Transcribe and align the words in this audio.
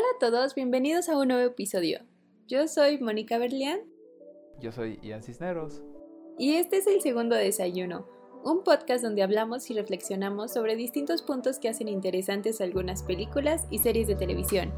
Hola 0.00 0.08
a 0.16 0.30
todos, 0.30 0.54
bienvenidos 0.54 1.10
a 1.10 1.18
un 1.18 1.28
nuevo 1.28 1.42
episodio. 1.42 2.00
Yo 2.48 2.66
soy 2.68 2.98
Mónica 3.00 3.36
Berlián. 3.36 3.80
Yo 4.58 4.72
soy 4.72 4.98
Ian 5.02 5.22
Cisneros. 5.22 5.82
Y 6.38 6.54
este 6.54 6.78
es 6.78 6.86
el 6.86 7.02
segundo 7.02 7.36
desayuno, 7.36 8.06
un 8.42 8.64
podcast 8.64 9.04
donde 9.04 9.22
hablamos 9.22 9.68
y 9.68 9.74
reflexionamos 9.74 10.54
sobre 10.54 10.74
distintos 10.74 11.20
puntos 11.20 11.58
que 11.58 11.68
hacen 11.68 11.86
interesantes 11.86 12.62
algunas 12.62 13.02
películas 13.02 13.66
y 13.68 13.80
series 13.80 14.06
de 14.06 14.14
televisión. 14.14 14.72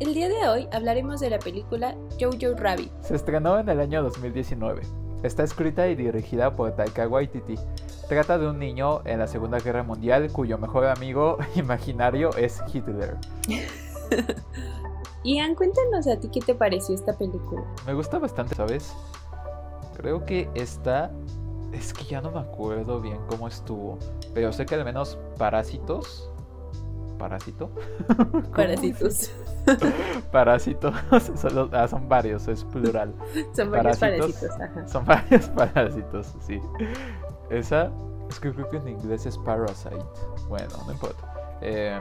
El 0.00 0.12
día 0.12 0.28
de 0.28 0.46
hoy 0.50 0.68
hablaremos 0.70 1.20
de 1.20 1.30
la 1.30 1.38
película 1.38 1.96
Jojo 2.20 2.54
Rabbit. 2.58 2.92
Se 3.00 3.14
estrenó 3.14 3.58
en 3.58 3.70
el 3.70 3.80
año 3.80 4.02
2019. 4.02 4.82
Está 5.22 5.44
escrita 5.44 5.88
y 5.88 5.94
dirigida 5.94 6.54
por 6.54 6.76
Taika 6.76 7.08
Waititi. 7.08 7.54
Trata 8.06 8.36
de 8.36 8.48
un 8.48 8.58
niño 8.58 9.00
en 9.06 9.18
la 9.18 9.26
Segunda 9.26 9.60
Guerra 9.60 9.82
Mundial 9.82 10.30
cuyo 10.30 10.58
mejor 10.58 10.84
amigo 10.84 11.38
imaginario 11.54 12.36
es 12.36 12.60
Hitler. 12.70 13.16
Ian, 15.24 15.54
cuéntanos 15.54 16.06
a 16.06 16.18
ti 16.18 16.28
qué 16.28 16.40
te 16.40 16.54
pareció 16.54 16.94
esta 16.94 17.12
película. 17.16 17.62
Me 17.86 17.94
gusta 17.94 18.18
bastante, 18.18 18.54
¿sabes? 18.54 18.94
Creo 19.96 20.24
que 20.24 20.48
esta... 20.54 21.10
Es 21.72 21.92
que 21.92 22.04
ya 22.04 22.20
no 22.20 22.32
me 22.32 22.40
acuerdo 22.40 23.00
bien 23.00 23.18
cómo 23.28 23.46
estuvo. 23.46 23.98
Pero 24.34 24.52
sé 24.52 24.66
que 24.66 24.74
al 24.74 24.84
menos 24.84 25.18
Parásitos... 25.38 26.30
¿Parásito? 27.20 27.70
Parásitos. 28.56 29.30
Parásitos. 30.32 30.94
Son, 31.36 31.68
ah, 31.74 31.86
son 31.86 32.08
varios, 32.08 32.48
es 32.48 32.64
plural. 32.64 33.12
Son 33.54 33.70
varios 33.70 33.98
parásitos, 33.98 34.58
ajá. 34.58 34.88
Son 34.88 35.04
varios 35.04 35.48
parásitos, 35.48 36.34
sí. 36.40 36.58
Esa, 37.50 37.92
es 38.30 38.40
que 38.40 38.50
creo 38.54 38.70
que 38.70 38.78
en 38.78 38.88
inglés 38.88 39.26
es 39.26 39.36
Parasite. 39.36 40.02
Bueno, 40.48 40.70
no 40.86 40.92
importa. 40.92 41.58
Eh, 41.60 42.00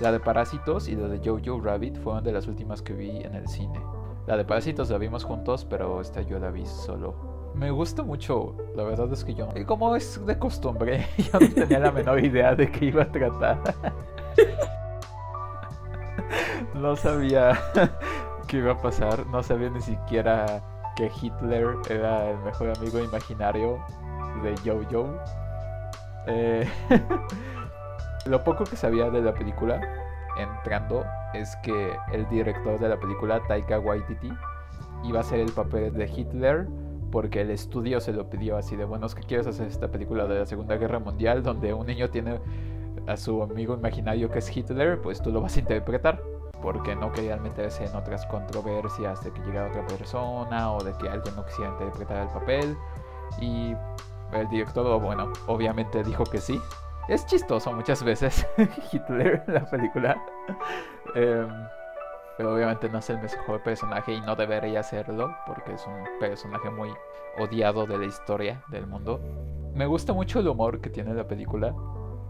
la 0.00 0.12
de 0.12 0.20
Parásitos 0.20 0.88
y 0.88 0.94
la 0.94 1.08
de 1.08 1.18
Jojo 1.18 1.60
Rabbit 1.60 1.98
fueron 1.98 2.22
de 2.22 2.32
las 2.32 2.46
últimas 2.46 2.82
que 2.82 2.92
vi 2.92 3.22
en 3.22 3.34
el 3.34 3.48
cine. 3.48 3.80
La 4.26 4.36
de 4.36 4.44
Parásitos 4.44 4.90
la 4.90 4.98
vimos 4.98 5.24
juntos, 5.24 5.64
pero 5.64 6.00
esta 6.00 6.22
yo 6.22 6.38
la 6.38 6.50
vi 6.50 6.66
solo. 6.66 7.14
Me 7.54 7.70
gusta 7.70 8.02
mucho, 8.02 8.54
la 8.76 8.84
verdad 8.84 9.12
es 9.12 9.24
que 9.24 9.34
yo, 9.34 9.48
y 9.56 9.64
como 9.64 9.96
es 9.96 10.24
de 10.24 10.38
costumbre, 10.38 11.06
yo 11.18 11.40
no 11.40 11.52
tenía 11.52 11.80
la 11.80 11.90
menor 11.90 12.24
idea 12.24 12.54
de 12.54 12.70
qué 12.70 12.86
iba 12.86 13.02
a 13.02 13.10
tratar. 13.10 13.58
no 16.74 16.94
sabía 16.94 17.58
qué 18.46 18.58
iba 18.58 18.72
a 18.72 18.80
pasar, 18.80 19.26
no 19.26 19.42
sabía 19.42 19.70
ni 19.70 19.80
siquiera 19.80 20.62
que 20.96 21.10
Hitler 21.20 21.76
era 21.88 22.30
el 22.30 22.38
mejor 22.38 22.72
amigo 22.76 23.00
imaginario 23.00 23.78
de 24.42 24.54
Jojo. 24.64 25.08
Eh, 26.26 26.68
lo 28.28 28.44
poco 28.44 28.64
que 28.64 28.76
sabía 28.76 29.10
de 29.10 29.22
la 29.22 29.34
película 29.34 29.80
entrando 30.36 31.04
es 31.34 31.56
que 31.56 31.96
el 32.12 32.28
director 32.28 32.78
de 32.78 32.88
la 32.88 32.98
película, 32.98 33.40
Taika 33.48 33.80
Waititi, 33.80 34.30
iba 35.04 35.18
a 35.18 35.22
hacer 35.22 35.40
el 35.40 35.52
papel 35.52 35.92
de 35.92 36.06
Hitler 36.06 36.68
porque 37.10 37.40
el 37.40 37.50
estudio 37.50 38.00
se 38.00 38.12
lo 38.12 38.28
pidió 38.28 38.56
así 38.56 38.76
de, 38.76 38.84
bueno, 38.84 39.06
es 39.06 39.14
que 39.14 39.22
quieres 39.22 39.46
hacer 39.46 39.66
esta 39.66 39.88
película 39.88 40.26
de 40.26 40.40
la 40.40 40.46
Segunda 40.46 40.76
Guerra 40.76 40.98
Mundial 40.98 41.42
donde 41.42 41.72
un 41.72 41.86
niño 41.86 42.10
tiene 42.10 42.38
a 43.06 43.16
su 43.16 43.42
amigo 43.42 43.74
imaginario 43.74 44.30
que 44.30 44.40
es 44.40 44.54
Hitler, 44.54 45.00
pues 45.00 45.22
tú 45.22 45.32
lo 45.32 45.40
vas 45.40 45.56
a 45.56 45.60
interpretar. 45.60 46.22
Porque 46.60 46.96
no 46.96 47.12
querían 47.12 47.40
meterse 47.40 47.84
en 47.84 47.94
otras 47.94 48.26
controversias 48.26 49.22
de 49.22 49.30
que 49.32 49.40
llegara 49.42 49.68
otra 49.68 49.86
persona 49.86 50.72
o 50.72 50.82
de 50.82 50.92
que 50.94 51.08
alguien 51.08 51.36
no 51.36 51.46
quisiera 51.46 51.70
interpretar 51.70 52.24
el 52.24 52.28
papel. 52.28 52.76
Y 53.40 53.76
el 54.32 54.48
director, 54.50 55.00
bueno, 55.00 55.32
obviamente 55.46 56.02
dijo 56.02 56.24
que 56.24 56.38
sí. 56.38 56.60
Es 57.08 57.24
chistoso 57.24 57.72
muchas 57.72 58.04
veces 58.04 58.46
Hitler 58.92 59.42
en 59.46 59.54
la 59.54 59.64
película. 59.64 60.22
Em, 61.14 61.48
pero 62.36 62.54
obviamente 62.54 62.88
no 62.90 62.98
es 62.98 63.08
el 63.08 63.18
mejor 63.18 63.62
personaje 63.62 64.12
y 64.12 64.20
no 64.20 64.36
debería 64.36 64.82
serlo 64.82 65.34
porque 65.46 65.72
es 65.72 65.86
un 65.86 66.04
personaje 66.20 66.70
muy 66.70 66.90
odiado 67.38 67.86
de 67.86 67.98
la 67.98 68.04
historia 68.04 68.62
del 68.68 68.86
mundo. 68.86 69.20
Me 69.74 69.86
gusta 69.86 70.12
mucho 70.12 70.40
el 70.40 70.48
humor 70.48 70.80
que 70.80 70.90
tiene 70.90 71.14
la 71.14 71.26
película. 71.26 71.74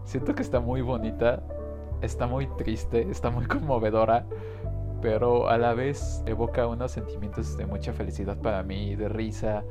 Siento 0.05 0.33
que 0.33 0.43
está 0.43 0.61
muy 0.61 0.81
bonita, 0.81 1.43
está 2.01 2.25
muy 2.25 2.47
triste, 2.55 3.01
está 3.11 3.29
muy 3.29 3.45
conmovedora, 3.47 4.25
pero 5.01 5.49
a 5.49 5.57
la 5.57 5.73
vez 5.73 6.23
evoca 6.25 6.67
unos 6.67 6.91
sentimientos 6.91 7.57
de 7.57 7.65
mucha 7.65 7.91
felicidad 7.91 8.37
para 8.37 8.63
mí, 8.63 8.95
de 8.95 9.09
risa, 9.09 9.63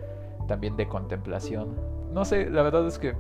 también 0.47 0.77
de 0.77 0.87
contemplación. 0.87 1.75
No 2.13 2.27
sé, 2.27 2.51
la 2.51 2.63
verdad 2.63 2.87
es 2.87 2.99
que... 2.99 3.17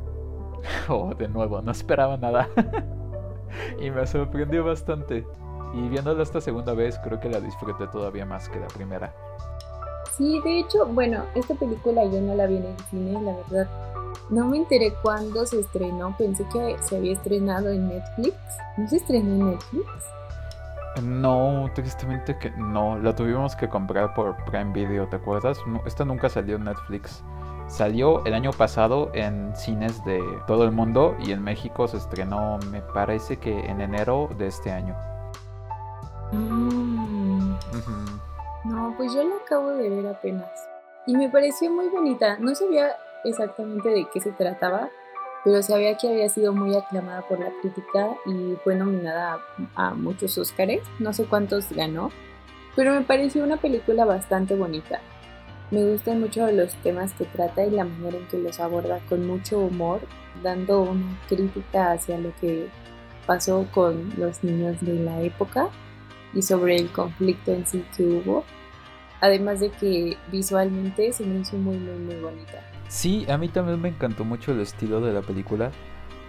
Oh, 0.88 1.14
de 1.14 1.28
nuevo, 1.28 1.60
no 1.60 1.70
esperaba 1.70 2.16
nada. 2.16 2.48
y 3.80 3.90
me 3.90 4.06
sorprendió 4.06 4.64
bastante. 4.64 5.26
Y 5.74 5.88
viéndola 5.88 6.22
esta 6.22 6.40
segunda 6.40 6.72
vez, 6.72 6.98
creo 7.04 7.20
que 7.20 7.28
la 7.28 7.40
disfruté 7.40 7.86
todavía 7.88 8.24
más 8.24 8.48
que 8.48 8.58
la 8.58 8.68
primera. 8.68 9.12
Sí, 10.16 10.40
de 10.42 10.60
hecho, 10.60 10.86
bueno, 10.86 11.22
esta 11.34 11.54
película 11.54 12.04
yo 12.04 12.20
no 12.20 12.34
la 12.34 12.46
vi 12.46 12.56
en 12.56 12.64
el 12.64 12.80
cine, 12.90 13.22
la 13.22 13.36
verdad. 13.36 13.68
No 14.30 14.46
me 14.46 14.58
enteré 14.58 14.92
cuándo 15.02 15.46
se 15.46 15.60
estrenó, 15.60 16.14
pensé 16.16 16.44
que 16.52 16.76
se 16.80 16.96
había 16.96 17.12
estrenado 17.12 17.70
en 17.70 17.88
Netflix. 17.88 18.36
¿No 18.76 18.88
se 18.88 18.96
estrenó 18.96 19.30
en 19.30 19.50
Netflix? 19.50 19.86
No, 21.02 21.70
tristemente 21.74 22.36
que 22.38 22.50
no, 22.50 22.98
la 22.98 23.14
tuvimos 23.14 23.54
que 23.54 23.68
comprar 23.68 24.14
por 24.14 24.36
Prime 24.46 24.72
Video, 24.72 25.06
¿te 25.08 25.16
acuerdas? 25.16 25.58
esta 25.86 26.04
nunca 26.04 26.28
salió 26.28 26.56
en 26.56 26.64
Netflix. 26.64 27.22
Salió 27.68 28.24
el 28.24 28.32
año 28.32 28.50
pasado 28.50 29.10
en 29.12 29.54
cines 29.54 30.02
de 30.06 30.22
todo 30.46 30.64
el 30.64 30.72
mundo 30.72 31.14
y 31.20 31.32
en 31.32 31.42
México 31.42 31.86
se 31.86 31.98
estrenó, 31.98 32.58
me 32.70 32.80
parece 32.80 33.36
que 33.36 33.60
en 33.60 33.82
enero 33.82 34.30
de 34.38 34.46
este 34.46 34.72
año. 34.72 34.96
Mm. 36.32 37.56
No, 38.64 38.94
pues 38.96 39.12
yo 39.12 39.22
la 39.22 39.36
acabo 39.36 39.70
de 39.70 39.90
ver 39.90 40.06
apenas. 40.06 40.50
Y 41.06 41.14
me 41.14 41.28
pareció 41.28 41.70
muy 41.70 41.88
bonita. 41.88 42.38
No 42.38 42.54
sabía 42.54 42.96
exactamente 43.24 43.90
de 43.90 44.06
qué 44.12 44.20
se 44.20 44.32
trataba, 44.32 44.88
pero 45.44 45.62
sabía 45.62 45.96
que 45.98 46.08
había 46.08 46.28
sido 46.30 46.54
muy 46.54 46.74
aclamada 46.74 47.20
por 47.22 47.38
la 47.38 47.50
crítica 47.60 48.08
y 48.24 48.56
fue 48.64 48.76
nominada 48.76 49.38
a, 49.76 49.88
a 49.88 49.94
muchos 49.94 50.38
Óscares. 50.38 50.82
No 50.98 51.12
sé 51.12 51.26
cuántos 51.26 51.70
ganó, 51.70 52.10
pero 52.74 52.94
me 52.94 53.02
pareció 53.02 53.44
una 53.44 53.58
película 53.58 54.06
bastante 54.06 54.54
bonita. 54.54 55.00
Me 55.70 55.84
gustan 55.84 56.20
mucho 56.20 56.50
los 56.50 56.74
temas 56.76 57.12
que 57.12 57.26
trata 57.26 57.66
y 57.66 57.70
la 57.70 57.84
manera 57.84 58.16
en 58.16 58.26
que 58.28 58.38
los 58.38 58.58
aborda 58.58 59.00
con 59.08 59.26
mucho 59.26 59.58
humor, 59.58 60.00
dando 60.42 60.82
una 60.82 61.18
crítica 61.28 61.92
hacia 61.92 62.18
lo 62.18 62.32
que 62.40 62.68
pasó 63.26 63.66
con 63.72 64.10
los 64.16 64.42
niños 64.42 64.80
de 64.80 64.94
la 64.94 65.20
época 65.20 65.68
y 66.32 66.40
sobre 66.40 66.76
el 66.76 66.90
conflicto 66.90 67.52
en 67.52 67.66
sí 67.66 67.84
que 67.94 68.02
hubo. 68.02 68.44
Además 69.20 69.60
de 69.60 69.70
que 69.70 70.16
visualmente 70.32 71.12
se 71.12 71.26
me 71.26 71.40
hizo 71.40 71.56
muy, 71.56 71.76
muy, 71.76 71.98
muy 71.98 72.16
bonita. 72.16 72.64
Sí, 72.88 73.26
a 73.28 73.36
mí 73.36 73.48
también 73.48 73.80
me 73.82 73.90
encantó 73.90 74.24
mucho 74.24 74.52
el 74.52 74.60
estilo 74.60 75.02
de 75.02 75.12
la 75.12 75.20
película 75.20 75.70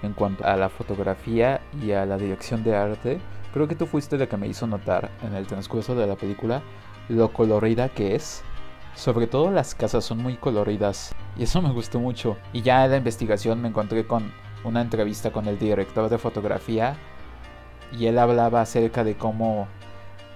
en 0.01 0.13
cuanto 0.13 0.45
a 0.45 0.57
la 0.57 0.67
fotografía 0.67 1.61
y 1.81 1.91
a 1.91 2.05
la 2.05 2.17
dirección 2.17 2.63
de 2.63 2.75
arte. 2.75 3.19
Creo 3.53 3.69
que 3.69 3.75
tú 3.75 3.85
fuiste 3.85 4.17
la 4.17 4.27
que 4.27 4.35
me 4.35 4.47
hizo 4.47 4.67
notar 4.67 5.09
en 5.23 5.33
el 5.33 5.47
transcurso 5.47 5.95
de 5.95 6.07
la 6.07 6.15
película 6.15 6.61
lo 7.07 7.31
colorida 7.31 7.89
que 7.89 8.15
es. 8.15 8.43
Sobre 8.99 9.27
todo 9.27 9.49
las 9.49 9.75
casas 9.75 10.03
son 10.03 10.17
muy 10.17 10.35
coloridas 10.35 11.15
y 11.37 11.43
eso 11.43 11.61
me 11.61 11.71
gustó 11.71 12.01
mucho. 12.01 12.35
Y 12.51 12.63
ya 12.63 12.83
en 12.83 12.91
la 12.91 12.97
investigación 12.97 13.61
me 13.61 13.69
encontré 13.69 14.05
con 14.05 14.31
una 14.65 14.81
entrevista 14.81 15.31
con 15.31 15.47
el 15.47 15.57
director 15.57 16.09
de 16.09 16.17
fotografía 16.17 16.97
y 17.97 18.07
él 18.07 18.19
hablaba 18.19 18.59
acerca 18.59 19.05
de 19.05 19.15
cómo 19.15 19.67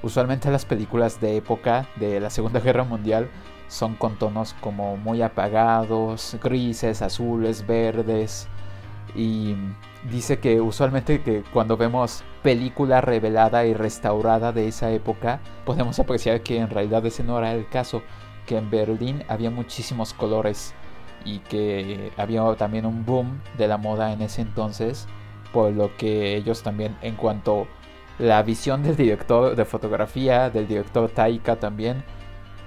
Usualmente 0.03 0.51
las 0.51 0.65
películas 0.65 1.21
de 1.21 1.37
época 1.37 1.87
de 1.95 2.19
la 2.19 2.29
Segunda 2.29 2.59
Guerra 2.59 2.83
Mundial 2.83 3.29
son 3.69 3.95
con 3.95 4.19
tonos 4.19 4.53
como 4.59 4.97
muy 4.97 5.21
apagados, 5.21 6.35
grises, 6.43 7.01
azules, 7.01 7.65
verdes. 7.65 8.49
Y 9.15 9.55
dice 10.11 10.39
que 10.39 10.59
usualmente 10.59 11.21
que 11.21 11.43
cuando 11.53 11.77
vemos 11.77 12.21
película 12.41 12.99
revelada 12.99 13.65
y 13.65 13.73
restaurada 13.73 14.51
de 14.51 14.67
esa 14.67 14.91
época, 14.91 15.39
podemos 15.65 15.97
apreciar 15.99 16.41
que 16.41 16.57
en 16.57 16.69
realidad 16.69 17.05
ese 17.05 17.23
no 17.23 17.37
era 17.37 17.53
el 17.53 17.69
caso, 17.69 18.01
que 18.45 18.57
en 18.57 18.69
Berlín 18.69 19.23
había 19.27 19.49
muchísimos 19.49 20.13
colores 20.13 20.73
y 21.25 21.39
que 21.39 22.11
había 22.17 22.43
también 22.55 22.85
un 22.85 23.05
boom 23.05 23.41
de 23.57 23.67
la 23.67 23.77
moda 23.77 24.11
en 24.13 24.21
ese 24.21 24.41
entonces, 24.41 25.07
por 25.51 25.71
lo 25.71 25.95
que 25.97 26.35
ellos 26.35 26.63
también 26.63 26.97
en 27.01 27.15
cuanto 27.15 27.67
la 28.19 28.43
visión 28.43 28.83
del 28.83 28.95
director 28.95 29.55
de 29.55 29.65
fotografía, 29.65 30.49
del 30.49 30.67
director 30.67 31.09
Taika 31.09 31.55
también, 31.55 32.03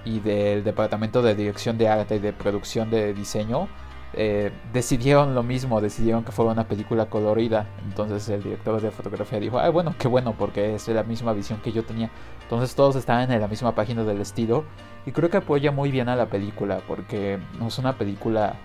y 0.05 0.21
del 0.21 0.65
departamento 0.65 1.21
de 1.21 1.35
dirección 1.35 1.77
de 1.77 1.89
arte 1.89 2.17
y 2.17 2.19
de 2.21 2.33
producción 2.33 2.91
de 2.91 3.13
diseño, 3.13 3.69
eh, 4.13 4.53
decidieron 4.73 5.35
lo 5.35 5.43
mismo, 5.43 5.81
decidieron 5.81 6.25
que 6.25 6.33
fuera 6.33 6.53
una 6.53 6.69
película 6.69 7.07
colorida. 7.07 7.67
Entonces 7.85 8.29
el 8.29 8.43
director 8.43 8.81
de 8.81 8.91
fotografía 8.91 9.39
dijo, 9.41 9.59
ay 9.59 9.71
bueno, 9.71 9.95
qué 9.99 10.09
bueno, 10.09 10.35
porque 10.39 10.75
es 10.75 10.89
la 10.89 11.03
misma 11.03 11.33
visión 11.33 11.61
que 11.61 11.73
yo 11.73 11.85
tenía. 11.85 12.11
Entonces 12.43 12.75
todos 12.75 12.97
estaban 12.97 13.31
en 13.31 13.41
la 13.41 13.49
misma 13.49 13.75
página 13.75 14.05
del 14.05 14.21
estilo 14.21 14.65
y 15.05 15.13
creo 15.13 15.31
que 15.31 15.39
apoya 15.39 15.73
muy 15.73 15.91
bien 15.91 16.09
a 16.09 16.17
la 16.17 16.27
película, 16.27 16.81
porque 16.87 17.39
no 17.59 17.69
es 17.69 17.79
una 17.79 17.97
película 17.99 18.57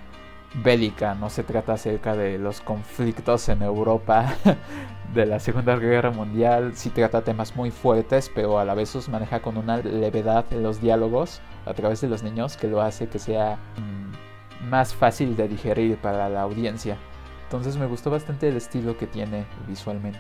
bélica, 0.56 1.16
no 1.16 1.30
se 1.30 1.44
trata 1.44 1.74
acerca 1.74 2.16
de 2.16 2.38
los 2.38 2.62
conflictos 2.62 3.48
en 3.50 3.62
Europa 3.62 4.36
de 5.14 5.26
la 5.26 5.40
Segunda 5.40 5.76
Guerra 5.78 6.12
Mundial, 6.12 6.74
sí 6.76 6.90
trata 6.90 7.22
temas 7.24 7.56
muy 7.56 7.72
fuertes, 7.72 8.32
pero 8.34 8.60
a 8.60 8.66
la 8.66 8.74
vez 8.74 8.94
los 8.96 9.08
maneja 9.10 9.42
con 9.42 9.58
una 9.58 9.78
levedad 9.78 10.46
en 10.52 10.64
los 10.64 10.82
diálogos 10.82 11.42
a 11.66 11.74
través 11.74 12.02
de 12.02 12.10
los 12.10 12.24
niños 12.24 12.58
que 12.58 12.68
lo 12.68 12.82
hace 12.82 13.08
que 13.08 13.20
sea 13.20 13.58
mm, 13.78 14.31
más 14.63 14.94
fácil 14.94 15.36
de 15.36 15.48
digerir 15.48 15.98
para 15.98 16.30
la 16.30 16.42
audiencia. 16.42 16.98
Entonces 17.44 17.78
me 17.78 17.86
gustó 17.86 18.10
bastante 18.10 18.48
el 18.48 18.58
estilo 18.58 18.98
que 18.98 19.08
tiene 19.08 19.46
visualmente. 19.68 20.19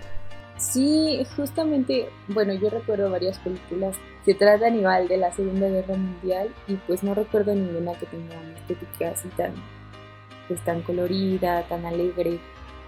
Sí, 0.57 1.25
justamente, 1.35 2.09
bueno, 2.27 2.53
yo 2.53 2.69
recuerdo 2.69 3.09
varias 3.09 3.39
películas 3.39 3.97
que 4.25 4.35
tratan 4.35 4.75
igual 4.75 5.07
de 5.07 5.17
la 5.17 5.31
Segunda 5.31 5.67
Guerra 5.67 5.95
Mundial 5.95 6.53
y 6.67 6.75
pues 6.75 7.03
no 7.03 7.15
recuerdo 7.15 7.55
ninguna 7.55 7.93
que 7.93 8.05
tenga 8.05 8.37
una 8.37 8.53
estética 8.53 9.09
así 9.09 9.27
tan, 9.29 9.53
pues, 10.47 10.63
tan 10.63 10.81
colorida, 10.83 11.63
tan 11.63 11.85
alegre. 11.85 12.39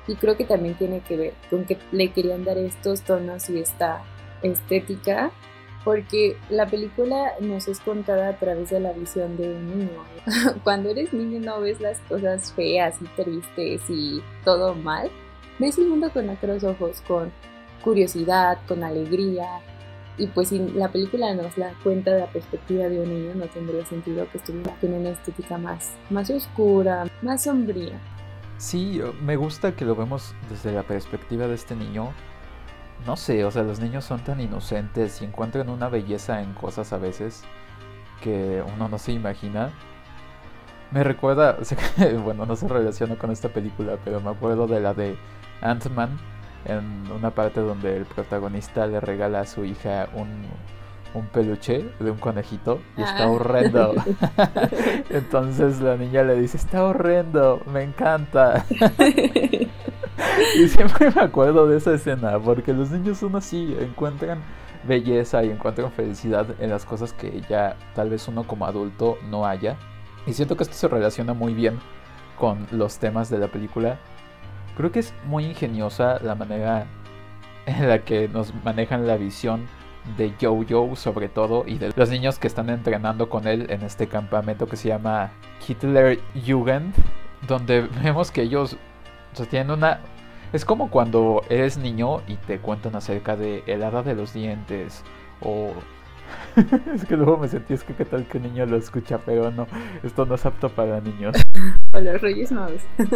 Y 0.08 0.16
creo 0.16 0.38
que 0.38 0.46
también 0.46 0.76
tiene 0.76 1.00
que 1.00 1.18
ver 1.18 1.34
con 1.50 1.66
que 1.66 1.78
le 1.92 2.12
querían 2.12 2.44
dar 2.44 2.58
estos 2.58 3.02
tonos 3.02 3.50
y 3.50 3.60
esta 3.60 4.04
estética, 4.44 5.32
porque 5.84 6.38
la 6.50 6.66
película 6.66 7.34
nos 7.40 7.68
es 7.68 7.80
contada 7.80 8.30
a 8.30 8.38
través 8.38 8.70
de 8.70 8.80
la 8.80 8.94
visión 8.94 9.36
de 9.38 9.54
un 9.54 9.80
niño. 9.80 10.04
Cuando 10.64 10.90
eres 10.90 11.14
niño 11.14 11.40
no 11.40 11.62
ves 11.62 11.82
las 11.82 12.00
cosas 12.02 12.52
feas 12.54 12.96
y 13.02 13.06
tristes 13.22 13.82
y 13.90 14.22
todo 14.46 14.76
mal. 14.76 15.10
Ves 15.60 15.78
el 15.78 15.88
mundo 15.88 16.10
con 16.12 16.30
otros 16.30 16.64
ojos, 16.64 17.02
con 17.08 17.32
curiosidad, 17.84 18.60
con 18.68 18.84
alegría. 18.84 19.60
Y 20.18 20.28
pues 20.28 20.50
si 20.50 20.60
la 20.60 20.90
película 20.90 21.34
nos 21.34 21.56
da 21.56 21.74
cuenta 21.84 22.12
de 22.12 22.22
la 22.22 22.28
perspectiva 22.28 22.88
de 22.88 23.00
un 23.00 23.10
niño, 23.10 23.36
no 23.36 23.46
tendría 23.48 23.86
sentido 23.86 24.28
que 24.32 24.38
estuviera 24.38 24.76
en 24.82 24.94
una 24.94 25.10
estética 25.10 25.58
más, 25.58 25.94
más 26.10 26.30
oscura, 26.30 27.06
más 27.22 27.44
sombría. 27.44 28.00
Sí, 28.58 29.02
me 29.22 29.36
gusta 29.36 29.76
que 29.76 29.86
lo 29.86 29.96
vemos 29.96 30.34
desde 30.50 30.72
la 30.72 30.84
perspectiva 30.84 31.48
de 31.48 31.56
este 31.56 31.76
niño. 31.76 32.14
No 33.06 33.18
sé, 33.18 33.44
o 33.44 33.52
sea, 33.52 33.64
los 33.64 33.80
niños 33.80 34.06
son 34.06 34.24
tan 34.24 34.40
inocentes 34.40 35.22
y 35.22 35.26
encuentran 35.26 35.70
una 35.70 35.90
belleza 35.90 36.42
en 36.42 36.54
cosas 36.54 36.94
a 36.94 36.98
veces 36.98 37.44
que 38.22 38.64
uno 38.76 38.88
no 38.88 38.98
se 38.98 39.12
imagina. 39.12 39.72
Me 40.92 41.04
recuerda, 41.04 41.58
bueno, 42.24 42.46
no 42.46 42.56
se 42.56 42.68
relaciona 42.68 43.16
con 43.16 43.32
esta 43.32 43.50
película, 43.50 43.98
pero 44.04 44.22
me 44.22 44.30
acuerdo 44.30 44.68
de 44.68 44.80
la 44.80 44.94
de 44.94 45.18
Ant-Man, 45.62 46.18
en 46.66 47.12
una 47.12 47.32
parte 47.32 47.60
donde 47.60 47.98
el 47.98 48.06
protagonista 48.06 48.88
le 48.88 49.02
regala 49.02 49.42
a 49.42 49.46
su 49.46 49.66
hija 49.66 50.08
un, 50.14 50.46
un 51.14 51.28
peluche 51.28 51.90
de 52.00 52.12
un 52.12 52.18
conejito 52.18 52.80
y 52.98 53.02
está 53.02 53.24
ah. 53.24 53.32
horrendo. 53.32 53.94
Entonces 55.10 55.82
la 55.82 55.98
niña 55.98 56.24
le 56.24 56.40
dice, 56.40 56.58
está 56.58 56.84
horrendo, 56.84 57.62
me 57.72 57.84
encanta. 57.84 58.66
y 60.60 60.68
siempre 60.68 61.12
me 61.12 61.22
acuerdo 61.22 61.68
de 61.68 61.78
esa 61.78 61.94
escena, 61.94 62.40
porque 62.40 62.74
los 62.74 62.92
niños 62.92 63.18
son 63.18 63.36
así, 63.36 63.76
encuentran 63.80 64.42
belleza 64.88 65.44
y 65.44 65.50
encuentran 65.50 65.92
felicidad 65.92 66.46
en 66.60 66.70
las 66.70 66.86
cosas 66.86 67.14
que 67.14 67.42
ya 67.50 67.78
tal 67.96 68.10
vez 68.10 68.28
uno 68.28 68.44
como 68.44 68.66
adulto 68.66 69.18
no 69.30 69.46
haya. 69.46 69.78
Y 70.26 70.34
siento 70.34 70.56
que 70.56 70.64
esto 70.64 70.76
se 70.76 70.88
relaciona 70.88 71.34
muy 71.34 71.54
bien 71.54 71.80
con 72.38 72.68
los 72.72 72.98
temas 72.98 73.30
de 73.30 73.38
la 73.38 73.48
película 73.48 74.00
Creo 74.76 74.92
que 74.92 75.00
es 75.00 75.14
muy 75.26 75.46
ingeniosa 75.46 76.20
la 76.22 76.36
manera 76.36 76.88
en 77.66 77.88
la 77.88 78.00
que 78.00 78.28
nos 78.28 78.54
manejan 78.64 79.08
la 79.08 79.18
visión 79.18 79.68
de 80.18 80.34
Jojo 80.42 80.96
sobre 80.96 81.30
todo 81.30 81.64
y 81.66 81.78
de 81.78 81.94
los 81.96 82.10
niños 82.10 82.40
que 82.40 82.48
están 82.48 82.70
entrenando 82.70 83.30
con 83.30 83.48
él 83.48 83.68
en 83.70 83.84
este 83.84 84.08
campamento 84.08 84.68
que 84.68 84.76
se 84.76 84.90
llama 84.90 85.32
Hitler 85.66 86.20
Jugend, 86.46 86.94
donde 87.48 87.82
vemos 88.04 88.32
que 88.32 88.42
ellos 88.42 88.78
tienen 89.34 89.72
una... 89.72 90.00
Es 90.52 90.66
como 90.66 90.90
cuando 90.92 91.42
eres 91.50 91.78
niño 91.78 92.22
y 92.28 92.36
te 92.36 92.60
cuentan 92.60 92.96
acerca 92.96 93.36
de 93.36 93.64
el 93.66 93.84
hada 93.84 94.04
de 94.04 94.14
los 94.14 94.34
dientes 94.34 95.04
o 95.42 95.74
es 96.94 97.06
que 97.06 97.18
luego 97.18 97.38
me 97.38 97.48
sentí, 97.48 97.74
es 97.74 97.84
que 97.84 97.94
qué 97.94 98.06
tal 98.06 98.26
que 98.26 98.38
un 98.38 98.44
niño 98.44 98.66
lo 98.66 98.78
escucha, 98.78 99.18
pero 99.18 99.52
no, 99.52 99.68
esto 100.04 100.26
no 100.26 100.36
es 100.36 100.46
apto 100.46 100.70
para 100.70 101.02
niños. 101.02 101.36
O 101.92 102.00
los 102.00 102.22
Reyes 102.22 102.52
Magos. 102.52 102.82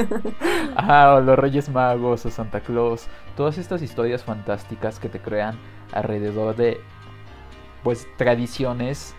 Ah, 0.75 1.15
o 1.17 1.21
los 1.21 1.37
Reyes 1.37 1.69
Magos, 1.69 2.25
o 2.25 2.31
Santa 2.31 2.61
Claus. 2.61 3.07
Todas 3.35 3.57
estas 3.57 3.81
historias 3.81 4.23
fantásticas 4.23 4.99
que 4.99 5.09
te 5.09 5.19
crean 5.19 5.57
alrededor 5.93 6.55
de, 6.55 6.79
pues, 7.83 8.07
tradiciones 8.17 9.15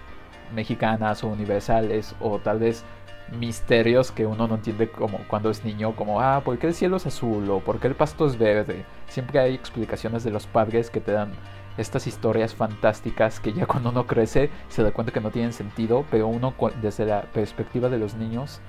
mexicanas 0.55 1.23
o 1.25 1.29
universales, 1.29 2.15
o 2.21 2.39
tal 2.39 2.61
vez 2.61 2.85
misterios 3.33 4.11
que 4.11 4.27
uno 4.27 4.47
no 4.47 4.57
entiende 4.57 4.91
como 4.91 5.19
cuando 5.29 5.51
es 5.51 5.65
niño, 5.65 5.95
como, 5.95 6.21
ah, 6.21 6.43
¿por 6.45 6.59
qué 6.59 6.69
el 6.69 6.75
cielo 6.75 6.97
es 6.97 7.07
azul? 7.07 7.51
o 7.51 7.61
¿por 7.61 7.79
qué 7.79 7.89
el 7.89 7.95
pasto 7.95 8.27
es 8.27 8.39
verde? 8.39 8.85
Siempre 9.09 9.39
hay 9.39 9.55
explicaciones 9.55 10.25
de 10.25 10.31
los 10.31 10.47
padres 10.47 10.91
que 10.91 11.01
te 11.01 11.13
dan 11.13 11.33
estas 11.77 12.07
historias 12.07 12.55
fantásticas 12.55 13.41
que 13.41 13.53
ya 13.53 13.67
cuando 13.67 13.91
uno 13.91 14.07
crece 14.07 14.51
se 14.69 14.83
da 14.83 14.91
cuenta 14.91 15.13
que 15.13 15.21
no 15.21 15.31
tienen 15.31 15.53
sentido, 15.53 16.05
pero 16.11 16.27
uno 16.27 16.55
desde 16.83 17.07
la 17.07 17.23
perspectiva 17.23 17.89
de 17.89 17.99
los 17.99 18.15
niños 18.15 18.61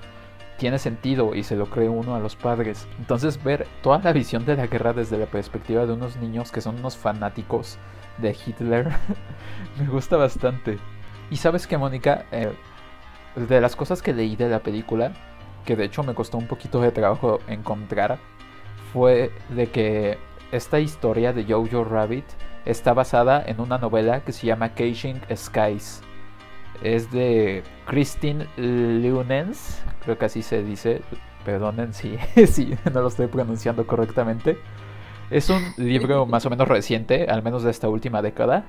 tiene 0.58 0.78
sentido 0.78 1.34
y 1.34 1.42
se 1.42 1.56
lo 1.56 1.66
cree 1.66 1.88
uno 1.88 2.14
a 2.14 2.20
los 2.20 2.36
padres. 2.36 2.86
Entonces 2.98 3.42
ver 3.42 3.66
toda 3.82 3.98
la 3.98 4.12
visión 4.12 4.44
de 4.44 4.56
la 4.56 4.66
guerra 4.66 4.92
desde 4.92 5.18
la 5.18 5.26
perspectiva 5.26 5.86
de 5.86 5.94
unos 5.94 6.16
niños 6.16 6.52
que 6.52 6.60
son 6.60 6.78
unos 6.78 6.96
fanáticos 6.96 7.78
de 8.18 8.36
Hitler 8.46 8.90
me 9.78 9.86
gusta 9.86 10.16
bastante. 10.16 10.78
Y 11.30 11.36
sabes 11.36 11.66
que 11.66 11.78
Mónica, 11.78 12.26
eh, 12.32 12.52
de 13.36 13.60
las 13.60 13.76
cosas 13.76 14.02
que 14.02 14.12
leí 14.12 14.36
de 14.36 14.48
la 14.48 14.60
película, 14.60 15.12
que 15.64 15.76
de 15.76 15.84
hecho 15.84 16.02
me 16.02 16.14
costó 16.14 16.38
un 16.38 16.46
poquito 16.46 16.80
de 16.80 16.92
trabajo 16.92 17.40
encontrar, 17.48 18.18
fue 18.92 19.30
de 19.50 19.68
que 19.68 20.18
esta 20.52 20.80
historia 20.80 21.32
de 21.32 21.44
Jojo 21.44 21.84
Rabbit 21.84 22.24
está 22.64 22.92
basada 22.92 23.42
en 23.46 23.60
una 23.60 23.78
novela 23.78 24.20
que 24.20 24.32
se 24.32 24.46
llama 24.46 24.70
Caging 24.70 25.20
Skies. 25.34 26.02
Es 26.82 27.10
de 27.10 27.62
Christine 27.86 28.46
Lunens, 28.56 29.82
creo 30.02 30.18
que 30.18 30.24
así 30.24 30.42
se 30.42 30.62
dice. 30.62 31.02
Perdonen 31.44 31.94
si, 31.94 32.18
si 32.46 32.76
no 32.92 33.02
lo 33.02 33.08
estoy 33.08 33.26
pronunciando 33.28 33.86
correctamente. 33.86 34.58
Es 35.30 35.48
un 35.48 35.62
libro 35.76 36.26
más 36.26 36.44
o 36.46 36.50
menos 36.50 36.66
reciente, 36.66 37.26
al 37.26 37.42
menos 37.42 37.62
de 37.62 37.70
esta 37.70 37.88
última 37.88 38.20
década, 38.20 38.64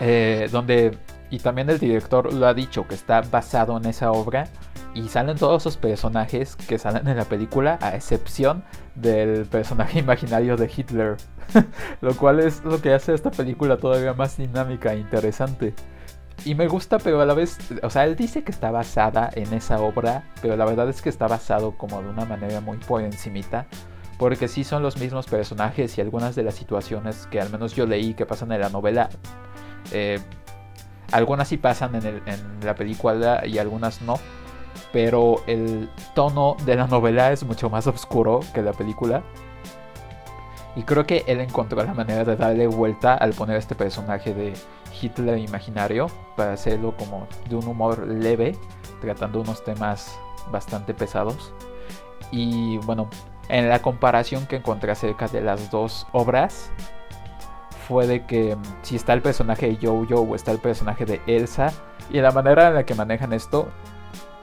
eh, 0.00 0.48
donde, 0.50 0.98
y 1.30 1.38
también 1.38 1.70
el 1.70 1.78
director 1.78 2.32
lo 2.32 2.46
ha 2.46 2.54
dicho, 2.54 2.86
que 2.86 2.94
está 2.94 3.20
basado 3.22 3.76
en 3.76 3.86
esa 3.86 4.12
obra, 4.12 4.48
y 4.94 5.08
salen 5.08 5.36
todos 5.36 5.62
esos 5.62 5.76
personajes 5.76 6.56
que 6.56 6.78
salen 6.78 7.06
en 7.06 7.16
la 7.16 7.24
película, 7.24 7.78
a 7.82 7.94
excepción 7.94 8.64
del 8.94 9.46
personaje 9.46 9.98
imaginario 10.00 10.56
de 10.56 10.70
Hitler. 10.74 11.16
lo 12.00 12.16
cual 12.16 12.40
es 12.40 12.64
lo 12.64 12.80
que 12.80 12.92
hace 12.92 13.14
esta 13.14 13.30
película 13.30 13.76
todavía 13.76 14.14
más 14.14 14.36
dinámica 14.36 14.92
e 14.92 14.98
interesante. 14.98 15.74
Y 16.44 16.54
me 16.54 16.68
gusta, 16.68 16.98
pero 16.98 17.20
a 17.20 17.26
la 17.26 17.34
vez, 17.34 17.58
o 17.82 17.90
sea, 17.90 18.04
él 18.04 18.14
dice 18.14 18.44
que 18.44 18.52
está 18.52 18.70
basada 18.70 19.30
en 19.34 19.52
esa 19.52 19.80
obra, 19.80 20.24
pero 20.42 20.56
la 20.56 20.64
verdad 20.64 20.88
es 20.88 21.02
que 21.02 21.08
está 21.08 21.26
basado 21.26 21.76
como 21.76 22.00
de 22.02 22.08
una 22.08 22.24
manera 22.24 22.60
muy 22.60 22.76
por 22.76 23.02
encimita. 23.02 23.66
Porque 24.18 24.48
sí 24.48 24.64
son 24.64 24.82
los 24.82 24.96
mismos 24.96 25.26
personajes 25.26 25.98
y 25.98 26.00
algunas 26.00 26.34
de 26.34 26.42
las 26.42 26.54
situaciones 26.54 27.26
que 27.30 27.40
al 27.40 27.50
menos 27.50 27.74
yo 27.74 27.84
leí 27.84 28.14
que 28.14 28.24
pasan 28.24 28.50
en 28.52 28.60
la 28.60 28.70
novela. 28.70 29.10
Eh, 29.92 30.20
algunas 31.12 31.48
sí 31.48 31.56
pasan 31.56 31.94
en, 31.94 32.22
en 32.26 32.60
la 32.62 32.74
película 32.74 33.42
y 33.46 33.58
algunas 33.58 34.02
no 34.02 34.18
pero 34.92 35.42
el 35.46 35.90
tono 36.14 36.56
de 36.64 36.76
la 36.76 36.86
novela 36.86 37.32
es 37.32 37.44
mucho 37.44 37.68
más 37.70 37.86
oscuro 37.86 38.40
que 38.54 38.62
la 38.62 38.72
película. 38.72 39.22
Y 40.74 40.82
creo 40.82 41.06
que 41.06 41.24
él 41.26 41.40
encontró 41.40 41.82
la 41.82 41.94
manera 41.94 42.24
de 42.24 42.36
darle 42.36 42.66
vuelta 42.66 43.14
al 43.14 43.32
poner 43.32 43.56
este 43.56 43.74
personaje 43.74 44.34
de 44.34 44.52
Hitler 45.00 45.38
imaginario 45.38 46.08
para 46.36 46.52
hacerlo 46.52 46.94
como 46.96 47.26
de 47.48 47.56
un 47.56 47.66
humor 47.66 48.06
leve, 48.06 48.56
tratando 49.00 49.40
unos 49.40 49.64
temas 49.64 50.18
bastante 50.50 50.92
pesados. 50.92 51.52
Y 52.30 52.76
bueno, 52.78 53.08
en 53.48 53.68
la 53.68 53.80
comparación 53.80 54.46
que 54.46 54.56
encontré 54.56 54.92
acerca 54.92 55.28
de 55.28 55.40
las 55.40 55.70
dos 55.70 56.06
obras, 56.12 56.70
fue 57.88 58.06
de 58.06 58.26
que 58.26 58.56
mm, 58.56 58.62
si 58.82 58.96
está 58.96 59.12
el 59.12 59.22
personaje 59.22 59.68
de 59.68 59.76
Jojo 59.76 60.20
o 60.20 60.34
está 60.34 60.52
el 60.52 60.58
personaje 60.58 61.04
de 61.04 61.20
Elsa, 61.26 61.72
y 62.10 62.20
la 62.20 62.30
manera 62.30 62.68
en 62.68 62.74
la 62.74 62.84
que 62.84 62.94
manejan 62.94 63.32
esto 63.32 63.68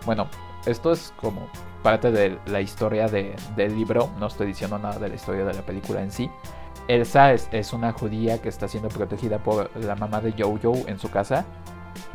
bueno, 0.05 0.27
esto 0.65 0.91
es 0.91 1.13
como 1.15 1.47
parte 1.81 2.11
de 2.11 2.37
la 2.47 2.61
historia 2.61 3.07
del 3.07 3.75
libro, 3.75 4.09
no 4.19 4.27
estoy 4.27 4.47
diciendo 4.47 4.77
nada 4.77 4.99
de 4.99 5.09
la 5.09 5.15
historia 5.15 5.45
de 5.45 5.53
la 5.53 5.61
película 5.61 6.01
en 6.01 6.11
sí. 6.11 6.29
Elsa 6.87 7.31
es, 7.33 7.73
una 7.73 7.93
judía 7.93 8.41
que 8.41 8.49
está 8.49 8.67
siendo 8.67 8.89
protegida 8.89 9.37
por 9.37 9.69
la 9.77 9.95
mamá 9.95 10.19
de 10.19 10.33
Jojo 10.37 10.87
en 10.87 10.99
su 10.99 11.09
casa. 11.09 11.45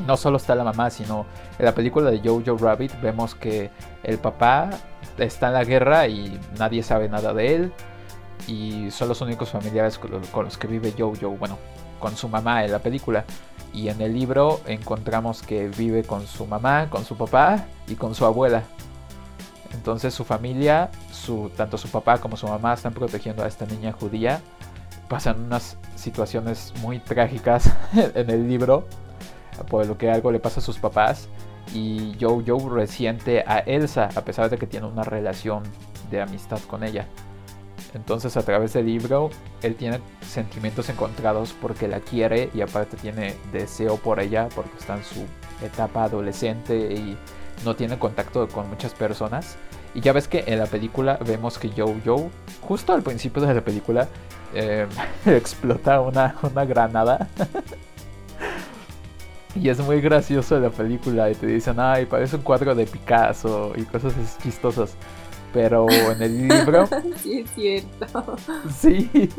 No 0.06 0.16
solo 0.16 0.36
está 0.36 0.54
la 0.54 0.64
mamá, 0.64 0.90
sino 0.90 1.24
en 1.58 1.64
la 1.64 1.74
película 1.74 2.10
de 2.10 2.20
Jojo 2.20 2.58
Rabbit 2.58 3.00
vemos 3.00 3.34
que 3.34 3.70
el 4.02 4.18
papá 4.18 4.70
está 5.16 5.48
en 5.48 5.54
la 5.54 5.64
guerra 5.64 6.06
y 6.08 6.38
nadie 6.58 6.82
sabe 6.82 7.08
nada 7.08 7.32
de 7.32 7.54
él. 7.54 7.72
Y 8.48 8.90
son 8.90 9.08
los 9.08 9.20
únicos 9.20 9.50
familiares 9.50 9.98
con 9.98 10.44
los 10.44 10.58
que 10.58 10.66
vive 10.66 10.92
Jojo, 10.98 11.36
bueno, 11.36 11.58
con 12.00 12.16
su 12.16 12.28
mamá 12.28 12.64
en 12.64 12.72
la 12.72 12.78
película. 12.80 13.24
Y 13.72 13.88
en 13.88 14.00
el 14.00 14.14
libro 14.14 14.60
encontramos 14.66 15.42
que 15.42 15.68
vive 15.68 16.02
con 16.02 16.26
su 16.26 16.46
mamá, 16.46 16.88
con 16.88 17.04
su 17.04 17.16
papá 17.16 17.66
y 17.86 17.94
con 17.94 18.14
su 18.14 18.24
abuela. 18.24 18.62
Entonces 19.74 20.14
su 20.14 20.24
familia, 20.24 20.90
su, 21.12 21.50
tanto 21.56 21.76
su 21.76 21.88
papá 21.88 22.18
como 22.18 22.36
su 22.36 22.48
mamá 22.48 22.72
están 22.72 22.94
protegiendo 22.94 23.44
a 23.44 23.46
esta 23.46 23.66
niña 23.66 23.92
judía. 23.92 24.40
Pasan 25.08 25.40
unas 25.40 25.76
situaciones 25.94 26.72
muy 26.80 26.98
trágicas 26.98 27.70
en 27.92 28.30
el 28.30 28.48
libro, 28.48 28.86
por 29.68 29.86
lo 29.86 29.98
que 29.98 30.10
algo 30.10 30.32
le 30.32 30.40
pasa 30.40 30.60
a 30.60 30.62
sus 30.62 30.78
papás. 30.78 31.28
Y 31.74 32.16
Joe 32.18 32.42
resiente 32.70 33.44
a 33.46 33.58
Elsa, 33.58 34.08
a 34.16 34.22
pesar 34.22 34.48
de 34.48 34.56
que 34.56 34.66
tiene 34.66 34.86
una 34.86 35.04
relación 35.04 35.62
de 36.10 36.22
amistad 36.22 36.60
con 36.66 36.82
ella. 36.82 37.06
Entonces 37.94 38.36
a 38.36 38.42
través 38.42 38.74
del 38.74 38.86
libro 38.86 39.30
él 39.62 39.74
tiene 39.74 40.00
sentimientos 40.20 40.88
encontrados 40.88 41.54
porque 41.60 41.88
la 41.88 42.00
quiere 42.00 42.50
y 42.54 42.60
aparte 42.60 42.96
tiene 42.96 43.34
deseo 43.52 43.96
por 43.96 44.20
ella 44.20 44.48
porque 44.54 44.76
está 44.78 44.96
en 44.96 45.04
su 45.04 45.24
etapa 45.64 46.04
adolescente 46.04 46.76
y 46.76 47.16
no 47.64 47.74
tiene 47.74 47.98
contacto 47.98 48.46
con 48.48 48.68
muchas 48.68 48.94
personas. 48.94 49.56
Y 49.94 50.00
ya 50.00 50.12
ves 50.12 50.28
que 50.28 50.44
en 50.46 50.58
la 50.58 50.66
película 50.66 51.18
vemos 51.26 51.58
que 51.58 51.70
Joe 51.70 51.96
Joe, 52.04 52.28
justo 52.60 52.92
al 52.92 53.02
principio 53.02 53.42
de 53.42 53.54
la 53.54 53.62
película, 53.62 54.06
eh, 54.54 54.86
explota 55.26 56.00
una, 56.00 56.36
una 56.42 56.64
granada. 56.64 57.28
y 59.54 59.68
es 59.68 59.80
muy 59.80 60.00
gracioso 60.00 60.58
la 60.60 60.70
película 60.70 61.30
y 61.30 61.34
te 61.34 61.46
dicen, 61.46 61.80
ay, 61.80 62.06
parece 62.06 62.36
un 62.36 62.42
cuadro 62.42 62.74
de 62.74 62.86
Picasso 62.86 63.72
y 63.76 63.82
cosas 63.84 64.12
chistosas. 64.42 64.94
Pero 65.52 65.88
en 65.88 66.22
el 66.22 66.48
libro. 66.48 66.88
sí, 67.22 67.40
es 67.40 67.50
cierto. 67.54 68.36
Sí. 68.76 69.30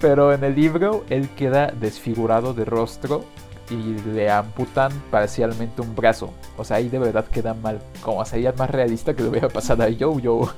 Pero 0.00 0.32
en 0.32 0.44
el 0.44 0.54
libro 0.54 1.04
él 1.10 1.28
queda 1.30 1.68
desfigurado 1.68 2.54
de 2.54 2.64
rostro 2.64 3.24
y 3.70 3.98
le 4.10 4.30
amputan 4.30 4.92
parcialmente 5.10 5.82
un 5.82 5.94
brazo. 5.96 6.32
O 6.56 6.64
sea, 6.64 6.76
ahí 6.76 6.88
de 6.88 6.98
verdad 6.98 7.24
queda 7.26 7.54
mal. 7.54 7.80
Como 8.02 8.24
sería 8.24 8.52
más 8.52 8.70
realista 8.70 9.14
que 9.14 9.22
lo 9.22 9.30
hubiera 9.30 9.48
pasado 9.48 9.82
a 9.82 9.88
Yo-Yo. 9.88 10.52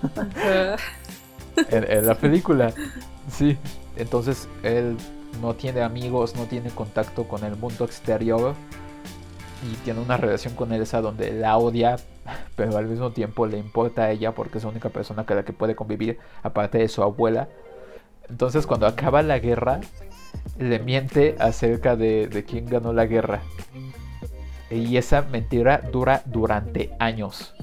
en, 1.70 1.90
en 1.90 2.06
la 2.06 2.14
película. 2.14 2.72
Sí. 3.30 3.56
Entonces 3.96 4.48
él 4.62 4.96
no 5.40 5.54
tiene 5.54 5.82
amigos, 5.82 6.36
no 6.36 6.44
tiene 6.44 6.70
contacto 6.70 7.24
con 7.24 7.44
el 7.44 7.56
mundo 7.56 7.84
exterior 7.84 8.54
y 9.62 9.74
tiene 9.84 10.00
una 10.00 10.16
relación 10.16 10.54
con 10.54 10.72
Elsa 10.72 11.00
donde 11.00 11.32
la 11.32 11.58
odia, 11.58 11.96
pero 12.56 12.76
al 12.76 12.86
mismo 12.86 13.12
tiempo 13.12 13.46
le 13.46 13.58
importa 13.58 14.04
a 14.04 14.10
ella 14.10 14.32
porque 14.32 14.58
es 14.58 14.64
la 14.64 14.70
única 14.70 14.88
persona 14.88 15.24
con 15.24 15.36
la 15.36 15.44
que 15.44 15.52
puede 15.52 15.74
convivir, 15.74 16.18
aparte 16.42 16.78
de 16.78 16.88
su 16.88 17.02
abuela. 17.02 17.48
Entonces 18.28 18.66
cuando 18.66 18.86
acaba 18.86 19.22
la 19.22 19.38
guerra, 19.38 19.80
le 20.58 20.78
miente 20.78 21.36
acerca 21.38 21.96
de, 21.96 22.28
de 22.28 22.44
quién 22.44 22.66
ganó 22.66 22.92
la 22.92 23.06
guerra. 23.06 23.40
Y 24.70 24.96
esa 24.96 25.22
mentira 25.22 25.80
dura 25.90 26.22
durante 26.26 26.90
años. 26.98 27.54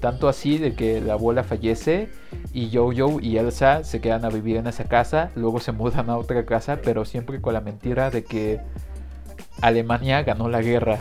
Tanto 0.00 0.28
así 0.28 0.58
de 0.58 0.74
que 0.74 1.00
la 1.00 1.14
abuela 1.14 1.42
fallece 1.42 2.08
y 2.52 2.70
Jojo 2.72 3.20
y 3.20 3.38
Elsa 3.38 3.82
se 3.82 4.00
quedan 4.00 4.24
a 4.24 4.28
vivir 4.28 4.56
en 4.56 4.66
esa 4.66 4.84
casa, 4.84 5.30
luego 5.34 5.58
se 5.58 5.72
mudan 5.72 6.10
a 6.10 6.18
otra 6.18 6.44
casa, 6.44 6.80
pero 6.82 7.04
siempre 7.04 7.40
con 7.40 7.54
la 7.54 7.60
mentira 7.60 8.10
de 8.10 8.24
que 8.24 8.60
Alemania 9.60 10.22
ganó 10.22 10.48
la 10.48 10.60
guerra 10.60 10.98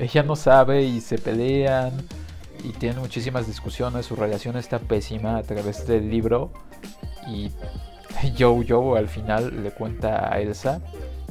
ella 0.00 0.22
no 0.22 0.34
sabe 0.34 0.82
y 0.82 1.00
se 1.00 1.18
pelean 1.18 1.92
y 2.64 2.70
tienen 2.70 2.98
muchísimas 2.98 3.46
discusiones, 3.46 4.06
su 4.06 4.16
relación 4.16 4.56
está 4.56 4.78
pésima 4.78 5.36
a 5.36 5.42
través 5.42 5.86
del 5.86 6.10
libro. 6.10 6.50
Y 7.28 7.50
Joe 8.38 8.98
al 8.98 9.08
final 9.08 9.62
le 9.62 9.70
cuenta 9.70 10.32
a 10.32 10.40
Elsa 10.40 10.80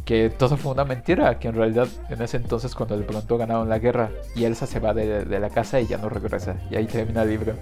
que 0.06 0.30
todo 0.30 0.58
fue 0.58 0.72
una 0.72 0.86
mentira, 0.86 1.38
que 1.38 1.50
en 1.50 1.56
realidad 1.56 1.88
en 2.10 2.22
ese 2.22 2.38
entonces 2.38 2.74
cuando 2.74 2.98
de 2.98 3.04
pronto 3.04 3.38
ganaron 3.38 3.70
la 3.70 3.80
guerra 3.80 4.10
y 4.36 4.46
Elsa 4.46 4.66
se 4.66 4.80
va 4.80 4.94
de, 4.94 5.26
la 5.40 5.50
casa 5.50 5.80
y 5.80 5.88
ya 5.88 5.98
no 5.98 6.10
regresa 6.10 6.56
y 6.72 6.76
ahí 6.76 6.86
termina 6.86 7.24
el 7.24 7.30
libro. 7.30 7.54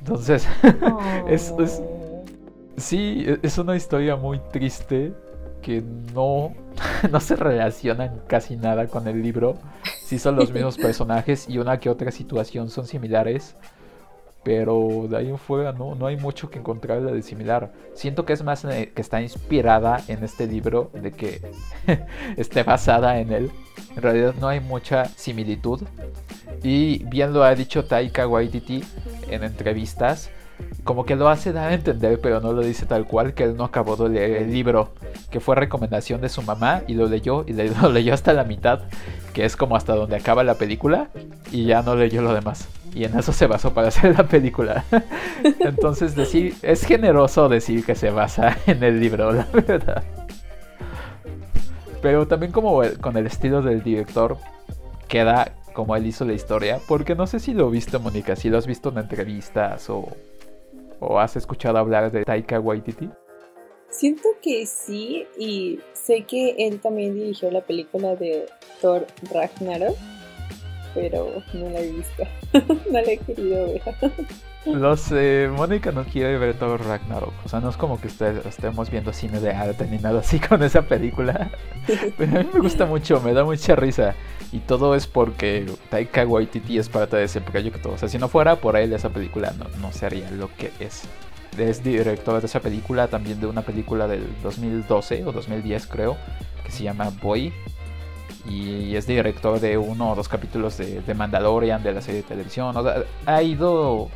Entonces, 0.00 0.48
es, 1.28 1.54
es, 1.58 1.82
sí, 2.76 3.26
es 3.42 3.58
una 3.58 3.76
historia 3.76 4.16
muy 4.16 4.40
triste 4.52 5.12
que 5.60 5.82
no, 6.14 6.54
no 7.10 7.20
se 7.20 7.36
relacionan 7.36 8.20
casi 8.26 8.56
nada 8.56 8.86
con 8.86 9.06
el 9.08 9.22
libro. 9.22 9.56
Sí 10.04 10.18
son 10.18 10.36
los 10.36 10.52
mismos 10.52 10.76
personajes 10.78 11.48
y 11.48 11.58
una 11.58 11.78
que 11.78 11.90
otra 11.90 12.10
situación 12.10 12.70
son 12.70 12.86
similares. 12.86 13.56
Pero 14.42 15.06
de 15.08 15.18
ahí 15.18 15.28
en 15.28 15.36
fuera 15.36 15.72
no, 15.72 15.94
no 15.94 16.06
hay 16.06 16.16
mucho 16.16 16.48
que 16.48 16.58
encontrarle 16.58 17.12
de 17.12 17.20
similar. 17.22 17.72
Siento 17.92 18.24
que 18.24 18.32
es 18.32 18.42
más 18.42 18.62
que 18.62 18.92
está 18.96 19.20
inspirada 19.20 20.02
en 20.08 20.24
este 20.24 20.46
libro 20.46 20.90
de 20.94 21.12
que 21.12 21.42
esté 22.38 22.62
basada 22.62 23.18
en 23.18 23.32
él. 23.32 23.50
En 23.94 24.02
realidad 24.02 24.34
no 24.40 24.48
hay 24.48 24.60
mucha 24.60 25.04
similitud. 25.04 25.82
Y 26.62 27.04
bien 27.04 27.34
lo 27.34 27.44
ha 27.44 27.54
dicho 27.54 27.84
Taika 27.84 28.26
Waititi 28.26 28.82
en 29.28 29.44
entrevistas 29.44 30.30
como 30.84 31.04
que 31.04 31.16
lo 31.16 31.28
hace 31.28 31.52
dar 31.52 31.70
a 31.70 31.74
entender, 31.74 32.20
pero 32.20 32.40
no 32.40 32.52
lo 32.52 32.62
dice 32.62 32.86
tal 32.86 33.06
cual, 33.06 33.34
que 33.34 33.44
él 33.44 33.56
no 33.56 33.64
acabó 33.64 33.96
de 33.96 34.08
leer 34.08 34.42
el 34.42 34.52
libro, 34.52 34.92
que 35.30 35.40
fue 35.40 35.56
recomendación 35.56 36.20
de 36.20 36.28
su 36.28 36.42
mamá 36.42 36.82
y 36.86 36.94
lo 36.94 37.06
leyó 37.06 37.44
y 37.46 37.52
lo 37.82 37.90
leyó 37.90 38.14
hasta 38.14 38.32
la 38.32 38.44
mitad, 38.44 38.80
que 39.32 39.44
es 39.44 39.56
como 39.56 39.76
hasta 39.76 39.94
donde 39.94 40.16
acaba 40.16 40.44
la 40.44 40.54
película 40.54 41.08
y 41.50 41.64
ya 41.64 41.82
no 41.82 41.94
leyó 41.94 42.22
lo 42.22 42.34
demás. 42.34 42.68
Y 42.94 43.04
en 43.04 43.18
eso 43.18 43.32
se 43.32 43.46
basó 43.46 43.72
para 43.72 43.88
hacer 43.88 44.16
la 44.16 44.24
película. 44.24 44.84
Entonces 45.60 46.14
decir, 46.14 46.54
es 46.62 46.84
generoso 46.84 47.48
decir 47.48 47.84
que 47.84 47.94
se 47.94 48.10
basa 48.10 48.58
en 48.66 48.82
el 48.82 49.00
libro, 49.00 49.32
la 49.32 49.46
verdad. 49.52 50.02
Pero 52.02 52.26
también 52.26 52.50
como 52.52 52.82
con 53.00 53.16
el 53.16 53.26
estilo 53.26 53.60
del 53.62 53.82
director 53.82 54.38
queda 55.06 55.52
como 55.72 55.96
él 55.96 56.06
hizo 56.06 56.24
la 56.24 56.32
historia, 56.32 56.78
porque 56.88 57.14
no 57.14 57.26
sé 57.26 57.40
si 57.40 57.54
lo 57.54 57.70
viste 57.70 57.98
Mónica, 57.98 58.36
si 58.36 58.48
lo 58.48 58.58
has 58.58 58.66
visto 58.66 58.90
en 58.90 58.98
entrevistas 58.98 59.88
o 59.88 60.08
¿O 61.00 61.18
has 61.18 61.34
escuchado 61.34 61.78
hablar 61.78 62.10
de 62.12 62.24
Taika 62.24 62.60
Waititi? 62.60 63.10
Siento 63.88 64.28
que 64.40 64.66
sí, 64.66 65.26
y 65.36 65.80
sé 65.94 66.22
que 66.22 66.54
él 66.58 66.80
también 66.80 67.14
dirigió 67.14 67.50
la 67.50 67.62
película 67.62 68.14
de 68.14 68.46
Thor 68.80 69.06
Ragnarok, 69.32 69.96
pero 70.94 71.42
no 71.54 71.70
la 71.70 71.80
he 71.80 71.90
visto, 71.90 72.22
no 72.90 73.00
la 73.00 73.12
he 73.12 73.18
querido 73.18 73.66
ver. 73.66 73.82
Lo 74.66 74.96
sé, 74.96 75.48
Mónica 75.50 75.90
no 75.90 76.04
quiere 76.04 76.36
ver 76.36 76.54
Thor 76.54 76.84
Ragnarok, 76.84 77.32
o 77.44 77.48
sea, 77.48 77.60
no 77.60 77.70
es 77.70 77.76
como 77.76 77.98
que 78.00 78.08
estemos 78.08 78.90
viendo 78.90 79.12
cine 79.12 79.40
de 79.40 79.52
arte 79.52 79.86
ni 79.86 79.98
nada 79.98 80.20
así 80.20 80.38
con 80.48 80.62
esa 80.62 80.82
película, 80.82 81.50
pero 82.18 82.40
a 82.40 82.42
mí 82.42 82.50
me 82.52 82.60
gusta 82.60 82.84
mucho, 82.84 83.20
me 83.20 83.32
da 83.32 83.42
mucha 83.44 83.74
risa, 83.74 84.14
y 84.52 84.58
todo 84.58 84.94
es 84.94 85.06
porque 85.06 85.66
Taika 85.88 86.26
Waititi 86.26 86.78
es 86.78 86.88
parte 86.88 87.16
de 87.16 87.24
ese 87.24 87.40
proyecto. 87.40 87.92
O 87.92 87.98
sea, 87.98 88.08
si 88.08 88.18
no 88.18 88.28
fuera 88.28 88.56
por 88.56 88.76
él, 88.76 88.92
esa 88.92 89.10
película 89.10 89.54
no, 89.56 89.66
no 89.80 89.92
sería 89.92 90.30
lo 90.32 90.50
que 90.56 90.72
es. 90.80 91.04
Es 91.56 91.82
director 91.84 92.40
de 92.40 92.46
esa 92.46 92.60
película, 92.60 93.08
también 93.08 93.40
de 93.40 93.46
una 93.46 93.62
película 93.62 94.08
del 94.08 94.26
2012 94.42 95.24
o 95.24 95.32
2010 95.32 95.86
creo, 95.86 96.16
que 96.64 96.72
se 96.72 96.84
llama 96.84 97.10
Boy. 97.22 97.52
Y 98.48 98.96
es 98.96 99.06
director 99.06 99.60
de 99.60 99.76
uno 99.78 100.12
o 100.12 100.14
dos 100.14 100.28
capítulos 100.28 100.78
de, 100.78 101.00
de 101.00 101.14
Mandalorian, 101.14 101.82
de 101.82 101.92
la 101.92 102.00
serie 102.00 102.22
de 102.22 102.28
televisión. 102.28 102.76
O 102.76 102.82
sea, 102.82 103.04
ha 103.26 103.42
ido 103.42 104.10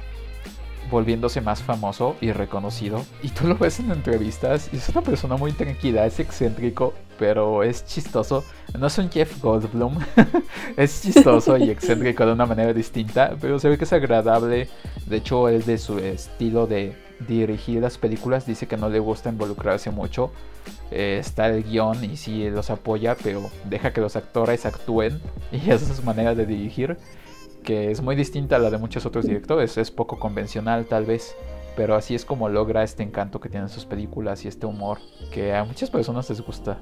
volviéndose 0.90 1.40
más 1.40 1.62
famoso 1.62 2.16
y 2.20 2.32
reconocido. 2.32 3.04
Y 3.22 3.28
tú 3.30 3.46
lo 3.46 3.56
ves 3.56 3.80
en 3.80 3.90
entrevistas 3.90 4.68
y 4.72 4.76
es 4.76 4.88
una 4.88 5.02
persona 5.02 5.36
muy 5.36 5.52
tranquila, 5.52 6.06
es 6.06 6.20
excéntrico, 6.20 6.94
pero 7.18 7.62
es 7.62 7.84
chistoso. 7.84 8.44
No 8.78 8.86
es 8.86 8.98
un 8.98 9.10
Jeff 9.10 9.40
Goldblum, 9.40 9.98
es 10.76 11.02
chistoso 11.02 11.56
y 11.56 11.70
excéntrico 11.70 12.26
de 12.26 12.32
una 12.32 12.46
manera 12.46 12.72
distinta, 12.72 13.36
pero 13.40 13.58
se 13.58 13.68
ve 13.68 13.78
que 13.78 13.84
es 13.84 13.92
agradable. 13.92 14.68
De 15.06 15.16
hecho, 15.16 15.48
él 15.48 15.64
de 15.64 15.78
su 15.78 15.98
estilo 15.98 16.66
de 16.66 16.96
dirigir 17.28 17.80
las 17.80 17.98
películas 17.98 18.46
dice 18.46 18.66
que 18.66 18.76
no 18.76 18.88
le 18.88 18.98
gusta 18.98 19.30
involucrarse 19.30 19.90
mucho. 19.90 20.30
Eh, 20.90 21.18
está 21.20 21.48
el 21.48 21.62
guion 21.62 22.04
y 22.04 22.16
sí 22.16 22.48
los 22.50 22.70
apoya, 22.70 23.16
pero 23.22 23.50
deja 23.64 23.92
que 23.92 24.00
los 24.00 24.16
actores 24.16 24.66
actúen 24.66 25.20
y 25.52 25.56
esa 25.70 25.74
es 25.74 25.96
su 25.96 26.02
manera 26.02 26.34
de 26.34 26.46
dirigir 26.46 26.96
que 27.64 27.90
es 27.90 28.00
muy 28.00 28.14
distinta 28.14 28.56
a 28.56 28.58
la 28.60 28.70
de 28.70 28.78
muchos 28.78 29.06
otros 29.06 29.26
directores, 29.26 29.76
es 29.76 29.90
poco 29.90 30.18
convencional 30.18 30.86
tal 30.86 31.04
vez, 31.04 31.34
pero 31.74 31.96
así 31.96 32.14
es 32.14 32.24
como 32.24 32.48
logra 32.48 32.84
este 32.84 33.02
encanto 33.02 33.40
que 33.40 33.48
tienen 33.48 33.68
sus 33.68 33.86
películas 33.86 34.44
y 34.44 34.48
este 34.48 34.66
humor 34.66 34.98
que 35.32 35.52
a 35.52 35.64
muchas 35.64 35.90
personas 35.90 36.28
les 36.30 36.40
gusta. 36.40 36.80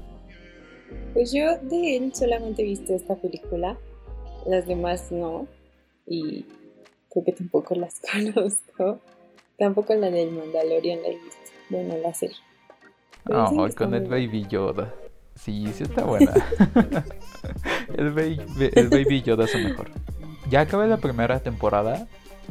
Pues 1.13 1.31
yo 1.31 1.57
de 1.57 1.97
él 1.97 2.13
solamente 2.13 2.61
he 2.61 2.65
visto 2.65 2.93
esta 2.93 3.15
película, 3.15 3.77
las 4.45 4.67
demás 4.67 5.11
no, 5.11 5.47
y 6.05 6.45
creo 7.09 7.25
que 7.25 7.31
tampoco 7.31 7.73
las 7.73 7.99
conozco. 8.11 8.99
Tampoco 9.57 9.93
la 9.93 10.09
del 10.09 10.31
Mandalorian 10.31 11.01
la 11.01 11.07
he 11.07 11.11
visto, 11.11 11.51
bueno, 11.69 11.95
la 11.97 12.13
serie. 12.13 12.35
oh, 13.31 13.67
con 13.75 13.93
el 13.93 14.07
Baby 14.07 14.45
Yoda. 14.49 14.93
Sí, 15.35 15.65
sí 15.73 15.83
está 15.83 16.03
buena. 16.03 16.31
el, 17.97 18.11
baby, 18.11 18.39
el 18.73 18.89
Baby 18.89 19.21
Yoda 19.21 19.45
es 19.45 19.55
el 19.55 19.63
mejor 19.65 19.89
ya 20.53 20.61
acabé 20.61 20.87
la 20.87 20.97
primera 20.97 21.39
temporada 21.39 22.05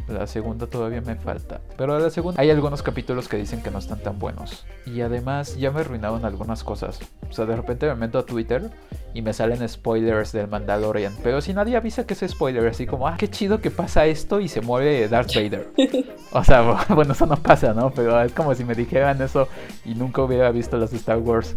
La 0.08 0.26
segunda 0.26 0.66
todavía 0.66 1.00
me 1.02 1.14
falta. 1.14 1.60
Pero 1.76 1.96
la 2.00 2.10
segunda 2.10 2.40
hay 2.40 2.50
algunos 2.50 2.82
capítulos 2.82 3.28
que 3.28 3.36
dicen 3.36 3.62
que 3.62 3.70
no 3.70 3.78
están 3.78 4.00
tan 4.00 4.18
buenos. 4.18 4.66
Y 4.86 5.02
además 5.02 5.56
ya 5.56 5.70
me 5.70 5.82
arruinaron 5.82 6.24
algunas 6.24 6.64
cosas. 6.64 6.98
O 7.30 7.32
sea, 7.32 7.46
de 7.46 7.54
repente 7.54 7.86
me 7.86 7.94
meto 7.94 8.18
a 8.18 8.26
Twitter 8.26 8.70
y 9.14 9.22
me 9.22 9.32
salen 9.32 9.68
spoilers 9.68 10.32
del 10.32 10.48
Mandalorian. 10.48 11.14
Pero 11.22 11.40
si 11.40 11.54
nadie 11.54 11.76
avisa 11.76 12.04
que 12.04 12.14
es 12.14 12.24
spoiler, 12.28 12.66
así 12.66 12.86
como, 12.86 13.06
ah, 13.06 13.14
qué 13.16 13.30
chido 13.30 13.60
que 13.60 13.70
pasa 13.70 14.06
esto 14.06 14.40
y 14.40 14.48
se 14.48 14.62
muere 14.62 15.06
Darth 15.08 15.32
Vader. 15.36 15.68
o 16.32 16.42
sea, 16.42 16.62
bueno, 16.88 17.12
eso 17.12 17.26
no 17.26 17.36
pasa, 17.36 17.72
¿no? 17.72 17.92
Pero 17.92 18.20
es 18.20 18.32
como 18.32 18.52
si 18.56 18.64
me 18.64 18.74
dijeran 18.74 19.22
eso 19.22 19.46
y 19.84 19.94
nunca 19.94 20.22
hubiera 20.22 20.50
visto 20.50 20.76
las 20.76 20.92
Star 20.92 21.18
Wars. 21.18 21.54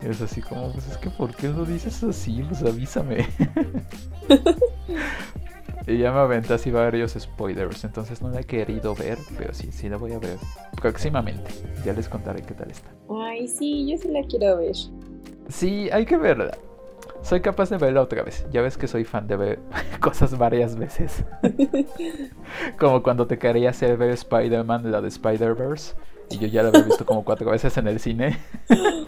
Es 0.00 0.20
así 0.20 0.40
como, 0.42 0.72
pues 0.72 0.88
es 0.88 0.96
que 0.96 1.08
¿por 1.10 1.36
qué 1.36 1.48
lo 1.48 1.64
dices 1.64 2.02
así? 2.02 2.44
Pues 2.48 2.62
avísame. 2.62 3.28
Y 5.86 5.98
ya 5.98 6.12
me 6.12 6.18
aventé 6.20 6.54
así 6.54 6.70
varios 6.70 7.12
spoilers, 7.12 7.84
entonces 7.84 8.22
no 8.22 8.30
la 8.30 8.40
he 8.40 8.44
querido 8.44 8.94
ver, 8.94 9.18
pero 9.36 9.52
sí, 9.52 9.70
sí 9.70 9.88
la 9.88 9.98
voy 9.98 10.12
a 10.12 10.18
ver 10.18 10.38
próximamente. 10.80 11.50
Ya 11.84 11.92
les 11.92 12.08
contaré 12.08 12.42
qué 12.42 12.54
tal 12.54 12.70
está. 12.70 12.90
Ay, 13.10 13.46
sí, 13.46 13.90
yo 13.90 13.98
sí 13.98 14.08
la 14.08 14.22
quiero 14.22 14.56
ver. 14.56 14.74
Sí, 15.48 15.90
hay 15.92 16.06
que 16.06 16.16
verla. 16.16 16.56
Soy 17.22 17.40
capaz 17.40 17.70
de 17.70 17.78
verla 17.78 18.02
otra 18.02 18.22
vez. 18.22 18.46
Ya 18.50 18.62
ves 18.62 18.76
que 18.76 18.86
soy 18.86 19.04
fan 19.04 19.26
de 19.26 19.36
ver 19.36 19.58
cosas 20.00 20.36
varias 20.36 20.76
veces. 20.76 21.24
como 22.78 23.02
cuando 23.02 23.26
te 23.26 23.38
quería 23.38 23.70
hacer 23.70 23.96
ver 23.96 24.10
Spider-Man, 24.10 24.90
la 24.90 25.00
de 25.00 25.08
Spider-Verse. 25.08 25.94
Y 26.30 26.38
yo 26.38 26.46
ya 26.48 26.62
la 26.62 26.68
había 26.70 26.82
visto 26.82 27.04
como 27.04 27.24
cuatro 27.24 27.50
veces 27.50 27.76
en 27.76 27.88
el 27.88 28.00
cine. 28.00 28.38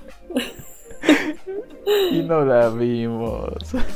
y 2.11 2.23
no 2.23 2.45
la 2.45 2.69
vimos. 2.71 3.51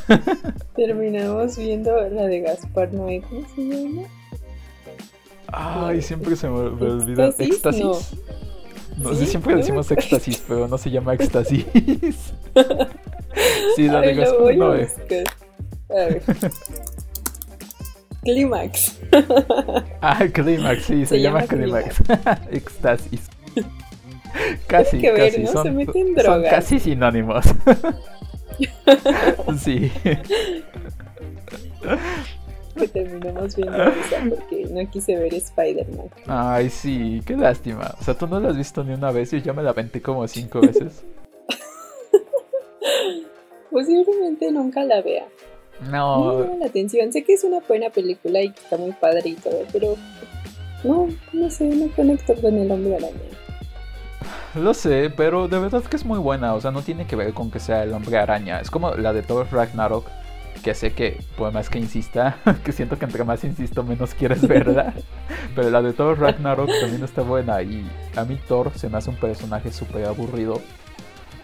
Terminamos 0.76 1.56
viendo 1.56 1.90
la 2.08 2.26
de 2.26 2.40
Gaspar 2.40 2.92
Noé, 2.92 3.22
¿cómo 3.28 3.46
se 3.54 3.62
llama? 3.62 4.02
Ay, 5.48 6.00
siempre 6.00 6.36
se 6.36 6.48
me, 6.48 6.58
olvida. 6.58 7.32
¿Éxtasis? 7.38 8.14
No, 8.98 9.14
sé, 9.14 9.26
siempre 9.26 9.56
decimos 9.56 9.90
éxtasis, 9.90 10.44
pero 10.46 10.68
no 10.68 10.78
se 10.78 10.90
llama 10.90 11.14
éxtasis. 11.14 11.64
sí, 13.76 13.88
la 13.88 14.00
de 14.00 14.14
Gaspar 14.14 14.56
Noé. 14.56 14.88
A 15.88 15.94
ver. 15.94 16.22
Clímax. 18.22 19.00
ah, 20.02 20.26
Clímax, 20.32 20.84
sí, 20.84 21.06
se, 21.06 21.20
llama, 21.20 21.40
llama 21.46 21.48
Clímax. 21.48 22.02
éxtasis. 22.50 23.30
Casi, 24.66 25.02
casi. 25.02 25.46
son, 25.46 25.86
casi 26.48 26.78
sinónimos. 26.78 27.44
sí. 29.58 29.90
Que 32.76 32.88
terminamos 32.88 33.56
viendo 33.56 33.82
esa 33.82 34.24
porque 34.28 34.66
no 34.70 34.90
quise 34.90 35.16
ver 35.16 35.34
Spider-Man. 35.34 36.10
Ay, 36.26 36.70
sí, 36.70 37.20
qué 37.26 37.36
lástima. 37.36 37.94
O 38.00 38.04
sea, 38.04 38.14
tú 38.14 38.26
no 38.26 38.40
la 38.40 38.50
has 38.50 38.56
visto 38.56 38.84
ni 38.84 38.94
una 38.94 39.10
vez 39.10 39.32
y 39.32 39.42
yo 39.42 39.54
me 39.54 39.62
la 39.62 39.72
venté 39.72 40.00
como 40.00 40.26
cinco 40.28 40.60
veces. 40.60 41.04
Posiblemente 43.70 44.50
nunca 44.52 44.84
la 44.84 45.02
vea. 45.02 45.26
No. 45.90 46.34
me 46.34 46.44
llama 46.44 46.56
la 46.58 46.66
atención. 46.66 47.12
Sé 47.12 47.24
que 47.24 47.34
es 47.34 47.44
una 47.44 47.60
buena 47.60 47.90
película 47.90 48.42
y 48.42 48.50
que 48.50 48.60
está 48.60 48.76
muy 48.76 48.92
padre 48.92 49.30
y 49.30 49.34
todo, 49.34 49.64
pero 49.72 49.96
no, 50.84 51.08
no 51.32 51.50
sé, 51.50 51.64
no 51.64 51.90
conecto 51.94 52.34
con 52.34 52.56
el 52.56 52.70
hombre 52.70 52.96
araña. 52.96 53.14
Lo 54.54 54.74
sé, 54.74 55.12
pero 55.16 55.46
de 55.46 55.60
verdad 55.60 55.84
que 55.84 55.96
es 55.96 56.04
muy 56.04 56.18
buena. 56.18 56.54
O 56.54 56.60
sea, 56.60 56.72
no 56.72 56.82
tiene 56.82 57.06
que 57.06 57.14
ver 57.14 57.32
con 57.32 57.50
que 57.50 57.60
sea 57.60 57.84
el 57.84 57.92
hombre 57.92 58.18
araña. 58.18 58.60
Es 58.60 58.70
como 58.70 58.92
la 58.92 59.12
de 59.12 59.22
Thor 59.22 59.46
Ragnarok. 59.50 60.06
Que 60.64 60.74
sé 60.74 60.92
que, 60.92 61.22
por 61.38 61.52
más 61.52 61.70
que 61.70 61.78
insista, 61.78 62.36
que 62.64 62.72
siento 62.72 62.98
que 62.98 63.04
entre 63.04 63.24
más 63.24 63.44
insisto, 63.44 63.84
menos 63.84 64.14
quieres 64.14 64.46
verla. 64.46 64.92
pero 65.54 65.70
la 65.70 65.80
de 65.80 65.92
Thor 65.92 66.18
Ragnarok 66.18 66.68
también 66.80 67.04
está 67.04 67.22
buena. 67.22 67.62
Y 67.62 67.88
a 68.16 68.24
mí 68.24 68.38
Thor 68.48 68.72
se 68.74 68.88
me 68.88 68.98
hace 68.98 69.10
un 69.10 69.16
personaje 69.16 69.70
súper 69.72 70.06
aburrido. 70.06 70.60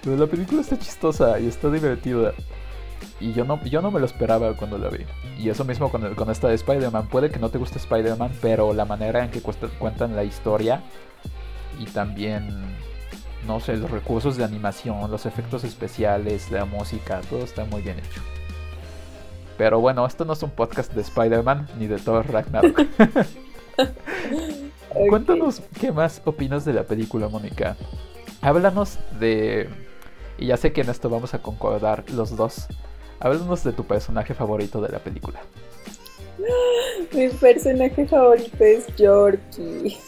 Pero 0.03 0.17
la 0.17 0.27
película 0.27 0.61
está 0.61 0.77
chistosa 0.77 1.39
y 1.39 1.47
está 1.47 1.71
divertida. 1.71 2.33
Y 3.21 3.33
yo 3.33 3.45
no, 3.45 3.63
yo 3.65 3.83
no 3.83 3.91
me 3.91 4.01
lo 4.01 4.07
esperaba 4.07 4.55
cuando 4.57 4.79
la 4.79 4.89
vi. 4.89 5.07
Y 5.39 5.49
eso 5.49 5.65
mismo 5.65 5.91
con, 5.91 6.15
con 6.17 6.29
esta 6.29 6.49
de 6.49 6.55
Spider-Man. 6.57 7.07
Puede 7.07 7.31
que 7.31 7.39
no 7.39 7.51
te 7.51 7.59
guste 7.59 7.79
Spider-Man, 7.79 8.33
pero 8.43 8.75
la 8.75 8.85
manera 8.85 9.25
en 9.25 9.31
que 9.31 9.41
cuentan 9.41 10.17
la 10.17 10.25
historia 10.25 10.83
y 11.79 11.85
también 11.87 12.77
no 13.47 13.61
sé, 13.61 13.77
los 13.77 13.91
recursos 13.91 14.37
de 14.37 14.45
animación, 14.45 15.11
los 15.11 15.27
efectos 15.27 15.65
especiales, 15.65 16.51
la 16.51 16.65
música, 16.65 17.21
todo 17.31 17.45
está 17.45 17.65
muy 17.65 17.83
bien 17.83 17.99
hecho. 17.99 18.21
Pero 19.57 19.81
bueno, 19.81 20.05
esto 20.07 20.25
no 20.25 20.35
es 20.35 20.43
un 20.43 20.51
podcast 20.51 20.93
de 20.93 21.01
Spider-Man 21.01 21.69
ni 21.79 21.87
de 21.87 21.99
Thor 21.99 22.31
Ragnarok. 22.31 22.83
Cuéntanos 25.09 25.63
qué 25.81 25.93
más 25.93 26.21
opinas 26.25 26.65
de 26.65 26.73
la 26.73 26.83
película, 26.83 27.29
Mónica. 27.29 27.77
Háblanos 28.41 28.99
de... 29.19 29.69
Y 30.39 30.47
ya 30.47 30.57
sé 30.57 30.73
que 30.73 30.83
en 30.83 30.91
esto 30.91 31.09
vamos 31.09 31.33
a 31.33 31.41
concordar 31.41 32.05
los 32.11 32.37
dos. 32.37 32.67
Háblanos 33.21 33.65
de 33.65 33.73
tu 33.73 33.85
personaje 33.85 34.35
favorito 34.35 34.81
de 34.83 34.91
la 34.91 34.99
película. 34.99 35.41
Mi 37.13 37.29
personaje 37.29 38.07
favorito 38.07 38.65
es 38.65 38.87
Yorkie. 38.97 39.97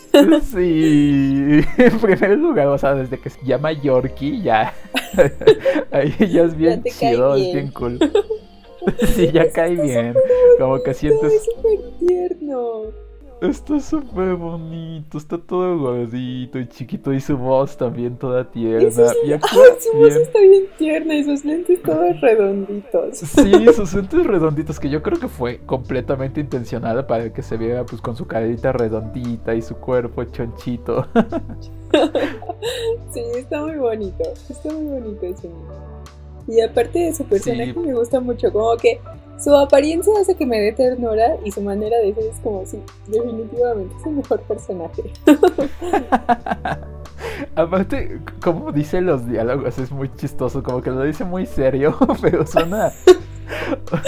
Sí, 0.51 1.61
en 1.77 2.01
primer 2.01 2.39
lugar, 2.39 2.67
o 2.69 2.79
sea, 2.79 2.95
desde 2.95 3.21
que 3.21 3.31
se 3.31 3.39
llama 3.45 3.73
Yorkie, 3.73 4.43
ya. 4.43 4.75
Ahí 5.93 6.13
ya 6.29 6.45
es 6.45 6.57
bien 6.57 6.83
chido, 6.83 7.35
es 7.37 7.53
bien 7.53 7.71
cool. 7.73 7.99
Sí, 9.15 9.31
ya 9.31 9.51
cae 9.51 9.75
bien. 9.75 10.15
Como 10.59 10.83
que 10.83 10.95
sientes. 10.95 11.31
Es 11.31 11.45
súper 11.45 11.79
tierno. 11.99 12.85
Está 13.41 13.79
súper 13.79 14.35
bonito, 14.35 15.17
está 15.17 15.39
todo 15.39 15.79
gordito 15.79 16.59
y 16.59 16.67
chiquito 16.67 17.13
y 17.13 17.21
su 17.21 17.37
voz 17.37 17.77
también 17.77 18.17
toda 18.17 18.51
tierna. 18.51 19.13
y 19.25 19.33
Ay, 19.33 19.41
su 19.79 19.97
voz 19.97 20.17
está 20.17 20.41
bien 20.41 20.65
tierna 20.77 21.15
y 21.15 21.23
sus 21.23 21.45
lentes 21.45 21.81
todos 21.83 22.21
redonditos. 22.21 23.19
Sí, 23.19 23.53
sus 23.75 23.95
lentes 23.95 24.27
redonditos 24.27 24.81
que 24.81 24.91
yo 24.91 25.03
creo 25.03 25.21
que 25.21 25.29
fue 25.29 25.59
completamente 25.67 26.41
intencionada 26.41 27.07
para 27.07 27.33
que 27.33 27.43
se 27.43 27.57
viera 27.57 27.87
pues 27.87 28.03
con 28.03 28.17
su 28.17 28.27
carita 28.27 28.73
redondita 28.73 29.55
y 29.55 29.63
su 29.63 29.77
cuerpo 29.77 30.25
chonchito. 30.25 31.07
sí, 33.13 33.23
está 33.37 33.63
muy 33.63 33.77
bonito, 33.77 34.25
está 34.51 34.73
muy 34.73 35.01
bonito 35.01 35.27
ese 35.27 35.47
niño. 35.47 35.89
Y 36.49 36.61
aparte 36.61 36.99
de 36.99 37.15
su 37.15 37.25
personaje 37.25 37.73
me 37.75 37.95
gusta 37.95 38.19
mucho, 38.19 38.53
como 38.53 38.77
que 38.79 38.99
su 39.39 39.55
apariencia 39.57 40.13
hace 40.21 40.35
que 40.35 40.45
me 40.45 40.59
dé 40.59 40.73
ternura 40.73 41.37
y 41.45 41.53
su 41.53 41.63
manera 41.63 41.97
de 41.99 42.15
ser 42.15 42.25
es 42.25 42.41
como, 42.41 42.67
sí, 42.67 42.81
definitivamente 43.07 43.95
es 43.99 44.07
el 44.07 44.13
mejor 44.15 44.41
personaje. 44.43 45.05
Aparte, 47.55 48.21
como 48.43 48.73
dice 48.73 49.01
los 49.01 49.27
diálogos, 49.29 49.79
es 49.79 49.93
muy 49.93 50.11
chistoso, 50.17 50.63
como 50.63 50.83
que 50.83 50.91
lo 50.91 51.03
dice 51.05 51.25
muy 51.25 51.47
serio, 51.47 51.97
pero 52.21 52.47
suena... 52.47 52.93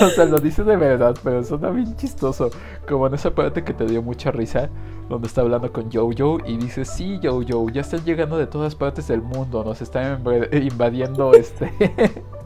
o 0.03 0.09
sea, 0.11 0.25
lo 0.27 0.39
dice 0.39 0.65
de 0.65 0.77
verdad, 0.77 1.17
pero 1.23 1.43
suena 1.45 1.71
bien 1.71 1.97
chistoso. 1.97 2.51
Como 2.89 3.07
en 3.07 3.15
esa 3.15 3.31
parte 3.31 3.63
que 3.63 3.73
te 3.73 3.87
dio 3.87 4.03
mucha 4.03 4.31
risa, 4.31 4.69
donde 5.09 5.29
está 5.29 5.43
hablando 5.43 5.73
con 5.73 5.91
Jojo 5.93 6.39
y 6.45 6.57
dice, 6.57 6.85
sí, 6.85 7.21
Jojo, 7.23 7.71
ya 7.71 7.83
están 7.83 8.05
llegando 8.05 8.37
de 8.37 8.47
todas 8.47 8.75
partes 8.75 9.09
del 9.09 9.23
mundo, 9.23 9.63
nos 9.65 9.81
están 9.81 10.23
invadiendo 10.53 11.33
este... 11.35 11.71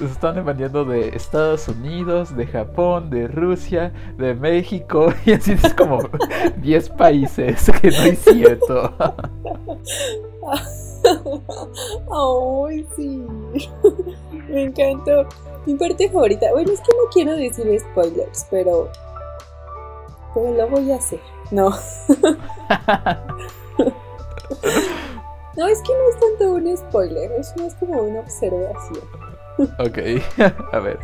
Nos 0.00 0.10
están 0.10 0.38
invadiendo 0.38 0.84
de 0.84 1.08
Estados 1.08 1.68
Unidos, 1.68 2.36
de 2.36 2.46
Japón, 2.46 3.10
de 3.10 3.28
Rusia, 3.28 3.92
de 4.16 4.34
México, 4.34 5.12
y 5.24 5.32
así 5.32 5.52
es 5.52 5.74
como 5.74 5.98
10 6.58 6.88
países, 6.90 7.70
que 7.80 7.90
no 7.90 8.02
es 8.04 8.18
cierto. 8.20 8.94
Ay, 12.66 12.86
sí. 12.96 13.22
Me 14.48 14.64
encantó. 14.64 15.26
Mi 15.66 15.74
parte 15.74 16.08
favorita. 16.08 16.50
Bueno, 16.52 16.72
es 16.72 16.80
que 16.80 16.92
no 16.92 17.10
quiero 17.12 17.36
decir 17.36 17.80
spoilers, 17.80 18.46
pero. 18.50 18.90
Pero 20.34 20.52
lo 20.52 20.68
voy 20.68 20.90
a 20.92 20.96
hacer. 20.96 21.20
No. 21.50 21.70
No, 25.56 25.68
es 25.68 25.80
que 25.82 25.92
no 25.92 26.08
es 26.08 26.18
tanto 26.18 26.54
un 26.54 26.76
spoiler, 26.76 27.30
es 27.32 27.54
más 27.56 27.76
como 27.76 28.02
una 28.02 28.20
observación. 28.20 29.04
Ok, 29.58 29.98
a 30.72 30.78
ver. 30.78 30.98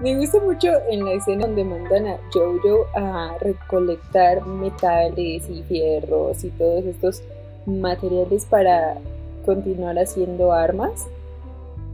Me 0.00 0.16
gusta 0.16 0.40
mucho 0.40 0.68
en 0.90 1.04
la 1.04 1.12
escena 1.12 1.46
donde 1.46 1.64
mandan 1.64 2.06
a 2.06 2.16
Jojo 2.32 2.86
a 2.96 3.36
recolectar 3.40 4.44
metales 4.46 5.48
y 5.48 5.62
fierros 5.64 6.42
y 6.42 6.50
todos 6.50 6.84
estos 6.86 7.22
materiales 7.66 8.46
para 8.46 8.96
continuar 9.44 9.98
haciendo 9.98 10.52
armas. 10.52 11.06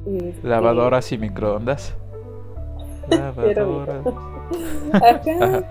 Este, 0.06 0.46
Lavadoras 0.46 1.10
y 1.10 1.18
microondas. 1.18 1.94
Lavadoras. 3.10 4.06
Ajá. 4.92 5.64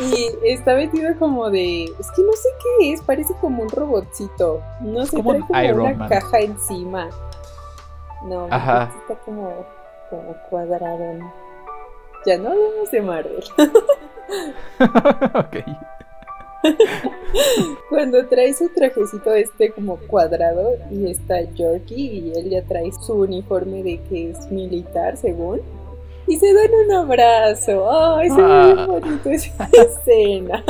Y 0.00 0.50
está 0.50 0.74
vestido 0.74 1.16
como 1.18 1.48
de. 1.50 1.84
Es 1.84 2.10
que 2.10 2.22
no 2.22 2.32
sé 2.32 2.48
qué 2.62 2.92
es, 2.92 3.02
parece 3.02 3.34
como 3.40 3.62
un 3.62 3.68
robotcito. 3.68 4.60
No 4.80 5.06
sé, 5.06 5.16
como 5.16 5.46
trae 5.46 5.72
como 5.72 5.84
una 5.84 6.08
caja 6.08 6.40
encima. 6.40 7.08
No, 8.28 8.48
Ajá. 8.50 8.92
está 9.00 9.14
como, 9.24 9.64
como 10.10 10.34
cuadrado. 10.50 11.18
Ya 12.24 12.38
no 12.38 12.50
hablamos 12.50 12.90
de 12.90 13.00
Marvel. 13.02 13.44
ok. 15.34 15.56
Cuando 17.88 18.26
trae 18.26 18.52
su 18.54 18.68
trajecito 18.70 19.32
este 19.34 19.70
como 19.70 19.98
cuadrado 19.98 20.70
y 20.90 21.10
está 21.10 21.42
Yorkie 21.42 21.94
y 21.94 22.32
él 22.36 22.50
ya 22.50 22.62
trae 22.62 22.90
su 22.92 23.14
uniforme 23.14 23.82
de 23.82 24.00
que 24.08 24.30
es 24.30 24.50
militar, 24.50 25.16
según. 25.16 25.60
Y 26.28 26.36
se 26.38 26.52
dan 26.52 26.70
un 26.86 26.92
abrazo. 26.92 27.88
¡Ay, 28.16 28.28
se 28.30 28.42
ve 28.42 28.74
Ah. 28.78 28.86
bonito 28.88 29.30
esa 29.30 29.68
escena! 29.72 30.62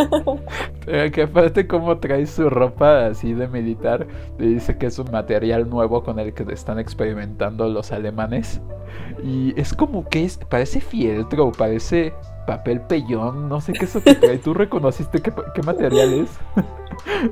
Eh, 0.87 1.11
que 1.13 1.23
aparte 1.23 1.67
como 1.67 1.99
trae 1.99 2.27
su 2.27 2.49
ropa 2.51 3.07
así 3.07 3.33
de 3.33 3.49
militar, 3.49 4.07
le 4.39 4.47
dice 4.49 4.77
que 4.77 4.87
es 4.87 4.99
un 4.99 5.11
material 5.11 5.69
nuevo 5.69 6.03
con 6.05 6.19
el 6.19 6.35
que 6.35 6.45
están 6.53 6.79
experimentando 6.79 7.69
los 7.69 7.91
alemanes. 7.93 8.61
Y 9.25 9.59
es 9.59 9.73
como 9.73 10.09
que 10.09 10.25
es, 10.25 10.37
parece 10.39 10.81
fieltro, 10.81 11.51
parece 11.53 12.13
papel 12.47 12.81
pellón, 12.83 13.49
no 13.49 13.61
sé 13.61 13.73
qué 13.73 13.85
es 13.87 13.91
eso 13.97 14.03
que 14.05 14.15
trae. 14.15 14.39
¿Tú 14.39 14.55
reconociste 14.55 15.21
qué, 15.21 15.33
qué 15.55 15.63
material 15.63 16.13
es? 16.13 16.31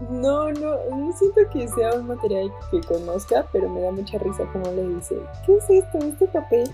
No, 0.00 0.52
no, 0.52 0.76
no 0.90 1.12
siento 1.16 1.40
que 1.50 1.66
sea 1.68 1.94
un 1.94 2.06
material 2.06 2.52
que 2.70 2.80
conozca, 2.82 3.46
pero 3.50 3.68
me 3.68 3.80
da 3.80 3.90
mucha 3.90 4.18
risa 4.18 4.44
como 4.52 4.70
le 4.72 4.86
dice, 4.88 5.16
¿qué 5.46 5.56
es 5.56 5.70
esto? 5.70 5.98
¿Este 5.98 6.26
papel? 6.26 6.70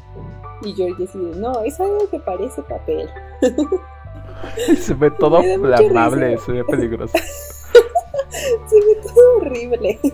Y 0.62 0.72
Georgie 0.74 1.06
decide, 1.06 1.36
no, 1.36 1.62
es 1.62 1.78
algo 1.80 2.08
que 2.10 2.18
parece 2.18 2.62
papel. 2.62 3.08
Se 4.76 4.94
ve 4.94 5.10
todo 5.12 5.40
flamable, 5.40 6.36
se 6.38 6.52
ve 6.52 6.64
peligroso. 6.64 7.16
Se 8.28 8.76
ve 8.76 9.00
todo 9.02 9.36
horrible. 9.36 9.98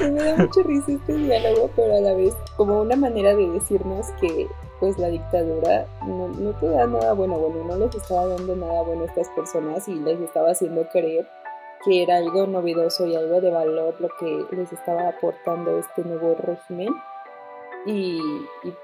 Y 0.00 0.10
me 0.10 0.22
da 0.22 0.36
mucha 0.36 0.62
risa 0.62 0.92
este 0.92 1.14
diálogo, 1.14 1.70
pero 1.76 1.96
a 1.96 2.00
la 2.00 2.14
vez 2.14 2.34
como 2.56 2.80
una 2.80 2.96
manera 2.96 3.34
de 3.34 3.48
decirnos 3.48 4.08
que 4.20 4.48
pues 4.80 4.98
la 4.98 5.08
dictadura 5.08 5.86
no, 6.06 6.28
no 6.28 6.52
te 6.58 6.66
da 6.66 6.86
nada 6.86 7.12
bueno, 7.12 7.38
bueno, 7.38 7.64
no 7.64 7.76
les 7.76 7.94
estaba 7.94 8.26
dando 8.26 8.56
nada 8.56 8.82
bueno 8.82 9.02
a 9.02 9.06
estas 9.06 9.28
personas 9.28 9.86
y 9.88 9.94
les 9.94 10.18
estaba 10.20 10.50
haciendo 10.50 10.88
creer 10.88 11.28
que 11.84 12.02
era 12.02 12.16
algo 12.16 12.46
novedoso 12.46 13.06
y 13.06 13.16
algo 13.16 13.40
de 13.40 13.50
valor 13.50 13.96
lo 14.00 14.08
que 14.18 14.44
les 14.54 14.72
estaba 14.72 15.08
aportando 15.08 15.78
este 15.78 16.02
nuevo 16.04 16.36
régimen. 16.36 16.94
Y, 17.86 18.20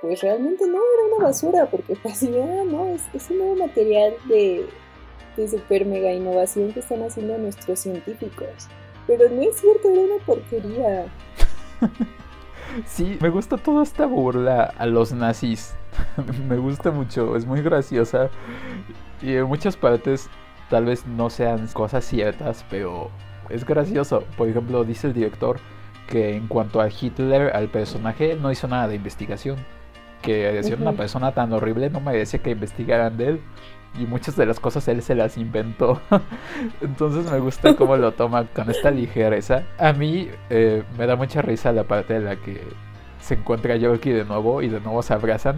pues 0.00 0.22
realmente 0.22 0.66
no 0.66 0.78
era 0.78 1.16
una 1.16 1.26
basura, 1.26 1.66
porque 1.66 1.96
así, 2.04 2.32
ah, 2.38 2.64
no, 2.64 2.87
es, 2.87 3.02
es 3.12 3.30
un 3.30 3.38
nuevo 3.38 3.56
material 3.56 4.14
de, 4.24 4.66
de 5.37 5.48
super 5.48 5.85
mega 5.85 6.12
innovación 6.12 6.72
que 6.72 6.80
están 6.80 7.02
haciendo 7.02 7.37
nuestros 7.37 7.80
científicos. 7.80 8.68
Pero 9.06 9.28
no 9.28 9.42
es 9.42 9.61
cierto, 9.61 9.90
era 9.90 10.00
una 10.00 10.24
porquería. 10.24 11.06
Sí, 12.85 13.16
me 13.22 13.30
gusta 13.30 13.56
toda 13.56 13.82
esta 13.82 14.04
burla 14.04 14.74
a 14.76 14.85
los 14.85 15.12
nazis. 15.12 15.74
me 16.48 16.56
gusta 16.56 16.90
mucho, 16.90 17.35
es 17.37 17.46
muy 17.46 17.62
graciosa. 17.62 18.28
Y 19.22 19.35
en 19.35 19.44
muchas 19.44 19.76
partes 19.76 20.28
tal 20.70 20.85
vez 20.87 21.07
no 21.07 21.31
sean 21.31 21.66
cosas 21.68 22.05
ciertas, 22.05 22.64
pero 22.70 23.11
es 23.48 23.64
gracioso. 23.64 24.24
Por 24.37 24.48
ejemplo, 24.48 24.85
dice 24.85 25.07
el 25.07 25.14
director 25.14 25.59
que 26.09 26.37
en 26.37 26.46
cuanto 26.46 26.81
a 26.81 26.88
Hitler, 26.88 27.55
al 27.55 27.68
personaje, 27.68 28.37
no 28.40 28.50
hizo 28.50 28.68
nada 28.68 28.88
de 28.88 28.96
investigación. 28.96 29.57
Que 30.22 30.61
siendo 30.62 30.88
una 30.88 30.96
persona 30.96 31.33
tan 31.33 31.52
horrible 31.52 31.90
no 31.90 32.00
merece 32.00 32.40
que 32.40 32.50
investigaran 32.50 33.16
de 33.16 33.29
él. 33.29 33.40
Y 33.98 34.07
muchas 34.07 34.37
de 34.37 34.44
las 34.44 34.61
cosas 34.61 34.87
él 34.88 35.02
se 35.02 35.14
las 35.14 35.38
inventó. 35.38 36.00
Entonces 36.81 37.31
me 37.31 37.38
gusta 37.38 37.76
cómo 37.76 37.96
lo 37.96 38.12
toma 38.12 38.44
con 38.46 38.70
esta 38.70 38.90
ligereza. 38.90 39.62
A 39.79 39.92
mí 39.92 40.29
eh, 40.50 40.83
me 40.98 41.07
da 41.07 41.16
mucha 41.16 41.42
risa 41.42 41.72
la 41.72 41.85
parte 41.85 42.14
de 42.14 42.20
la 42.20 42.37
que 42.37 42.61
se 43.20 43.35
encuentra 43.35 43.76
Yorkie 43.76 44.12
de 44.12 44.24
nuevo 44.24 44.62
y 44.62 44.68
de 44.68 44.81
nuevo 44.81 45.02
se 45.02 45.14
abrazan. 45.14 45.57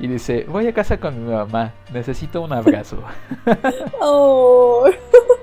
Y 0.00 0.06
dice, 0.06 0.46
voy 0.48 0.66
a 0.66 0.72
casa 0.72 0.98
con 0.98 1.24
mi 1.24 1.32
mamá, 1.32 1.74
necesito 1.92 2.42
un 2.42 2.52
abrazo. 2.52 3.02
Oh, 4.00 4.88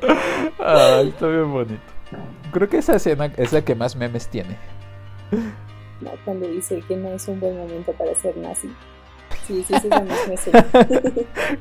Ay, 0.60 1.10
está 1.10 1.28
bien 1.28 1.52
bonito. 1.52 1.82
Creo 2.52 2.70
que 2.70 2.78
esa 2.78 2.96
escena 2.96 3.32
es 3.38 3.52
la 3.52 3.64
que 3.64 3.76
más 3.76 3.96
memes 3.96 4.28
tiene. 4.28 4.58
no, 6.02 6.12
cuando 6.24 6.48
dice 6.48 6.82
que 6.88 6.96
no 6.96 7.10
es 7.10 7.28
un 7.28 7.40
buen 7.40 7.58
momento 7.58 7.92
para 7.94 8.16
ser 8.16 8.38
nazi. 8.38 8.70
Sí, 9.46 9.64
sí, 9.68 9.76
sí, 9.80 9.90
escena. 10.32 10.66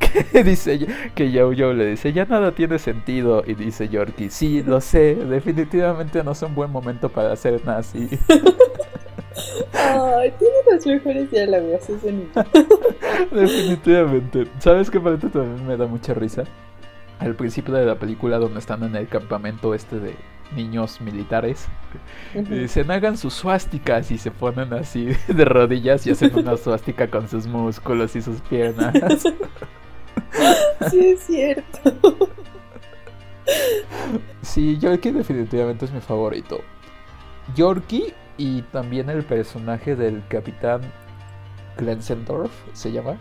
que 0.32 0.44
dice 0.44 0.86
que 1.14 1.30
Yo 1.30 1.52
Yo 1.52 1.74
le 1.74 1.86
dice, 1.86 2.12
ya 2.12 2.24
nada 2.24 2.52
tiene 2.52 2.78
sentido. 2.78 3.42
Y 3.46 3.54
dice 3.54 3.88
Yorkie, 3.88 4.30
sí, 4.30 4.62
lo 4.62 4.80
sé, 4.80 5.14
definitivamente 5.14 6.22
no 6.24 6.32
es 6.32 6.42
un 6.42 6.54
buen 6.54 6.70
momento 6.70 7.08
para 7.08 7.36
ser 7.36 7.64
nazi. 7.66 8.08
Ay, 9.72 10.32
tiene 10.38 10.54
los 10.70 10.86
mejores 10.86 11.30
diálogos 11.30 11.88
ese 11.88 12.12
niño. 12.12 12.30
Definitivamente. 13.32 14.46
¿Sabes 14.58 14.90
qué 14.90 15.00
parte 15.00 15.28
también 15.28 15.66
me 15.66 15.76
da 15.76 15.86
mucha 15.86 16.14
risa? 16.14 16.44
Al 17.18 17.34
principio 17.34 17.74
de 17.74 17.86
la 17.86 17.98
película 17.98 18.38
donde 18.38 18.58
están 18.58 18.82
en 18.82 18.96
el 18.96 19.08
campamento 19.08 19.74
este 19.74 19.98
de 19.98 20.14
niños 20.54 21.00
militares. 21.00 21.66
Y 22.34 22.42
dicen, 22.42 22.90
hagan 22.90 23.16
sus 23.16 23.34
suásticas 23.34 24.10
y 24.10 24.18
se 24.18 24.30
ponen 24.30 24.72
así 24.72 25.08
de 25.28 25.44
rodillas 25.44 26.06
y 26.06 26.10
hacen 26.10 26.36
una 26.36 26.56
suástica 26.56 27.08
con 27.08 27.28
sus 27.28 27.46
músculos 27.46 28.16
y 28.16 28.22
sus 28.22 28.40
piernas. 28.42 28.94
Sí, 30.90 30.98
es 31.10 31.20
cierto. 31.20 32.28
Sí, 34.42 34.78
Yorkie 34.78 35.12
definitivamente 35.12 35.84
es 35.84 35.92
mi 35.92 36.00
favorito. 36.00 36.60
Yorkie 37.54 38.12
y 38.36 38.62
también 38.62 39.10
el 39.10 39.24
personaje 39.24 39.96
del 39.96 40.22
capitán 40.28 40.80
Glensendorf, 41.76 42.52
¿se 42.72 42.92
llama? 42.92 43.18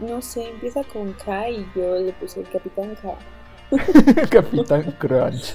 No 0.00 0.20
sé, 0.20 0.50
empieza 0.50 0.82
con 0.84 1.12
K 1.12 1.50
y 1.50 1.66
yo 1.74 1.96
le 1.96 2.12
puse 2.12 2.40
el 2.40 2.48
Capitán 2.48 2.96
K. 2.96 3.16
capitán 4.30 4.94
Crunch. 4.98 5.54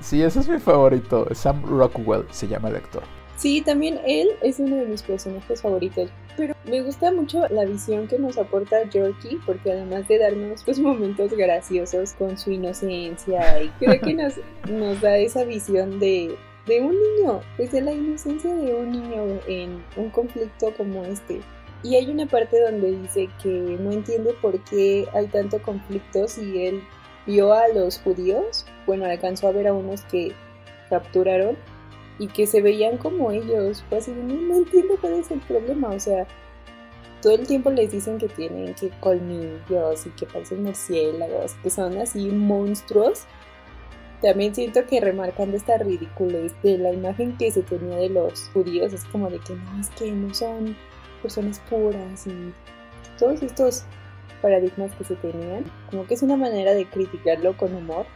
Sí, 0.00 0.22
ese 0.22 0.40
es 0.40 0.48
mi 0.48 0.58
favorito. 0.58 1.26
Sam 1.32 1.64
Rockwell 1.64 2.24
se 2.30 2.48
llama 2.48 2.68
el 2.68 2.76
actor. 2.76 3.02
Sí, 3.36 3.60
también 3.60 4.00
él 4.04 4.30
es 4.42 4.58
uno 4.58 4.76
de 4.76 4.86
mis 4.86 5.02
personajes 5.02 5.62
favoritos. 5.62 6.10
Pero 6.36 6.54
me 6.68 6.82
gusta 6.82 7.12
mucho 7.12 7.46
la 7.48 7.64
visión 7.64 8.08
que 8.08 8.18
nos 8.18 8.36
aporta 8.36 8.82
Yorkie, 8.90 9.38
porque 9.46 9.72
además 9.72 10.08
de 10.08 10.18
darnos 10.18 10.64
pues 10.64 10.80
momentos 10.80 11.32
graciosos 11.32 12.14
con 12.14 12.36
su 12.36 12.50
inocencia, 12.50 13.62
y 13.62 13.68
creo 13.78 14.00
que 14.00 14.14
nos, 14.14 14.34
nos 14.68 15.00
da 15.00 15.16
esa 15.18 15.44
visión 15.44 16.00
de, 16.00 16.36
de 16.68 16.80
un 16.80 16.94
niño, 16.94 17.40
pues 17.56 17.72
de 17.72 17.80
la 17.80 17.92
inocencia 17.92 18.54
de 18.54 18.74
un 18.74 18.90
niño 18.92 19.40
en 19.48 19.82
un 19.96 20.10
conflicto 20.10 20.72
como 20.76 21.04
este. 21.04 21.40
Y 21.82 21.96
hay 21.96 22.10
una 22.10 22.26
parte 22.26 22.60
donde 22.60 22.92
dice 22.92 23.28
que 23.42 23.48
no 23.48 23.90
entiende 23.90 24.34
por 24.40 24.62
qué 24.64 25.06
hay 25.14 25.26
tanto 25.28 25.60
conflicto 25.62 26.28
si 26.28 26.66
él 26.66 26.82
vio 27.26 27.52
a 27.52 27.68
los 27.68 27.98
judíos, 27.98 28.66
bueno, 28.86 29.04
alcanzó 29.04 29.48
a 29.48 29.52
ver 29.52 29.68
a 29.68 29.72
unos 29.72 30.02
que 30.02 30.32
capturaron 30.88 31.56
y 32.18 32.26
que 32.28 32.46
se 32.46 32.60
veían 32.60 32.96
como 32.98 33.30
ellos. 33.30 33.84
Pues 33.88 34.02
así, 34.02 34.12
no, 34.12 34.34
no 34.34 34.56
entiendo 34.56 34.96
cuál 35.00 35.14
es 35.14 35.30
el 35.30 35.40
problema. 35.40 35.90
O 35.90 36.00
sea, 36.00 36.26
todo 37.22 37.34
el 37.34 37.46
tiempo 37.46 37.70
les 37.70 37.92
dicen 37.92 38.18
que 38.18 38.28
tienen 38.28 38.74
que 38.74 38.90
colmillos 39.00 40.06
y 40.06 40.10
que 40.10 40.26
parecen 40.26 40.62
murciélagos, 40.62 41.54
que 41.62 41.70
son 41.70 41.96
así 41.98 42.28
monstruos. 42.30 43.24
También 44.22 44.54
siento 44.54 44.84
que 44.86 45.00
remarcando 45.00 45.56
esta 45.56 45.78
ridiculez 45.78 46.52
de 46.62 46.78
la 46.78 46.92
imagen 46.92 47.36
que 47.36 47.52
se 47.52 47.62
tenía 47.62 47.96
de 47.98 48.08
los 48.08 48.48
judíos, 48.52 48.92
es 48.92 49.04
como 49.04 49.30
de 49.30 49.38
que 49.38 49.54
no, 49.54 49.80
es 49.80 49.88
que 49.90 50.10
no 50.10 50.34
son 50.34 50.76
personas 51.22 51.60
puras 51.70 52.26
y 52.26 52.52
todos 53.18 53.42
estos 53.42 53.84
paradigmas 54.42 54.92
que 54.94 55.04
se 55.04 55.16
tenían, 55.16 55.64
como 55.90 56.06
que 56.06 56.14
es 56.14 56.22
una 56.22 56.36
manera 56.36 56.74
de 56.74 56.86
criticarlo 56.86 57.56
con 57.56 57.74
humor. 57.74 58.06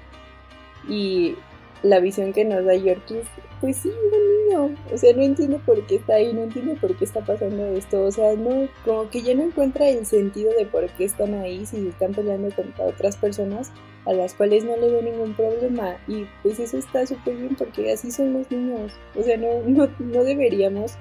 Y 0.88 1.36
la 1.82 2.00
visión 2.00 2.32
que 2.32 2.44
nos 2.44 2.64
da 2.64 2.74
Yorkie 2.74 3.18
es, 3.18 3.26
pues 3.60 3.76
sí, 3.76 3.88
un 3.90 4.68
niño. 4.68 4.76
O 4.92 4.98
sea, 4.98 5.12
no 5.14 5.22
entiende 5.22 5.60
por 5.64 5.84
qué 5.86 5.96
está 5.96 6.14
ahí, 6.14 6.32
no 6.32 6.42
entiende 6.42 6.76
por 6.76 6.96
qué 6.96 7.04
está 7.04 7.20
pasando 7.20 7.64
esto. 7.76 8.02
O 8.02 8.10
sea, 8.10 8.34
no, 8.34 8.68
como 8.84 9.08
que 9.10 9.22
ya 9.22 9.34
no 9.34 9.42
encuentra 9.42 9.88
el 9.88 10.04
sentido 10.06 10.52
de 10.58 10.66
por 10.66 10.88
qué 10.90 11.04
están 11.04 11.34
ahí 11.34 11.64
si 11.66 11.88
están 11.88 12.12
peleando 12.12 12.54
contra 12.54 12.86
otras 12.86 13.16
personas 13.16 13.70
a 14.06 14.12
las 14.12 14.34
cuales 14.34 14.64
no 14.64 14.76
le 14.76 14.90
ve 14.90 15.02
ningún 15.02 15.34
problema. 15.34 15.96
Y 16.08 16.26
pues 16.42 16.58
eso 16.58 16.78
está 16.78 17.06
súper 17.06 17.36
bien 17.36 17.54
porque 17.56 17.92
así 17.92 18.10
son 18.10 18.32
los 18.32 18.50
niños. 18.50 18.92
O 19.18 19.22
sea, 19.22 19.36
no, 19.36 19.62
no, 19.66 19.88
no 19.98 20.24
deberíamos 20.24 20.96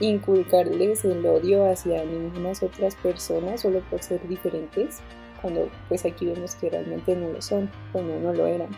inculcarles 0.00 1.04
el 1.04 1.24
odio 1.24 1.70
hacia 1.70 2.04
ninguna 2.04 2.50
otras 2.60 2.96
personas 2.96 3.60
solo 3.60 3.80
por 3.90 4.02
ser 4.02 4.26
diferentes 4.26 5.00
cuando 5.44 5.68
pues 5.88 6.06
aquí 6.06 6.26
vemos 6.26 6.54
que 6.54 6.70
realmente 6.70 7.14
no 7.14 7.28
lo 7.28 7.42
son, 7.42 7.70
cuando 7.92 8.18
no 8.18 8.32
lo 8.32 8.46
eran. 8.46 8.70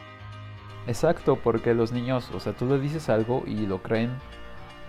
Exacto, 0.89 1.37
porque 1.37 1.75
los 1.75 1.93
niños, 1.93 2.31
o 2.35 2.41
sea, 2.41 2.55
tú 2.55 2.67
les 2.67 2.83
dices 2.83 3.09
algo 3.09 3.45
y 3.47 3.67
lo 3.67 3.83
creen, 3.83 4.11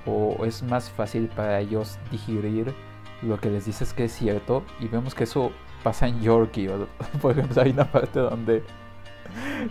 o 0.08 0.43
es 0.46 0.63
más 0.63 0.89
fácil 0.89 1.28
para 1.28 1.60
ellos 1.60 2.00
digerir 2.10 2.74
lo 3.22 3.39
que 3.39 3.52
les 3.52 3.65
dices 3.65 3.93
que 3.93 4.06
es 4.06 4.12
cierto, 4.12 4.63
y 4.80 4.88
vemos 4.88 5.13
que 5.13 5.26
eso 5.26 5.52
pasa 5.84 6.08
en 6.08 6.22
Yorkie. 6.22 6.70
o- 6.70 6.88
Por 7.22 7.32
ejemplo, 7.32 7.62
hay 7.62 7.72
una 7.72 7.86
parte 7.86 8.20
donde 8.20 8.63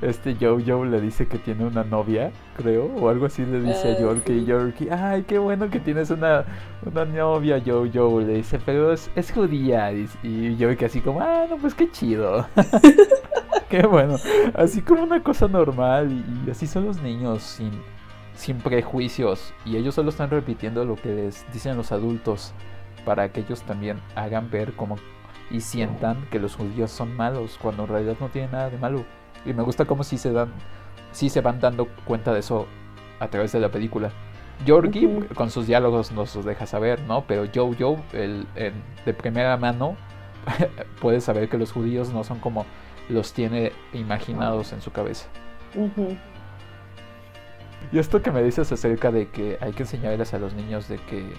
este 0.03 0.37
Jojo 0.39 0.85
le 0.85 1.01
dice 1.01 1.27
que 1.27 1.39
tiene 1.39 1.65
una 1.65 1.83
novia, 1.83 2.31
creo, 2.57 2.85
o 3.01 3.09
algo 3.09 3.27
así 3.27 3.45
le 3.45 3.61
dice 3.61 3.89
a 3.89 3.93
Ah, 3.97 4.01
Yorkie. 4.01 4.33
sí. 4.35 4.39
Y 4.41 4.45
Yorkie, 4.45 4.91
ay, 4.91 5.23
qué 5.23 5.39
bueno 5.39 5.71
que 5.71 5.81
tienes 5.81 6.11
una, 6.11 6.45
una 6.85 7.05
novia, 7.05 7.61
Jojo. 7.65 8.21
Le 8.21 8.35
dice, 8.35 8.59
pero 8.65 8.93
es, 8.93 9.11
es 9.17 9.33
judía. 9.33 9.93
Y, 9.93 10.09
y 10.23 10.57
Yorkie 10.57 10.85
así 10.85 11.01
como, 11.01 11.21
ah, 11.21 11.47
no, 11.49 11.57
pues 11.57 11.75
qué 11.75 11.91
chido. 11.91 12.47
qué 13.69 13.87
bueno. 13.87 14.17
Así 14.55 14.83
como 14.83 15.03
una 15.03 15.23
cosa 15.23 15.49
normal. 15.49 16.13
Y, 16.13 16.49
y 16.49 16.51
así 16.51 16.67
son 16.67 16.85
los 16.87 17.01
niños, 17.03 17.43
sin, 17.43 17.71
sin 18.35 18.59
prejuicios. 18.59 19.53
Y 19.65 19.77
ellos 19.77 19.95
solo 19.95 20.11
están 20.11 20.31
repitiendo 20.31 20.85
lo 20.85 20.97
que 20.97 21.09
les 21.15 21.47
dicen 21.53 21.77
los 21.77 21.93
adultos. 21.93 22.53
Para 23.05 23.31
que 23.31 23.41
ellos 23.41 23.63
también 23.63 23.99
hagan 24.17 24.51
ver 24.51 24.73
como 24.73 24.97
y 25.51 25.61
sientan 25.61 26.27
que 26.31 26.39
los 26.39 26.57
judíos 26.57 26.91
son 26.91 27.17
malos 27.17 27.59
cuando 27.61 27.85
en 27.85 27.89
realidad 27.89 28.17
no 28.21 28.29
tienen 28.29 28.53
nada 28.53 28.71
de 28.71 28.79
malo. 28.79 29.05
Y 29.45 29.53
me 29.53 29.63
gusta 29.63 29.85
cómo 29.85 30.03
sí 30.03 30.19
se 30.19 30.33
dan, 30.33 30.53
sí 31.13 31.29
se 31.29 31.41
van 31.41 31.61
dando 31.61 31.87
cuenta 32.05 32.33
de 32.33 32.41
eso 32.41 32.67
a 33.21 33.29
través 33.29 33.53
de 33.53 33.61
la 33.61 33.71
película. 33.71 34.11
Ujú. 34.67 35.35
con 35.35 35.51
sus 35.51 35.67
diálogos 35.67 36.13
nos 36.13 36.35
los 36.35 36.45
deja 36.47 36.67
saber, 36.67 37.03
¿no? 37.03 37.25
Pero 37.27 37.45
Jojo, 37.55 38.03
el, 38.13 38.47
el 38.55 38.73
de 39.05 39.13
primera 39.13 39.57
mano, 39.59 39.97
puede 41.01 41.21
saber 41.21 41.49
que 41.49 41.59
los 41.59 41.73
judíos 41.73 42.13
no 42.13 42.25
son 42.25 42.39
como 42.41 42.65
los 43.09 43.33
tiene 43.33 43.73
imaginados 43.93 44.73
en 44.73 44.81
su 44.81 44.91
cabeza. 44.93 45.29
Y 47.93 47.99
esto 47.99 48.23
que 48.23 48.33
me 48.33 48.43
dices 48.43 48.73
acerca 48.73 49.13
de 49.13 49.29
que 49.29 49.59
hay 49.61 49.73
que 49.73 49.85
enseñarles 49.85 50.35
a 50.35 50.39
los 50.39 50.55
niños 50.55 50.89
de 50.89 50.97
que 50.99 51.33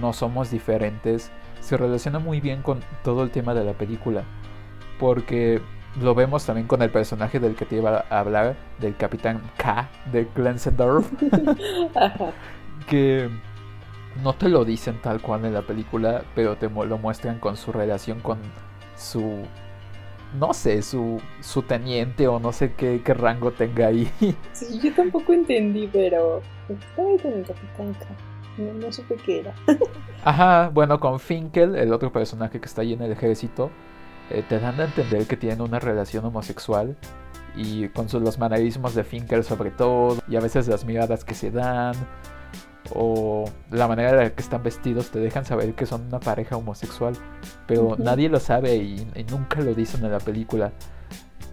no 0.00 0.12
somos 0.12 0.50
diferentes, 0.50 1.30
se 1.60 1.76
relaciona 1.76 2.18
muy 2.18 2.40
bien 2.40 2.62
con 2.62 2.80
todo 3.04 3.22
el 3.22 3.30
tema 3.30 3.54
de 3.54 3.64
la 3.64 3.72
película. 3.72 4.24
Porque 4.98 5.60
lo 6.00 6.14
vemos 6.14 6.44
también 6.46 6.66
con 6.66 6.82
el 6.82 6.90
personaje 6.90 7.40
del 7.40 7.54
que 7.54 7.64
te 7.64 7.76
iba 7.76 8.04
a 8.08 8.20
hablar, 8.20 8.56
del 8.78 8.96
capitán 8.96 9.40
K 9.56 9.88
de 10.12 10.28
Glensendorf, 10.34 11.10
que 12.88 13.28
no 14.22 14.34
te 14.34 14.48
lo 14.48 14.64
dicen 14.64 15.00
tal 15.00 15.20
cual 15.20 15.44
en 15.44 15.54
la 15.54 15.62
película, 15.62 16.22
pero 16.34 16.56
te 16.56 16.68
lo 16.68 16.98
muestran 16.98 17.38
con 17.38 17.56
su 17.56 17.72
relación 17.72 18.20
con 18.20 18.38
su... 18.96 19.42
No 20.38 20.54
sé, 20.54 20.82
su, 20.82 21.20
su 21.40 21.62
teniente 21.62 22.28
o 22.28 22.38
no 22.38 22.52
sé 22.52 22.74
qué, 22.74 23.02
qué 23.04 23.14
rango 23.14 23.50
tenga 23.50 23.88
ahí. 23.88 24.08
Sí, 24.52 24.78
yo 24.78 24.94
tampoco 24.94 25.32
entendí, 25.32 25.88
pero 25.92 26.40
ahí 26.96 27.18
con 27.18 27.32
el 27.32 27.44
Capitán 27.44 27.94
K. 27.94 28.29
No, 28.60 28.74
no 28.74 28.92
supe 28.92 29.16
qué 29.16 29.40
era. 29.40 29.54
Ajá, 30.24 30.70
bueno, 30.72 31.00
con 31.00 31.18
Finkel, 31.18 31.76
el 31.76 31.92
otro 31.92 32.12
personaje 32.12 32.60
que 32.60 32.66
está 32.66 32.82
ahí 32.82 32.92
en 32.92 33.02
el 33.02 33.12
ejército, 33.12 33.70
eh, 34.30 34.44
te 34.48 34.58
dan 34.60 34.80
a 34.80 34.84
entender 34.84 35.26
que 35.26 35.36
tienen 35.36 35.60
una 35.60 35.78
relación 35.78 36.24
homosexual 36.24 36.96
y 37.56 37.88
con 37.88 38.08
sus, 38.08 38.22
los 38.22 38.38
manerismos 38.38 38.94
de 38.94 39.02
Finkel 39.02 39.42
sobre 39.44 39.70
todo, 39.70 40.18
y 40.28 40.36
a 40.36 40.40
veces 40.40 40.68
las 40.68 40.84
miradas 40.84 41.24
que 41.24 41.34
se 41.34 41.50
dan, 41.50 41.94
o 42.94 43.44
la 43.70 43.88
manera 43.88 44.10
en 44.10 44.16
la 44.16 44.30
que 44.30 44.42
están 44.42 44.62
vestidos 44.62 45.10
te 45.10 45.18
dejan 45.18 45.44
saber 45.44 45.74
que 45.74 45.86
son 45.86 46.06
una 46.06 46.20
pareja 46.20 46.56
homosexual, 46.56 47.14
pero 47.66 47.96
nadie 47.98 48.28
lo 48.28 48.40
sabe 48.40 48.76
y, 48.76 49.06
y 49.14 49.24
nunca 49.24 49.60
lo 49.60 49.74
dicen 49.74 50.04
en 50.04 50.12
la 50.12 50.20
película. 50.20 50.72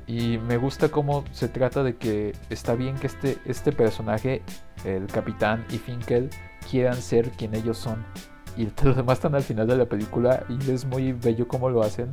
Y 0.08 0.38
me 0.38 0.56
gusta 0.56 0.88
cómo 0.90 1.26
se 1.32 1.50
trata 1.50 1.84
de 1.84 1.98
que 1.98 2.34
está 2.50 2.76
bien 2.76 2.96
que 2.96 3.08
este, 3.08 3.38
este 3.46 3.74
personaje, 3.74 4.42
el 4.86 5.06
capitán 5.08 5.66
y 5.70 5.78
Finkel, 5.78 6.30
quieran 6.70 7.02
ser 7.02 7.32
quien 7.32 7.56
ellos 7.56 7.78
son. 7.78 8.06
Y 8.56 8.66
te 8.68 8.86
lo 8.86 8.94
demuestran 8.94 9.36
al 9.36 9.44
final 9.44 9.68
de 9.68 9.78
la 9.78 9.86
película 9.86 10.44
y 10.50 10.72
es 10.72 10.86
muy 10.86 11.14
bello 11.14 11.48
cómo 11.48 11.70
lo 11.70 11.82
hacen. 11.82 12.12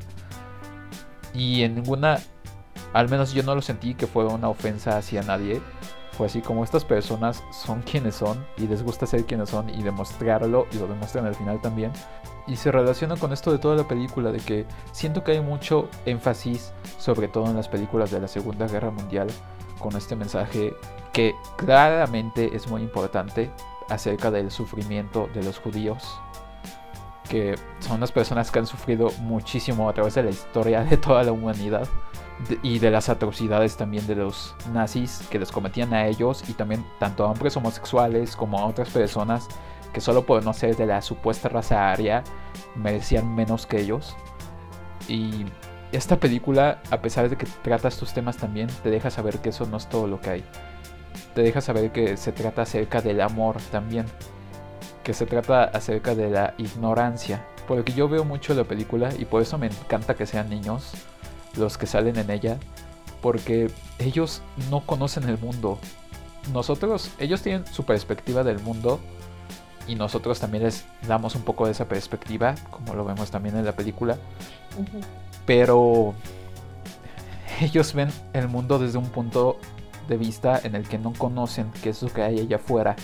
Y 1.33 1.63
en 1.63 1.75
ninguna, 1.75 2.21
al 2.93 3.09
menos 3.09 3.33
yo 3.33 3.43
no 3.43 3.55
lo 3.55 3.63
sentí 3.63 3.95
que 3.95 4.07
fue 4.07 4.25
una 4.27 4.49
ofensa 4.49 4.97
hacia 4.97 5.23
nadie. 5.23 5.61
Fue 6.13 6.29
así 6.29 6.41
como 6.41 6.63
estas 6.63 6.85
personas 6.85 7.43
son 7.51 7.83
quienes 7.83 8.15
son 8.15 8.47
y 8.57 8.69
les 8.69 8.85
gusta 8.85 9.05
ser 9.05 9.25
quienes 9.25 9.51
son 9.51 9.69
y 9.69 9.83
demostrarlo 9.83 10.69
y 10.71 10.79
lo 10.79 10.87
demuestran 10.87 11.27
al 11.27 11.35
final 11.35 11.61
también. 11.61 11.91
Y 12.47 12.55
se 12.55 12.71
relaciona 12.71 13.17
con 13.17 13.33
esto 13.33 13.51
de 13.51 13.59
toda 13.59 13.75
la 13.75 13.89
película, 13.89 14.31
de 14.31 14.39
que 14.39 14.65
siento 14.93 15.25
que 15.25 15.33
hay 15.33 15.41
mucho 15.41 15.89
énfasis, 16.05 16.73
sobre 16.99 17.27
todo 17.27 17.47
en 17.47 17.57
las 17.57 17.69
películas 17.69 18.13
de 18.13 18.21
la 18.21 18.29
Segunda 18.29 18.69
Guerra 18.69 18.91
Mundial, 18.91 19.29
con 19.81 19.97
este 19.97 20.15
mensaje 20.15 20.73
que 21.13 21.35
claramente 21.57 22.55
es 22.55 22.69
muy 22.69 22.83
importante 22.83 23.51
acerca 23.89 24.31
del 24.31 24.51
sufrimiento 24.51 25.29
de 25.35 25.43
los 25.43 25.59
judíos, 25.59 26.21
que 27.29 27.55
son 27.81 28.01
las 28.01 28.13
personas 28.13 28.51
que 28.51 28.59
han 28.59 28.67
sufrido 28.67 29.11
muchísimo 29.21 29.89
a 29.89 29.93
través 29.93 30.15
de 30.15 30.23
la 30.23 30.31
historia 30.31 30.85
de 30.85 30.97
toda 30.97 31.23
la 31.23 31.33
humanidad 31.33 31.89
y 32.63 32.79
de 32.79 32.91
las 32.91 33.09
atrocidades 33.09 33.77
también 33.77 34.07
de 34.07 34.17
los 34.17 34.55
nazis 34.73 35.23
que 35.31 35.39
les 35.39 35.53
cometían 35.53 35.95
a 35.95 36.07
ellos 36.07 36.45
y 36.49 36.53
también 36.53 36.85
tanto 36.99 37.25
a 37.25 37.31
hombres 37.31 37.57
homosexuales 37.57 38.37
como 38.37 38.59
a 38.59 38.67
otras 38.67 38.91
personas 38.91 39.49
que 39.93 40.01
solo 40.01 40.27
por 40.27 40.45
no 40.45 40.53
ser 40.53 40.77
de 40.77 40.87
la 40.87 41.01
supuesta 41.01 41.49
raza 41.49 41.91
aria 41.91 42.25
merecían 42.75 43.35
menos 43.35 43.67
que 43.67 43.81
ellos. 43.81 44.17
Y 45.09 45.45
esta 45.93 46.19
película, 46.19 46.83
a 46.91 47.01
pesar 47.01 47.29
de 47.29 47.37
que 47.37 47.47
trata 47.63 47.89
estos 47.89 48.13
temas 48.13 48.37
también, 48.37 48.69
te 48.83 48.91
deja 48.91 49.11
saber 49.11 49.39
que 49.39 49.51
eso 49.51 49.67
no 49.67 49.77
es 49.77 49.89
todo 49.89 50.09
lo 50.09 50.21
que 50.21 50.31
hay. 50.31 50.45
Te 51.35 51.43
deja 51.43 51.61
saber 51.61 51.93
que 51.93 52.17
se 52.17 52.33
trata 52.33 52.63
acerca 52.63 53.01
del 53.01 53.21
amor 53.21 53.57
también. 53.71 54.07
Que 55.03 55.15
se 55.15 55.27
trata 55.27 55.65
acerca 55.65 56.15
de 56.15 56.31
la 56.31 56.55
ignorancia. 56.59 57.47
Porque 57.67 57.93
yo 57.93 58.09
veo 58.09 58.25
mucho 58.25 58.55
la 58.55 58.65
película 58.65 59.11
y 59.19 59.25
por 59.25 59.43
eso 59.43 59.59
me 59.59 59.67
encanta 59.67 60.15
que 60.15 60.27
sean 60.27 60.51
niños 60.51 60.93
los 61.57 61.79
que 61.79 61.87
salen 61.87 62.17
en 62.17 62.31
ella. 62.31 62.59
Porque 63.21 63.71
ellos 63.99 64.43
no 64.71 64.81
conocen 64.81 65.29
el 65.29 65.39
mundo. 65.39 65.79
Nosotros, 66.53 67.11
ellos 67.19 67.43
tienen 67.43 67.67
su 67.67 67.85
perspectiva 67.85 68.45
del 68.45 68.61
mundo 68.61 69.01
y 69.87 69.95
nosotros 69.95 70.41
también 70.41 70.65
les 70.65 70.85
damos 71.07 71.35
un 71.35 71.43
poco 71.43 71.67
de 71.67 71.73
esa 71.73 71.87
perspectiva, 71.87 72.55
como 72.71 72.95
lo 72.95 73.05
vemos 73.05 73.31
también 73.31 73.57
en 73.57 73.65
la 73.65 73.73
película, 73.73 74.17
pero 75.47 76.15
ellos 77.61 77.93
ven 77.95 78.11
el 78.33 78.49
mundo 78.49 78.79
desde 78.79 78.99
un 78.99 79.09
punto 79.09 79.59
de 80.09 80.17
vista 80.17 80.61
en 80.63 80.75
el 80.75 80.87
que 80.89 80.99
no 80.99 81.13
conocen 81.13 81.71
qué 81.83 81.91
es 81.91 82.03
lo 82.03 82.09
que 82.09 82.23
hay 82.23 82.41
allá 82.41 82.57
afuera. 82.57 82.97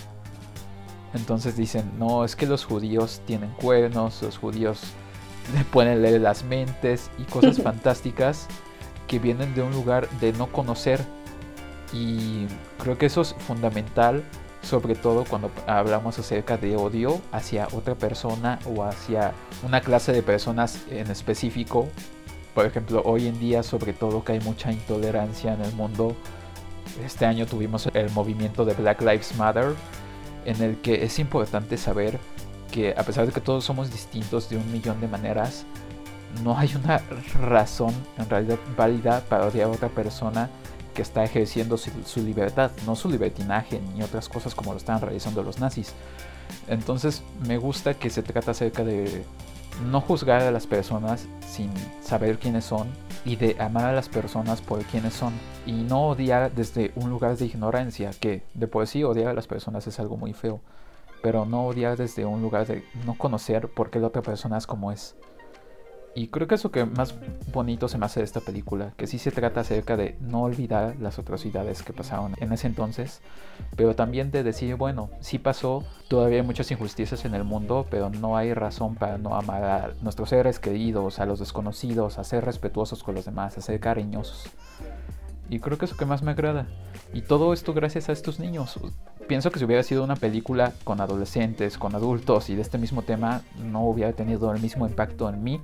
Entonces 1.14 1.56
dicen, 1.56 1.90
no, 1.98 2.24
es 2.24 2.36
que 2.36 2.46
los 2.46 2.64
judíos 2.64 3.20
tienen 3.26 3.50
cuernos, 3.50 4.22
los 4.22 4.38
judíos 4.38 4.80
le 5.54 5.64
pueden 5.64 6.02
leer 6.02 6.20
las 6.20 6.44
mentes 6.44 7.10
y 7.18 7.24
cosas 7.24 7.60
fantásticas 7.60 8.46
que 9.08 9.18
vienen 9.18 9.54
de 9.54 9.62
un 9.62 9.72
lugar 9.72 10.08
de 10.20 10.32
no 10.32 10.46
conocer. 10.46 11.04
Y 11.92 12.46
creo 12.78 12.96
que 12.96 13.06
eso 13.06 13.22
es 13.22 13.34
fundamental, 13.34 14.22
sobre 14.62 14.94
todo 14.94 15.24
cuando 15.24 15.50
hablamos 15.66 16.18
acerca 16.18 16.56
de 16.56 16.76
odio 16.76 17.20
hacia 17.32 17.66
otra 17.72 17.96
persona 17.96 18.60
o 18.64 18.84
hacia 18.84 19.32
una 19.64 19.80
clase 19.80 20.12
de 20.12 20.22
personas 20.22 20.78
en 20.90 21.10
específico. 21.10 21.88
Por 22.54 22.66
ejemplo, 22.66 23.02
hoy 23.04 23.26
en 23.26 23.40
día, 23.40 23.64
sobre 23.64 23.92
todo 23.92 24.22
que 24.22 24.32
hay 24.32 24.40
mucha 24.40 24.70
intolerancia 24.70 25.54
en 25.54 25.62
el 25.62 25.72
mundo. 25.72 26.14
Este 27.04 27.26
año 27.26 27.46
tuvimos 27.46 27.88
el 27.94 28.10
movimiento 28.10 28.64
de 28.64 28.74
Black 28.74 29.00
Lives 29.00 29.34
Matter, 29.36 29.74
en 30.44 30.62
el 30.62 30.76
que 30.80 31.04
es 31.04 31.18
importante 31.18 31.76
saber 31.76 32.18
que 32.70 32.94
a 32.96 33.02
pesar 33.02 33.26
de 33.26 33.32
que 33.32 33.40
todos 33.40 33.64
somos 33.64 33.90
distintos 33.90 34.48
de 34.48 34.56
un 34.56 34.72
millón 34.72 35.00
de 35.00 35.08
maneras, 35.08 35.64
no 36.44 36.56
hay 36.56 36.74
una 36.74 36.98
razón 37.40 37.94
en 38.16 38.28
realidad 38.28 38.58
válida 38.76 39.22
para 39.28 39.46
odiar 39.46 39.66
a 39.66 39.72
otra 39.72 39.88
persona 39.88 40.48
que 40.94 41.02
está 41.02 41.24
ejerciendo 41.24 41.76
su, 41.76 41.90
libertad, 42.22 42.70
no 42.86 42.96
su 42.96 43.08
libertinaje 43.08 43.80
ni 43.94 44.02
otras 44.02 44.28
cosas 44.28 44.54
como 44.54 44.72
lo 44.72 44.78
estaban 44.78 45.00
realizando 45.00 45.42
los 45.42 45.58
nazis. 45.58 45.92
Entonces 46.68 47.22
me 47.46 47.58
gusta 47.58 47.94
que 47.94 48.10
se 48.10 48.22
trata 48.22 48.52
acerca 48.52 48.84
de 48.84 49.24
no 49.90 50.00
juzgar 50.00 50.42
a 50.42 50.50
las 50.50 50.66
personas 50.66 51.26
sin 51.46 51.70
saber 52.02 52.38
quiénes 52.38 52.64
son 52.64 52.88
y 53.24 53.36
de 53.36 53.56
amar 53.60 53.86
a 53.86 53.92
las 53.92 54.08
personas 54.08 54.60
por 54.60 54.82
quienes 54.84 55.14
son 55.14 55.32
y 55.66 55.72
no 55.72 56.08
odiar 56.08 56.52
desde 56.52 56.92
un 56.96 57.10
lugar 57.10 57.36
de 57.36 57.46
ignorancia, 57.46 58.10
que 58.18 58.42
de 58.54 58.66
por 58.66 58.86
sí 58.86 59.04
odiar 59.04 59.28
a 59.28 59.34
las 59.34 59.46
personas 59.46 59.86
es 59.86 60.00
algo 60.00 60.16
muy 60.16 60.32
feo, 60.32 60.60
pero 61.22 61.44
no 61.44 61.66
odiar 61.66 61.96
desde 61.96 62.24
un 62.24 62.42
lugar 62.42 62.66
de 62.66 62.84
no 63.06 63.14
conocer 63.14 63.68
por 63.68 63.90
qué 63.90 63.98
la 63.98 64.08
otra 64.08 64.22
persona 64.22 64.58
es 64.58 64.66
como 64.66 64.92
es. 64.92 65.14
Y 66.14 66.28
creo 66.28 66.48
que 66.48 66.56
es 66.56 66.64
lo 66.64 66.72
que 66.72 66.84
más 66.84 67.14
bonito 67.52 67.88
se 67.88 67.96
me 67.96 68.06
hace 68.06 68.20
de 68.20 68.24
esta 68.24 68.40
película, 68.40 68.92
que 68.96 69.06
sí 69.06 69.18
se 69.18 69.30
trata 69.30 69.60
acerca 69.60 69.96
de 69.96 70.16
no 70.20 70.42
olvidar 70.42 70.96
las 71.00 71.18
atrocidades 71.20 71.82
que 71.82 71.92
pasaron 71.92 72.34
en 72.38 72.52
ese 72.52 72.66
entonces, 72.66 73.20
pero 73.76 73.94
también 73.94 74.32
de 74.32 74.42
decir, 74.42 74.74
bueno, 74.74 75.10
sí 75.20 75.38
pasó, 75.38 75.84
todavía 76.08 76.40
hay 76.40 76.46
muchas 76.46 76.70
injusticias 76.72 77.24
en 77.24 77.34
el 77.34 77.44
mundo, 77.44 77.86
pero 77.90 78.10
no 78.10 78.36
hay 78.36 78.54
razón 78.54 78.96
para 78.96 79.18
no 79.18 79.36
amar 79.36 79.64
a 79.64 79.90
nuestros 80.02 80.30
seres 80.30 80.58
queridos, 80.58 81.20
a 81.20 81.26
los 81.26 81.38
desconocidos, 81.38 82.18
a 82.18 82.24
ser 82.24 82.44
respetuosos 82.44 83.04
con 83.04 83.14
los 83.14 83.24
demás, 83.24 83.56
a 83.56 83.60
ser 83.60 83.78
cariñosos. 83.78 84.50
Y 85.48 85.60
creo 85.60 85.78
que 85.78 85.84
es 85.84 85.92
lo 85.92 85.96
que 85.96 86.06
más 86.06 86.22
me 86.22 86.32
agrada. 86.32 86.66
Y 87.12 87.22
todo 87.22 87.52
esto 87.52 87.72
gracias 87.72 88.08
a 88.08 88.12
estos 88.12 88.38
niños. 88.38 88.78
Pienso 89.26 89.50
que 89.50 89.58
si 89.58 89.64
hubiera 89.64 89.82
sido 89.82 90.02
una 90.02 90.16
película 90.16 90.72
con 90.84 91.00
adolescentes, 91.00 91.78
con 91.78 91.94
adultos 91.94 92.50
y 92.50 92.56
de 92.56 92.62
este 92.62 92.78
mismo 92.78 93.02
tema, 93.02 93.42
no 93.62 93.84
hubiera 93.84 94.12
tenido 94.12 94.52
el 94.52 94.60
mismo 94.60 94.86
impacto 94.86 95.28
en 95.28 95.42
mí 95.42 95.60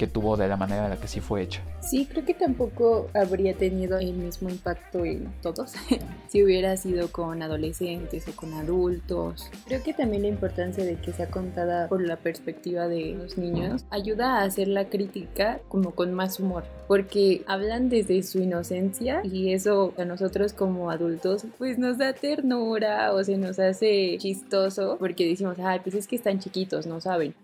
que 0.00 0.06
tuvo 0.06 0.38
de 0.38 0.48
la 0.48 0.56
manera 0.56 0.84
en 0.84 0.90
la 0.90 0.96
que 0.96 1.06
sí 1.06 1.20
fue 1.20 1.42
hecha. 1.42 1.60
Sí, 1.82 2.08
creo 2.10 2.24
que 2.24 2.32
tampoco 2.32 3.10
habría 3.12 3.52
tenido 3.52 3.98
el 3.98 4.14
mismo 4.14 4.48
impacto 4.48 5.04
en 5.04 5.30
todos 5.42 5.74
si 6.28 6.42
hubiera 6.42 6.74
sido 6.78 7.12
con 7.12 7.42
adolescentes 7.42 8.26
o 8.26 8.34
con 8.34 8.54
adultos. 8.54 9.50
Creo 9.66 9.82
que 9.82 9.92
también 9.92 10.22
la 10.22 10.28
importancia 10.28 10.86
de 10.86 10.96
que 10.96 11.12
sea 11.12 11.30
contada 11.30 11.86
por 11.86 12.00
la 12.00 12.16
perspectiva 12.16 12.88
de 12.88 13.14
los 13.14 13.36
niños 13.36 13.84
ayuda 13.90 14.38
a 14.38 14.44
hacer 14.44 14.68
la 14.68 14.86
crítica 14.88 15.60
como 15.68 15.90
con 15.90 16.14
más 16.14 16.40
humor, 16.40 16.64
porque 16.88 17.42
hablan 17.46 17.90
desde 17.90 18.22
su 18.22 18.38
inocencia 18.38 19.20
y 19.22 19.52
eso 19.52 19.92
a 19.98 20.06
nosotros 20.06 20.54
como 20.54 20.90
adultos 20.90 21.44
pues 21.58 21.76
nos 21.76 21.98
da 21.98 22.14
ternura 22.14 23.12
o 23.12 23.22
se 23.22 23.36
nos 23.36 23.58
hace 23.58 24.16
chistoso 24.18 24.96
porque 24.98 25.28
decimos, 25.28 25.58
ay, 25.58 25.80
pues 25.80 25.94
es 25.94 26.06
que 26.06 26.16
están 26.16 26.38
chiquitos, 26.38 26.86
no 26.86 27.02
saben 27.02 27.34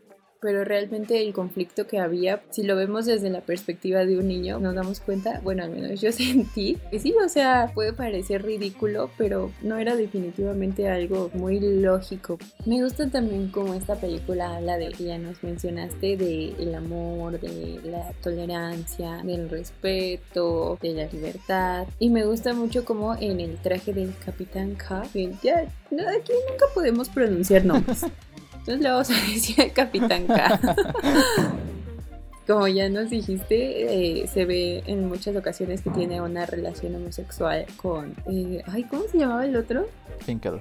pero 0.46 0.64
realmente 0.64 1.20
el 1.20 1.32
conflicto 1.32 1.88
que 1.88 1.98
había, 1.98 2.40
si 2.50 2.62
lo 2.62 2.76
vemos 2.76 3.04
desde 3.04 3.30
la 3.30 3.40
perspectiva 3.40 4.04
de 4.04 4.16
un 4.16 4.28
niño, 4.28 4.60
nos 4.60 4.76
damos 4.76 5.00
cuenta, 5.00 5.40
bueno, 5.42 5.64
al 5.64 5.70
menos 5.70 6.00
yo 6.00 6.12
sentí 6.12 6.78
que 6.88 7.00
sí, 7.00 7.12
o 7.20 7.28
sea, 7.28 7.72
puede 7.74 7.92
parecer 7.92 8.44
ridículo, 8.44 9.10
pero 9.18 9.50
no 9.60 9.76
era 9.76 9.96
definitivamente 9.96 10.88
algo 10.88 11.32
muy 11.34 11.58
lógico. 11.58 12.38
Me 12.64 12.80
gusta 12.80 13.10
también 13.10 13.48
como 13.48 13.74
esta 13.74 13.96
película 13.96 14.54
habla 14.54 14.78
de, 14.78 14.92
ya 14.92 15.18
nos 15.18 15.42
mencionaste, 15.42 16.16
de 16.16 16.50
el 16.60 16.76
amor, 16.76 17.40
de 17.40 17.80
la 17.82 18.12
tolerancia, 18.22 19.22
del 19.24 19.50
respeto, 19.50 20.78
de 20.80 20.94
la 20.94 21.06
libertad, 21.06 21.88
y 21.98 22.10
me 22.10 22.24
gusta 22.24 22.54
mucho 22.54 22.84
como 22.84 23.16
en 23.16 23.40
el 23.40 23.56
traje 23.56 23.92
del 23.92 24.14
Capitán 24.24 24.76
K, 24.76 25.02
ya, 25.42 25.62
aquí 25.62 26.32
nunca 26.48 26.66
podemos 26.72 27.08
pronunciar 27.08 27.64
nombres. 27.64 28.06
Entonces 28.66 28.82
le 28.82 28.90
vamos 28.90 29.10
a 29.10 29.14
decir 29.32 29.60
al 29.60 29.72
Capitán 29.72 30.26
K. 30.26 30.60
Como 32.48 32.66
ya 32.66 32.88
nos 32.88 33.10
dijiste, 33.10 34.22
eh, 34.22 34.26
se 34.26 34.44
ve 34.44 34.82
en 34.86 35.06
muchas 35.08 35.36
ocasiones 35.36 35.82
que 35.82 35.90
tiene 35.90 36.20
una 36.20 36.46
relación 36.46 36.96
homosexual 36.96 37.66
con... 37.76 38.14
Eh, 38.28 38.62
ay, 38.66 38.84
¿cómo 38.84 39.04
se 39.10 39.18
llamaba 39.18 39.44
el 39.44 39.56
otro? 39.56 39.88
Finkel. 40.20 40.60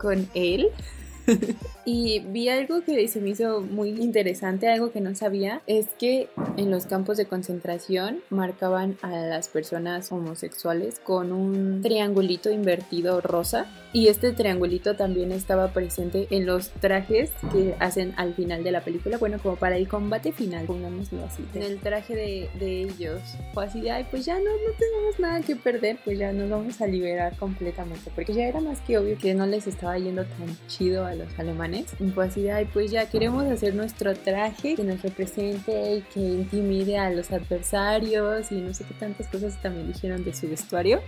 Con 0.00 0.26
él. 0.34 0.68
y 1.84 2.20
vi 2.20 2.48
algo 2.48 2.82
que 2.82 3.06
se 3.08 3.20
me 3.20 3.30
hizo 3.30 3.60
muy 3.60 3.90
interesante, 3.90 4.68
algo 4.68 4.92
que 4.92 5.00
no 5.00 5.14
sabía, 5.14 5.62
es 5.66 5.86
que 5.98 6.28
en 6.56 6.70
los 6.70 6.86
campos 6.86 7.16
de 7.16 7.26
concentración 7.26 8.20
marcaban 8.30 8.96
a 9.02 9.10
las 9.10 9.48
personas 9.48 10.10
homosexuales 10.12 11.00
con 11.00 11.32
un 11.32 11.82
triangulito 11.82 12.50
invertido 12.50 13.20
rosa. 13.20 13.66
Y 13.92 14.08
este 14.08 14.32
triangulito 14.32 14.94
también 14.94 15.32
estaba 15.32 15.72
presente 15.72 16.26
en 16.30 16.44
los 16.44 16.68
trajes 16.68 17.30
que 17.50 17.76
hacen 17.78 18.12
al 18.18 18.34
final 18.34 18.62
de 18.62 18.70
la 18.70 18.82
película, 18.82 19.16
bueno, 19.16 19.38
como 19.42 19.56
para 19.56 19.76
el 19.76 19.88
combate 19.88 20.32
final, 20.32 20.66
pongámoslo 20.66 21.24
así, 21.24 21.42
en 21.54 21.62
el 21.62 21.78
traje 21.78 22.14
de, 22.14 22.50
de 22.58 22.82
ellos. 22.82 23.22
Fue 23.54 23.64
así 23.64 23.80
de, 23.80 23.92
ay, 23.92 24.06
pues 24.10 24.26
ya 24.26 24.34
no, 24.34 24.44
no 24.44 24.72
tenemos 24.78 25.18
nada 25.18 25.40
que 25.40 25.56
perder, 25.56 25.98
pues 26.04 26.18
ya 26.18 26.30
nos 26.32 26.50
vamos 26.50 26.78
a 26.82 26.86
liberar 26.86 27.38
completamente, 27.38 28.10
porque 28.14 28.34
ya 28.34 28.46
era 28.46 28.60
más 28.60 28.80
que 28.82 28.98
obvio 28.98 29.16
que 29.16 29.32
no 29.32 29.46
les 29.46 29.66
estaba 29.66 29.96
yendo 29.98 30.24
tan 30.24 30.56
chido 30.68 31.06
a 31.06 31.14
los 31.16 31.38
alemanes. 31.38 31.86
Y 31.98 32.04
pues 32.04 32.30
así, 32.30 32.48
ay, 32.48 32.66
pues 32.72 32.90
ya 32.90 33.08
queremos 33.08 33.44
hacer 33.46 33.74
nuestro 33.74 34.14
traje 34.14 34.74
que 34.74 34.84
nos 34.84 35.02
represente 35.02 35.96
y 35.96 36.00
que 36.02 36.20
intimide 36.20 36.98
a 36.98 37.10
los 37.10 37.32
adversarios 37.32 38.52
y 38.52 38.56
no 38.56 38.74
sé 38.74 38.84
qué 38.84 38.94
tantas 38.94 39.26
cosas 39.28 39.60
también 39.62 39.92
dijeron 39.92 40.24
de 40.24 40.34
su 40.34 40.48
vestuario 40.48 41.00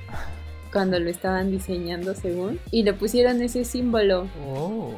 cuando 0.72 0.98
lo 0.98 1.08
estaban 1.08 1.50
diseñando 1.50 2.14
según 2.14 2.60
y 2.70 2.82
le 2.82 2.92
pusieron 2.92 3.40
ese 3.42 3.64
símbolo. 3.64 4.28
Oh. 4.46 4.92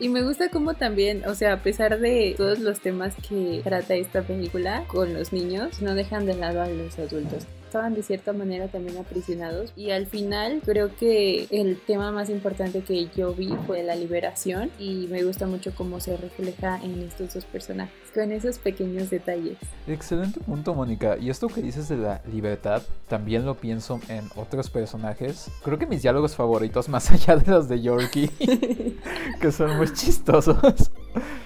Y 0.00 0.08
me 0.08 0.22
gusta 0.22 0.48
como 0.48 0.74
también, 0.74 1.24
o 1.26 1.34
sea, 1.34 1.54
a 1.54 1.62
pesar 1.62 1.98
de 1.98 2.34
todos 2.36 2.60
los 2.60 2.80
temas 2.80 3.14
que 3.28 3.60
trata 3.64 3.94
esta 3.94 4.22
película 4.22 4.84
con 4.86 5.12
los 5.12 5.32
niños, 5.32 5.82
no 5.82 5.94
dejan 5.94 6.24
de 6.24 6.34
lado 6.34 6.62
a 6.62 6.68
los 6.68 6.98
adultos 6.98 7.46
estaban 7.68 7.94
de 7.94 8.02
cierta 8.02 8.32
manera 8.32 8.68
también 8.68 8.96
aprisionados 8.96 9.74
y 9.76 9.90
al 9.90 10.06
final 10.06 10.62
creo 10.64 10.96
que 10.96 11.46
el 11.50 11.78
tema 11.86 12.10
más 12.10 12.30
importante 12.30 12.80
que 12.80 13.08
yo 13.14 13.34
vi 13.34 13.54
fue 13.66 13.82
la 13.82 13.94
liberación 13.94 14.70
y 14.78 15.06
me 15.10 15.22
gusta 15.22 15.46
mucho 15.46 15.74
cómo 15.74 16.00
se 16.00 16.16
refleja 16.16 16.80
en 16.82 17.02
estos 17.02 17.34
dos 17.34 17.44
personajes 17.44 17.94
con 18.14 18.32
esos 18.32 18.58
pequeños 18.58 19.10
detalles. 19.10 19.58
Excelente 19.86 20.40
punto 20.40 20.74
Mónica 20.74 21.18
y 21.18 21.28
esto 21.28 21.48
que 21.48 21.60
dices 21.60 21.90
de 21.90 21.98
la 21.98 22.22
libertad 22.32 22.82
también 23.06 23.44
lo 23.44 23.54
pienso 23.54 24.00
en 24.08 24.24
otros 24.34 24.70
personajes. 24.70 25.50
Creo 25.62 25.78
que 25.78 25.86
mis 25.86 26.00
diálogos 26.00 26.34
favoritos 26.34 26.88
más 26.88 27.10
allá 27.10 27.36
de 27.36 27.50
los 27.50 27.68
de 27.68 27.82
Yorkie 27.82 28.30
que 29.40 29.52
son 29.52 29.76
muy 29.76 29.92
chistosos 29.92 30.90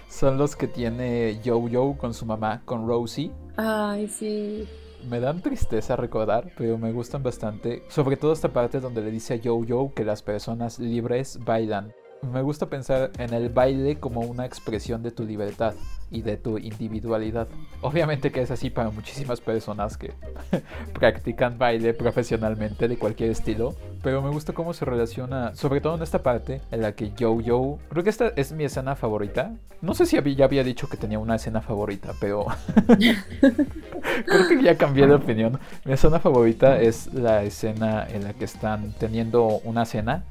son 0.08 0.38
los 0.38 0.54
que 0.54 0.68
tiene 0.68 1.40
Jojo 1.44 1.96
con 1.98 2.14
su 2.14 2.26
mamá, 2.26 2.62
con 2.64 2.86
Rosie. 2.86 3.32
Ay, 3.56 4.06
sí 4.06 4.68
me 5.08 5.20
dan 5.20 5.42
tristeza 5.42 5.96
recordar, 5.96 6.52
pero 6.56 6.78
me 6.78 6.92
gustan 6.92 7.22
bastante. 7.22 7.82
Sobre 7.88 8.16
todo 8.16 8.32
esta 8.32 8.52
parte 8.52 8.80
donde 8.80 9.02
le 9.02 9.10
dice 9.10 9.34
a 9.34 9.40
Jojo 9.42 9.92
que 9.94 10.04
las 10.04 10.22
personas 10.22 10.78
libres 10.78 11.38
bailan 11.44 11.92
me 12.30 12.40
gusta 12.42 12.66
pensar 12.66 13.10
en 13.18 13.34
el 13.34 13.48
baile 13.48 13.98
como 13.98 14.20
una 14.20 14.46
expresión 14.46 15.02
de 15.02 15.10
tu 15.10 15.24
libertad 15.24 15.74
y 16.10 16.22
de 16.22 16.36
tu 16.36 16.58
individualidad. 16.58 17.48
Obviamente 17.80 18.30
que 18.30 18.42
es 18.42 18.50
así 18.50 18.70
para 18.70 18.90
muchísimas 18.90 19.40
personas 19.40 19.96
que 19.96 20.12
practican 20.92 21.58
baile 21.58 21.94
profesionalmente 21.94 22.86
de 22.86 22.96
cualquier 22.96 23.30
estilo, 23.30 23.74
pero 24.02 24.22
me 24.22 24.30
gusta 24.30 24.52
cómo 24.52 24.72
se 24.72 24.84
relaciona, 24.84 25.54
sobre 25.56 25.80
todo 25.80 25.96
en 25.96 26.02
esta 26.02 26.22
parte 26.22 26.60
en 26.70 26.82
la 26.82 26.92
que 26.92 27.12
Yo 27.12 27.40
Yo, 27.40 27.78
creo 27.88 28.04
que 28.04 28.10
esta 28.10 28.28
es 28.36 28.52
mi 28.52 28.64
escena 28.64 28.94
favorita. 28.94 29.54
No 29.80 29.94
sé 29.94 30.06
si 30.06 30.16
ya 30.36 30.44
había 30.44 30.62
dicho 30.62 30.88
que 30.88 30.96
tenía 30.96 31.18
una 31.18 31.36
escena 31.36 31.60
favorita, 31.60 32.12
pero 32.20 32.46
creo 32.86 34.48
que 34.48 34.62
ya 34.62 34.76
cambié 34.76 35.06
de 35.06 35.14
opinión. 35.14 35.58
Mi 35.84 35.94
escena 35.94 36.20
favorita 36.20 36.80
es 36.80 37.12
la 37.12 37.42
escena 37.42 38.06
en 38.08 38.24
la 38.24 38.34
que 38.34 38.44
están 38.44 38.92
teniendo 38.92 39.60
una 39.64 39.84
cena 39.86 40.24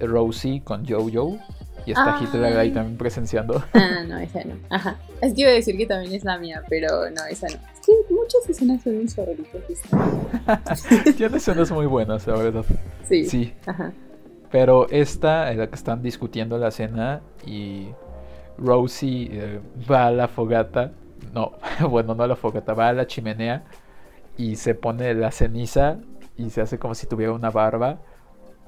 Rosie 0.00 0.62
con 0.62 0.86
Jojo. 0.86 1.38
Y 1.86 1.92
está 1.92 2.18
Hitler 2.20 2.58
ahí 2.58 2.72
también 2.72 2.98
presenciando. 2.98 3.64
Ah, 3.72 4.04
no, 4.06 4.18
esa 4.18 4.44
no. 4.44 4.54
Ajá. 4.68 4.98
Es 5.22 5.32
que 5.32 5.40
iba 5.40 5.50
a 5.50 5.54
decir 5.54 5.76
que 5.78 5.86
también 5.86 6.12
es 6.12 6.24
la 6.24 6.38
mía, 6.38 6.62
pero 6.68 7.08
no, 7.10 7.24
esa 7.30 7.46
no. 7.48 7.54
Es 7.54 7.80
que 7.86 7.92
muchas 8.10 8.48
escenas 8.48 8.82
son 8.82 8.98
mis 8.98 9.14
favoritas. 9.14 9.58
Tiene 11.16 11.38
escenas 11.38 11.70
muy 11.70 11.86
buenas, 11.86 12.26
la 12.26 12.34
verdad. 12.34 12.64
Sí. 13.08 13.24
Sí. 13.24 13.54
Ajá. 13.66 13.92
Pero 14.50 14.88
esta, 14.90 15.52
en 15.52 15.58
la 15.58 15.68
que 15.68 15.74
están 15.76 16.02
discutiendo 16.02 16.58
la 16.58 16.70
cena 16.70 17.22
y 17.46 17.88
Rosie 18.58 19.28
eh, 19.32 19.60
va 19.90 20.08
a 20.08 20.10
la 20.10 20.28
fogata. 20.28 20.92
No, 21.32 21.52
bueno, 21.88 22.14
no 22.14 22.24
a 22.24 22.26
la 22.26 22.36
fogata, 22.36 22.74
va 22.74 22.88
a 22.88 22.92
la 22.92 23.06
chimenea 23.06 23.64
y 24.36 24.56
se 24.56 24.74
pone 24.74 25.14
la 25.14 25.30
ceniza 25.30 25.98
y 26.36 26.50
se 26.50 26.60
hace 26.60 26.78
como 26.78 26.94
si 26.94 27.06
tuviera 27.06 27.32
una 27.32 27.50
barba 27.50 28.00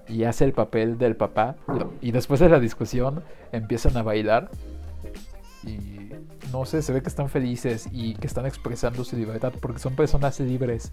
y 0.09 0.25
hace 0.25 0.45
el 0.45 0.53
papel 0.53 0.99
del 0.99 1.17
papá. 1.17 1.57
Y 2.01 2.12
después 2.12 2.41
de 2.41 2.49
la 2.49 2.61
discusión 2.61 3.23
empiezan 3.53 3.97
a 3.97 4.03
bailar. 4.03 4.51
Y 5.65 6.11
no 6.53 6.65
sé, 6.65 6.83
se 6.83 6.93
ve 6.93 7.03
que 7.03 7.09
están 7.09 7.29
felices 7.29 7.88
y 7.93 8.15
que 8.15 8.27
están 8.27 8.47
expresando 8.47 9.05
su 9.05 9.17
libertad 9.17 9.53
porque 9.61 9.79
son 9.79 9.95
personas 9.95 10.38
libres. 10.41 10.93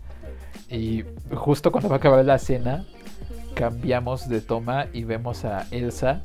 Y 0.69 1.03
justo 1.33 1.71
cuando 1.71 1.89
va 1.89 1.95
a 1.95 1.97
acabar 1.97 2.23
la 2.23 2.37
cena, 2.37 2.85
cambiamos 3.55 4.29
de 4.29 4.41
toma 4.41 4.87
y 4.93 5.03
vemos 5.03 5.43
a 5.45 5.67
Elsa, 5.71 6.21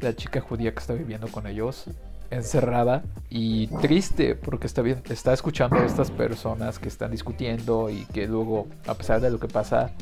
la 0.00 0.14
chica 0.16 0.40
judía 0.40 0.72
que 0.72 0.80
está 0.80 0.94
viviendo 0.94 1.28
con 1.28 1.46
ellos, 1.46 1.84
encerrada 2.30 3.04
y 3.30 3.66
triste 3.66 4.34
porque 4.34 4.66
está, 4.66 4.82
bien, 4.82 5.02
está 5.08 5.32
escuchando 5.32 5.76
a 5.76 5.84
estas 5.84 6.10
personas 6.10 6.78
que 6.78 6.88
están 6.88 7.10
discutiendo 7.10 7.90
y 7.90 8.06
que 8.06 8.26
luego, 8.26 8.66
a 8.86 8.94
pesar 8.94 9.20
de 9.20 9.30
lo 9.30 9.38
que 9.38 9.48
pasa, 9.48 9.92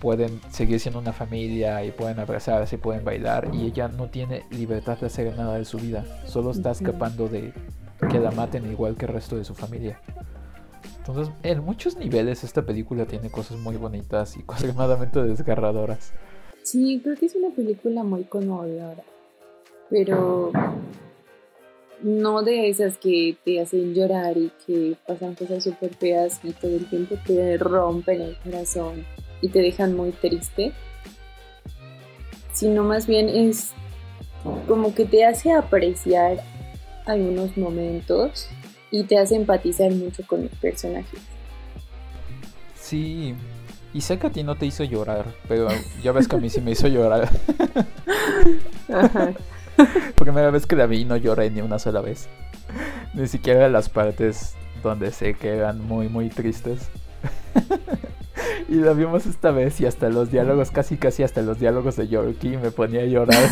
pueden 0.00 0.40
seguir 0.50 0.80
siendo 0.80 0.98
una 0.98 1.12
familia 1.12 1.84
y 1.84 1.92
pueden 1.92 2.18
abrazarse 2.18 2.76
y 2.76 2.78
pueden 2.78 3.04
bailar 3.04 3.50
y 3.52 3.66
ella 3.66 3.88
no 3.88 4.08
tiene 4.08 4.44
libertad 4.50 4.98
de 4.98 5.06
hacer 5.06 5.36
nada 5.36 5.58
de 5.58 5.64
su 5.64 5.78
vida, 5.78 6.04
solo 6.26 6.50
está 6.50 6.70
escapando 6.70 7.28
de 7.28 7.52
que 8.10 8.18
la 8.18 8.30
maten 8.30 8.70
igual 8.70 8.96
que 8.96 9.06
el 9.06 9.12
resto 9.12 9.36
de 9.36 9.44
su 9.44 9.54
familia. 9.54 10.00
Entonces, 10.98 11.32
en 11.42 11.64
muchos 11.64 11.96
niveles 11.96 12.44
esta 12.44 12.62
película 12.62 13.04
tiene 13.06 13.30
cosas 13.30 13.58
muy 13.58 13.76
bonitas 13.76 14.36
y 14.36 14.40
extremadamente 14.50 15.22
desgarradoras. 15.22 16.12
Sí, 16.62 17.00
creo 17.02 17.16
que 17.16 17.26
es 17.26 17.34
una 17.34 17.54
película 17.54 18.02
muy 18.02 18.24
conmovedora, 18.24 19.02
pero 19.88 20.52
no 22.02 22.42
de 22.42 22.68
esas 22.68 22.96
que 22.96 23.36
te 23.44 23.60
hacen 23.60 23.94
llorar 23.94 24.36
y 24.36 24.50
que 24.66 24.96
pasan 25.06 25.34
cosas 25.34 25.64
súper 25.64 25.94
feas 25.94 26.40
y 26.42 26.52
todo 26.52 26.74
el 26.74 26.88
tiempo 26.88 27.16
te 27.26 27.58
rompen 27.58 28.20
el 28.22 28.36
corazón 28.38 29.04
y 29.40 29.48
te 29.48 29.60
dejan 29.60 29.96
muy 29.96 30.12
triste, 30.12 30.72
sino 32.52 32.84
más 32.84 33.06
bien 33.06 33.28
es 33.28 33.72
como 34.66 34.94
que 34.94 35.04
te 35.04 35.24
hace 35.24 35.52
apreciar 35.52 36.42
algunos 37.06 37.56
momentos 37.56 38.48
y 38.90 39.04
te 39.04 39.18
hace 39.18 39.36
empatizar 39.36 39.90
mucho 39.92 40.22
con 40.26 40.42
los 40.42 40.52
personajes. 40.52 41.20
Sí, 42.74 43.34
y 43.92 44.00
sé 44.00 44.18
que 44.18 44.26
a 44.28 44.30
ti 44.30 44.42
no 44.42 44.56
te 44.56 44.66
hizo 44.66 44.84
llorar, 44.84 45.26
pero 45.48 45.68
ya 46.02 46.12
ves 46.12 46.28
que 46.28 46.36
a 46.36 46.38
mí 46.38 46.48
sí 46.50 46.60
me 46.60 46.72
hizo 46.72 46.88
llorar. 46.88 47.28
Ajá. 48.92 49.32
Primera 50.16 50.50
vez 50.50 50.66
que 50.66 50.76
la 50.76 50.86
vi 50.86 51.04
no 51.04 51.16
lloré 51.16 51.50
ni 51.50 51.60
una 51.60 51.78
sola 51.78 52.00
vez. 52.00 52.28
Ni 53.14 53.26
siquiera 53.26 53.68
las 53.68 53.88
partes 53.88 54.54
donde 54.82 55.10
sé 55.10 55.34
que 55.34 55.50
eran 55.50 55.86
muy, 55.86 56.08
muy 56.08 56.28
tristes. 56.28 56.88
y 58.68 58.76
la 58.76 58.92
vimos 58.92 59.26
esta 59.26 59.50
vez 59.50 59.80
y 59.80 59.86
hasta 59.86 60.08
los 60.08 60.30
diálogos, 60.30 60.70
casi 60.70 60.96
casi 60.96 61.22
hasta 61.22 61.42
los 61.42 61.58
diálogos 61.58 61.96
de 61.96 62.08
Yorkie 62.08 62.56
me 62.56 62.70
ponía 62.70 63.02
a 63.02 63.06
llorar. 63.06 63.48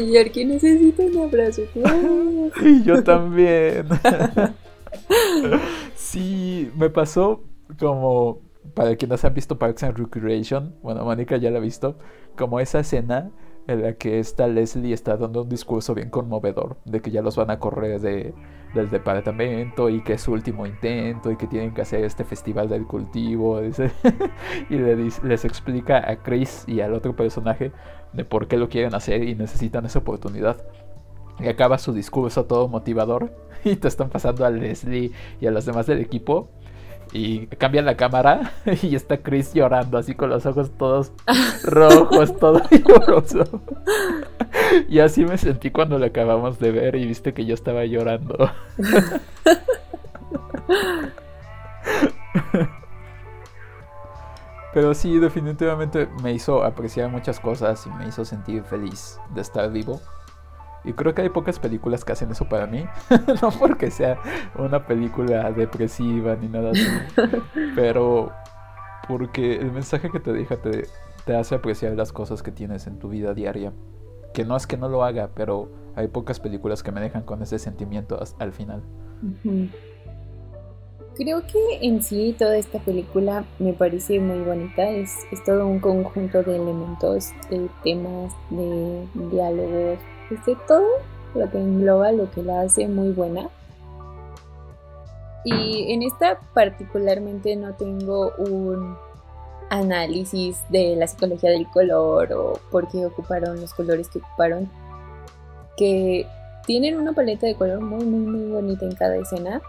Yorkie 0.12 0.44
necesita 0.44 1.02
un 1.02 1.18
abrazo. 1.18 1.62
y 2.62 2.82
yo 2.82 3.02
también. 3.02 3.86
sí, 5.94 6.70
me 6.76 6.90
pasó 6.90 7.42
como 7.78 8.40
para 8.74 8.96
quienes 8.96 9.24
han 9.24 9.34
visto 9.34 9.58
Parks 9.58 9.82
and 9.82 9.98
Recreation, 9.98 10.76
bueno, 10.82 11.04
Mónica 11.04 11.36
ya 11.36 11.50
la 11.50 11.58
ha 11.58 11.62
visto, 11.62 11.98
como 12.36 12.60
esa 12.60 12.80
escena 12.80 13.30
en 13.66 13.82
la 13.82 13.94
que 13.94 14.18
esta 14.18 14.48
Leslie 14.48 14.92
está 14.92 15.16
dando 15.16 15.42
un 15.42 15.48
discurso 15.48 15.94
bien 15.94 16.10
conmovedor 16.10 16.76
de 16.84 17.00
que 17.00 17.10
ya 17.10 17.22
los 17.22 17.36
van 17.36 17.50
a 17.50 17.58
correr 17.58 18.00
de, 18.00 18.34
del 18.74 18.90
departamento 18.90 19.88
y 19.88 20.02
que 20.02 20.14
es 20.14 20.22
su 20.22 20.32
último 20.32 20.66
intento 20.66 21.30
y 21.30 21.36
que 21.36 21.46
tienen 21.46 21.72
que 21.72 21.82
hacer 21.82 22.04
este 22.04 22.24
festival 22.24 22.68
del 22.68 22.86
cultivo 22.86 23.60
y 24.70 24.76
les 24.76 25.44
explica 25.44 25.98
a 26.10 26.16
Chris 26.16 26.64
y 26.66 26.80
al 26.80 26.94
otro 26.94 27.14
personaje 27.14 27.72
de 28.12 28.24
por 28.24 28.48
qué 28.48 28.56
lo 28.56 28.68
quieren 28.68 28.94
hacer 28.94 29.22
y 29.22 29.34
necesitan 29.34 29.86
esa 29.86 29.98
oportunidad. 30.00 30.62
Y 31.38 31.48
acaba 31.48 31.78
su 31.78 31.92
discurso 31.92 32.44
todo 32.44 32.68
motivador 32.68 33.34
y 33.64 33.76
te 33.76 33.88
están 33.88 34.10
pasando 34.10 34.44
a 34.44 34.50
Leslie 34.50 35.12
y 35.40 35.46
a 35.46 35.50
los 35.50 35.64
demás 35.64 35.86
del 35.86 36.00
equipo 36.00 36.50
y 37.12 37.46
cambia 37.46 37.82
la 37.82 37.96
cámara 37.96 38.52
y 38.82 38.96
está 38.96 39.18
Chris 39.18 39.52
llorando 39.52 39.98
así 39.98 40.14
con 40.14 40.30
los 40.30 40.46
ojos 40.46 40.70
todos 40.78 41.12
rojos, 41.64 42.36
todo 42.38 42.62
lloroso. 42.70 43.44
Y 44.88 45.00
así 45.00 45.24
me 45.24 45.36
sentí 45.38 45.70
cuando 45.70 45.98
lo 45.98 46.06
acabamos 46.06 46.58
de 46.58 46.72
ver 46.72 46.96
y 46.96 47.06
viste 47.06 47.34
que 47.34 47.44
yo 47.44 47.54
estaba 47.54 47.84
llorando. 47.84 48.50
Pero 54.72 54.94
sí, 54.94 55.18
definitivamente 55.18 56.08
me 56.22 56.32
hizo 56.32 56.64
apreciar 56.64 57.10
muchas 57.10 57.38
cosas 57.38 57.86
y 57.86 57.90
me 57.90 58.08
hizo 58.08 58.24
sentir 58.24 58.64
feliz 58.64 59.20
de 59.34 59.42
estar 59.42 59.70
vivo. 59.70 60.00
Y 60.84 60.92
creo 60.94 61.14
que 61.14 61.22
hay 61.22 61.28
pocas 61.28 61.58
películas 61.58 62.04
que 62.04 62.12
hacen 62.12 62.30
eso 62.30 62.48
para 62.48 62.66
mí. 62.66 62.84
no 63.42 63.50
porque 63.50 63.90
sea 63.90 64.18
una 64.56 64.86
película 64.86 65.52
depresiva 65.52 66.36
ni 66.36 66.48
nada 66.48 66.70
así. 66.70 66.86
pero 67.76 68.32
porque 69.08 69.56
el 69.56 69.72
mensaje 69.72 70.10
que 70.10 70.20
te 70.20 70.32
deja 70.32 70.56
te, 70.56 70.86
te 71.24 71.36
hace 71.36 71.54
apreciar 71.54 71.92
las 71.92 72.12
cosas 72.12 72.42
que 72.42 72.50
tienes 72.50 72.86
en 72.86 72.98
tu 72.98 73.08
vida 73.08 73.34
diaria. 73.34 73.72
Que 74.34 74.44
no 74.44 74.56
es 74.56 74.66
que 74.66 74.76
no 74.76 74.88
lo 74.88 75.04
haga, 75.04 75.30
pero 75.34 75.68
hay 75.94 76.08
pocas 76.08 76.40
películas 76.40 76.82
que 76.82 76.90
me 76.90 77.00
dejan 77.00 77.22
con 77.22 77.42
ese 77.42 77.58
sentimiento 77.58 78.18
al 78.38 78.52
final. 78.52 78.82
Creo 81.14 81.46
que 81.46 81.86
en 81.86 82.02
sí 82.02 82.34
toda 82.38 82.56
esta 82.56 82.78
película 82.78 83.44
me 83.58 83.74
parece 83.74 84.18
muy 84.18 84.40
bonita. 84.40 84.88
Es, 84.88 85.14
es 85.30 85.44
todo 85.44 85.66
un 85.66 85.78
conjunto 85.78 86.42
de 86.42 86.56
elementos, 86.56 87.32
de 87.50 87.68
temas, 87.84 88.32
de 88.50 89.06
diálogos, 89.30 89.98
de 90.46 90.56
todo 90.66 90.86
lo 91.34 91.50
que 91.50 91.58
engloba 91.58 92.12
lo 92.12 92.30
que 92.30 92.42
la 92.42 92.62
hace 92.62 92.88
muy 92.88 93.10
buena. 93.10 93.48
Y 95.44 95.92
en 95.92 96.02
esta 96.02 96.38
particularmente 96.54 97.56
no 97.56 97.74
tengo 97.74 98.32
un 98.38 98.96
análisis 99.70 100.60
de 100.68 100.94
la 100.96 101.06
psicología 101.06 101.50
del 101.50 101.68
color 101.68 102.32
o 102.32 102.60
por 102.70 102.88
qué 102.88 103.06
ocuparon 103.06 103.60
los 103.60 103.72
colores 103.74 104.08
que 104.08 104.18
ocuparon, 104.18 104.70
que 105.76 106.26
tienen 106.66 107.00
una 107.00 107.12
paleta 107.12 107.46
de 107.46 107.56
color 107.56 107.80
muy, 107.80 108.04
muy, 108.04 108.20
muy 108.20 108.52
bonita 108.52 108.84
en 108.84 108.94
cada 108.94 109.16
escena. 109.16 109.60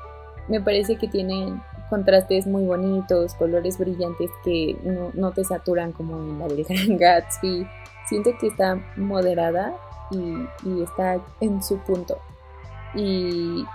Me 0.47 0.61
parece 0.61 0.97
que 0.97 1.07
tienen 1.07 1.61
contrastes 1.89 2.45
muy 2.45 2.65
bonitos, 2.65 3.33
colores 3.35 3.77
brillantes 3.77 4.29
que 4.43 4.75
no, 4.83 5.11
no 5.13 5.31
te 5.31 5.43
saturan 5.43 5.91
como 5.91 6.17
en 6.17 6.39
la 6.39 6.47
del 6.47 6.65
Gran 6.69 6.97
Gatsby. 6.97 7.65
Siento 8.07 8.31
que 8.39 8.47
está 8.47 8.75
moderada 8.95 9.73
y, 10.13 10.81
está 10.81 11.19
en 11.39 11.63
su 11.63 11.77
punto. 11.79 12.17
Y 12.95 13.65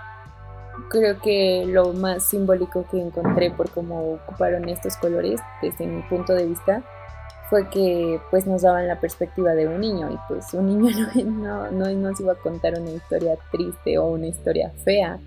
creo 0.89 1.19
que 1.19 1.65
lo 1.67 1.93
más 1.93 2.23
simbólico 2.23 2.85
que 2.89 3.01
encontré 3.01 3.51
por 3.51 3.69
cómo 3.69 4.13
ocuparon 4.13 4.69
estos 4.69 4.95
colores 4.97 5.41
desde 5.61 5.87
mi 5.87 6.01
punto 6.03 6.33
de 6.33 6.45
vista 6.45 6.83
fue 7.49 7.67
que 7.69 8.21
pues 8.29 8.45
nos 8.45 8.61
daban 8.61 8.87
la 8.87 8.99
perspectiva 8.99 9.53
de 9.53 9.67
un 9.67 9.81
niño 9.81 10.11
y 10.11 10.17
pues 10.27 10.53
un 10.53 10.67
niño 10.67 11.07
no, 11.25 11.71
no, 11.71 11.89
nos 11.91 12.19
iba 12.19 12.33
a 12.33 12.35
contar 12.35 12.79
una 12.79 12.91
historia 12.91 13.37
triste 13.51 13.97
o 13.97 14.05
una 14.05 14.27
historia 14.27 14.71
fea 14.83 15.19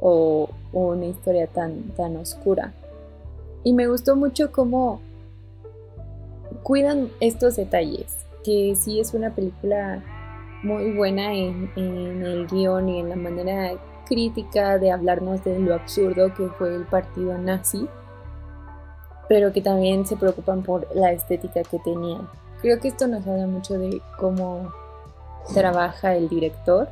o, 0.00 0.50
o, 0.72 0.80
una 0.88 1.06
historia 1.06 1.46
tan, 1.46 1.82
tan 1.96 2.16
oscura. 2.16 2.72
Y 3.64 3.72
me 3.72 3.86
gustó 3.86 4.16
mucho 4.16 4.52
cómo 4.52 5.00
cuidan 6.62 7.10
estos 7.20 7.56
detalles, 7.56 8.16
que 8.44 8.74
sí 8.76 9.00
es 9.00 9.14
una 9.14 9.34
película 9.34 10.02
muy 10.62 10.92
buena 10.92 11.32
en, 11.34 11.70
el 11.76 12.46
guion 12.46 12.88
y 12.88 13.00
en 13.00 13.08
la 13.08 13.16
manera 13.16 13.72
crítica 14.06 14.78
de 14.78 14.90
hablarnos 14.90 15.44
de 15.44 15.58
lo 15.58 15.74
absurdo 15.74 16.34
que 16.34 16.48
fue 16.48 16.74
el 16.74 16.84
partido 16.86 17.36
nazi, 17.38 17.86
pero 19.28 19.52
que 19.52 19.60
también 19.60 20.06
se 20.06 20.16
preocupan 20.16 20.62
por 20.62 20.88
la 20.94 21.12
estética 21.12 21.62
que 21.62 21.78
tenían. 21.78 22.28
Creo 22.60 22.80
que 22.80 22.88
esto 22.88 23.06
nos 23.06 23.26
habla 23.26 23.46
mucho 23.46 23.78
de 23.78 24.00
cómo 24.18 24.72
trabaja 25.54 26.16
el 26.16 26.28
director. 26.28 26.88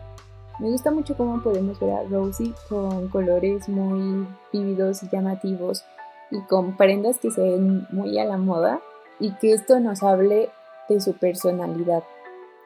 Me 0.58 0.70
gusta 0.70 0.90
mucho 0.90 1.16
cómo 1.16 1.42
podemos 1.42 1.78
ver 1.80 1.92
a 1.92 2.02
Rosie 2.04 2.54
con 2.68 3.08
colores 3.08 3.68
muy 3.68 4.26
vívidos 4.52 5.02
y 5.02 5.08
llamativos 5.08 5.84
y 6.30 6.40
con 6.42 6.76
prendas 6.76 7.18
que 7.18 7.30
se 7.30 7.40
ven 7.40 7.86
muy 7.90 8.18
a 8.18 8.24
la 8.24 8.36
moda 8.36 8.80
y 9.18 9.32
que 9.34 9.52
esto 9.52 9.80
nos 9.80 10.02
hable 10.02 10.50
de 10.88 11.00
su 11.00 11.14
personalidad, 11.14 12.04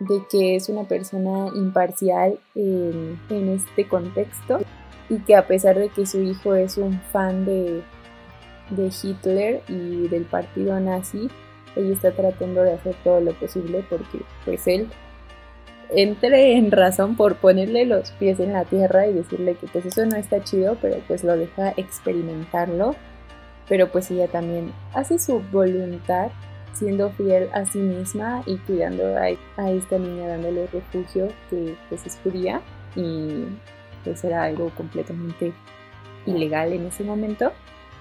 de 0.00 0.22
que 0.30 0.56
es 0.56 0.68
una 0.68 0.84
persona 0.84 1.48
imparcial 1.54 2.38
en, 2.54 3.18
este 3.30 3.86
contexto 3.86 4.60
y 5.08 5.18
que 5.20 5.36
a 5.36 5.46
pesar 5.46 5.78
de 5.78 5.88
que 5.88 6.06
su 6.06 6.20
hijo 6.20 6.54
es 6.54 6.76
un 6.78 7.00
fan 7.12 7.44
de, 7.44 7.82
de 8.70 8.90
Hitler 9.02 9.62
y 9.68 10.08
del 10.08 10.24
partido 10.24 10.78
nazi, 10.80 11.28
ella 11.76 11.92
está 11.92 12.12
tratando 12.12 12.62
de 12.62 12.72
hacer 12.72 12.96
todo 13.04 13.20
lo 13.20 13.32
posible 13.34 13.84
porque 13.88 14.22
pues 14.44 14.66
él 14.66 14.88
entre 15.92 16.56
en 16.56 16.70
razón 16.70 17.16
por 17.16 17.36
ponerle 17.36 17.84
los 17.84 18.12
pies 18.12 18.38
en 18.40 18.52
la 18.52 18.64
tierra 18.64 19.06
y 19.06 19.12
decirle 19.12 19.56
que 19.56 19.66
pues 19.66 19.86
eso 19.86 20.06
no 20.06 20.16
está 20.16 20.42
chido, 20.42 20.76
pero 20.80 20.98
pues 21.08 21.24
lo 21.24 21.36
deja 21.36 21.72
experimentarlo. 21.76 22.94
Pero 23.68 23.88
pues 23.88 24.10
ella 24.10 24.28
también 24.28 24.72
hace 24.94 25.18
su 25.18 25.40
voluntad 25.52 26.30
siendo 26.72 27.10
fiel 27.10 27.48
a 27.52 27.64
sí 27.66 27.78
misma 27.78 28.42
y 28.46 28.56
cuidando 28.58 29.16
a, 29.16 29.28
esta 29.68 29.98
niña 29.98 30.28
dándole 30.28 30.66
refugio 30.68 31.28
que 31.50 31.76
pues 31.88 32.06
es 32.06 32.18
judía 32.22 32.62
y 32.96 33.44
pues 34.04 34.24
era 34.24 34.44
algo 34.44 34.70
completamente 34.70 35.52
ilegal 36.26 36.72
en 36.72 36.86
ese 36.86 37.04
momento. 37.04 37.52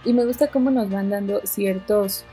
Y 0.05 0.13
me 0.13 0.25
gusta 0.25 0.47
cómo 0.47 0.71
nos 0.71 0.89
van 0.89 1.09
dando 1.09 1.41
ciertos 1.43 2.23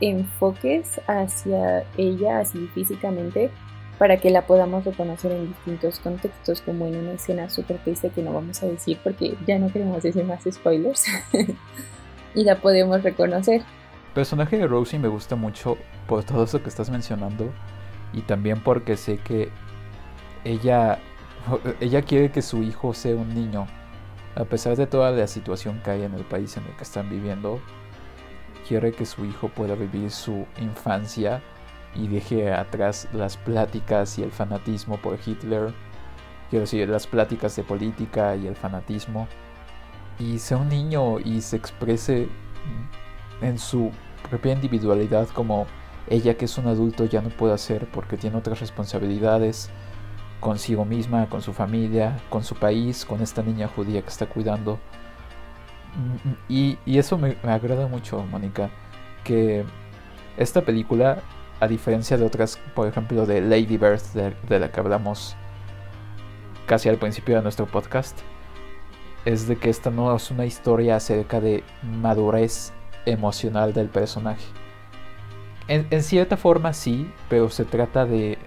enfoques 0.00 1.00
hacia 1.08 1.84
ella, 1.96 2.40
así 2.40 2.68
físicamente, 2.74 3.50
para 3.98 4.18
que 4.18 4.30
la 4.30 4.46
podamos 4.46 4.84
reconocer 4.84 5.32
en 5.32 5.48
distintos 5.48 5.98
contextos, 5.98 6.60
como 6.60 6.86
en 6.86 6.96
una 6.96 7.12
escena 7.12 7.48
súper 7.48 7.78
triste 7.78 8.10
que 8.10 8.22
no 8.22 8.32
vamos 8.32 8.62
a 8.62 8.66
decir 8.66 8.98
porque 9.02 9.36
ya 9.46 9.58
no 9.58 9.72
queremos 9.72 10.02
decir 10.02 10.24
más 10.24 10.44
spoilers, 10.48 11.06
y 12.34 12.44
la 12.44 12.56
podemos 12.56 13.02
reconocer 13.02 13.62
personaje 14.16 14.56
de 14.56 14.66
Rosie 14.66 14.98
me 14.98 15.08
gusta 15.08 15.36
mucho 15.36 15.76
por 16.06 16.24
todo 16.24 16.44
eso 16.44 16.62
que 16.62 16.70
estás 16.70 16.88
mencionando 16.88 17.52
y 18.12 18.22
también 18.22 18.60
porque 18.60 18.96
sé 18.96 19.18
que 19.18 19.50
ella 20.44 20.98
ella 21.80 22.02
quiere 22.02 22.30
que 22.30 22.42
su 22.42 22.62
hijo 22.62 22.94
sea 22.94 23.14
un 23.14 23.34
niño. 23.34 23.66
A 24.34 24.44
pesar 24.44 24.76
de 24.76 24.86
toda 24.86 25.10
la 25.12 25.26
situación 25.26 25.80
que 25.82 25.90
hay 25.90 26.02
en 26.02 26.14
el 26.14 26.24
país 26.24 26.56
en 26.56 26.64
el 26.64 26.76
que 26.76 26.82
están 26.82 27.08
viviendo 27.08 27.60
quiere 28.68 28.92
que 28.92 29.06
su 29.06 29.24
hijo 29.24 29.48
pueda 29.48 29.74
vivir 29.74 30.10
su 30.10 30.46
infancia 30.60 31.42
y 31.94 32.08
deje 32.08 32.52
atrás 32.52 33.08
las 33.12 33.36
pláticas 33.36 34.18
y 34.18 34.22
el 34.22 34.30
fanatismo 34.30 34.98
por 34.98 35.18
Hitler 35.24 35.72
quiero 36.50 36.64
decir 36.64 36.88
las 36.88 37.06
pláticas 37.06 37.56
de 37.56 37.62
política 37.62 38.36
y 38.36 38.46
el 38.46 38.56
fanatismo 38.56 39.28
y 40.18 40.38
sea 40.38 40.58
un 40.58 40.68
niño 40.68 41.20
y 41.20 41.40
se 41.40 41.56
exprese 41.56 42.28
en 43.40 43.58
su 43.58 43.90
propia 44.28 44.52
individualidad 44.52 45.28
como 45.28 45.66
ella 46.08 46.36
que 46.36 46.44
es 46.44 46.58
un 46.58 46.66
adulto 46.66 47.04
ya 47.04 47.20
no 47.20 47.30
puede 47.30 47.54
hacer 47.54 47.86
porque 47.86 48.16
tiene 48.16 48.36
otras 48.36 48.60
responsabilidades 48.60 49.70
consigo 50.40 50.84
misma, 50.84 51.28
con 51.28 51.42
su 51.42 51.52
familia, 51.52 52.18
con 52.28 52.44
su 52.44 52.54
país, 52.54 53.04
con 53.04 53.22
esta 53.22 53.42
niña 53.42 53.68
judía 53.68 54.02
que 54.02 54.08
está 54.08 54.26
cuidando. 54.26 54.78
Y, 56.48 56.78
eso 56.86 57.18
me, 57.18 57.36
agrada 57.42 57.86
mucho, 57.86 58.22
Mónica, 58.30 58.70
que 59.24 59.64
esta 60.36 60.62
película, 60.62 61.22
a 61.58 61.66
diferencia 61.66 62.18
de 62.18 62.24
otras, 62.24 62.58
por 62.74 62.86
ejemplo, 62.86 63.26
de 63.26 63.40
Lady 63.40 63.78
Bird, 63.78 64.02
de, 64.12 64.34
de 64.48 64.60
la 64.60 64.70
que 64.70 64.80
hablamos 64.80 65.36
casi 66.66 66.88
al 66.88 66.98
principio 66.98 67.36
de 67.36 67.42
nuestro 67.42 67.66
podcast, 67.66 68.18
es 69.24 69.48
de 69.48 69.56
que 69.56 69.70
esta 69.70 69.90
no 69.90 70.14
es 70.14 70.30
una 70.30 70.44
historia 70.44 70.96
acerca 70.96 71.40
de 71.40 71.64
madurez 71.82 72.72
emocional 73.06 73.72
del 73.72 73.88
personaje. 73.88 74.44
En, 75.68 75.86
en, 75.90 76.02
cierta 76.02 76.36
forma 76.36 76.72
sí, 76.72 77.10
pero 77.28 77.50
se 77.50 77.64
trata 77.64 78.04
de... 78.04 78.38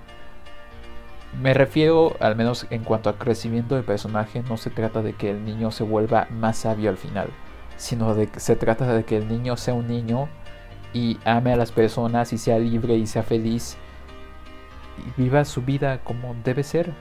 Me 1.42 1.54
refiero, 1.54 2.16
al 2.20 2.36
menos 2.36 2.66
en 2.70 2.84
cuanto 2.84 3.10
a 3.10 3.18
crecimiento 3.18 3.76
del 3.76 3.84
personaje, 3.84 4.42
no 4.50 4.58
se 4.58 4.70
trata 4.70 5.02
de 5.02 5.14
que 5.14 5.30
el 5.30 5.46
niño 5.46 5.72
se 5.72 5.84
vuelva 5.84 6.28
más 6.32 6.58
sabio 6.58 6.90
al 6.90 6.98
final, 6.98 7.30
sino 7.78 8.16
de 8.16 8.28
que 8.28 8.40
se 8.40 8.56
trata 8.56 8.92
de 8.94 9.04
que 9.04 9.18
el 9.18 9.28
niño 9.28 9.56
sea 9.56 9.76
un 9.76 9.88
niño 9.88 10.28
y 10.94 11.20
ame 11.26 11.54
a 11.54 11.56
las 11.56 11.72
personas 11.72 12.34
y 12.34 12.38
sea 12.40 12.58
libre 12.58 12.96
y 12.96 13.06
sea 13.06 13.22
feliz 13.22 13.78
y 15.00 15.22
viva 15.22 15.46
su 15.46 15.62
vida 15.62 16.00
como 16.04 16.36
debe 16.44 16.64
ser, 16.64 16.94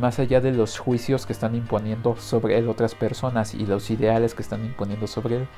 más 0.00 0.18
allá 0.18 0.40
de 0.40 0.52
los 0.52 0.78
juicios 0.78 1.26
que 1.26 1.32
están 1.32 1.54
imponiendo 1.54 2.16
sobre 2.16 2.58
él 2.58 2.68
otras 2.68 2.94
personas 2.94 3.54
y 3.54 3.66
los 3.66 3.90
ideales 3.90 4.34
que 4.34 4.42
están 4.42 4.64
imponiendo 4.64 5.06
sobre 5.06 5.36
él. 5.36 5.48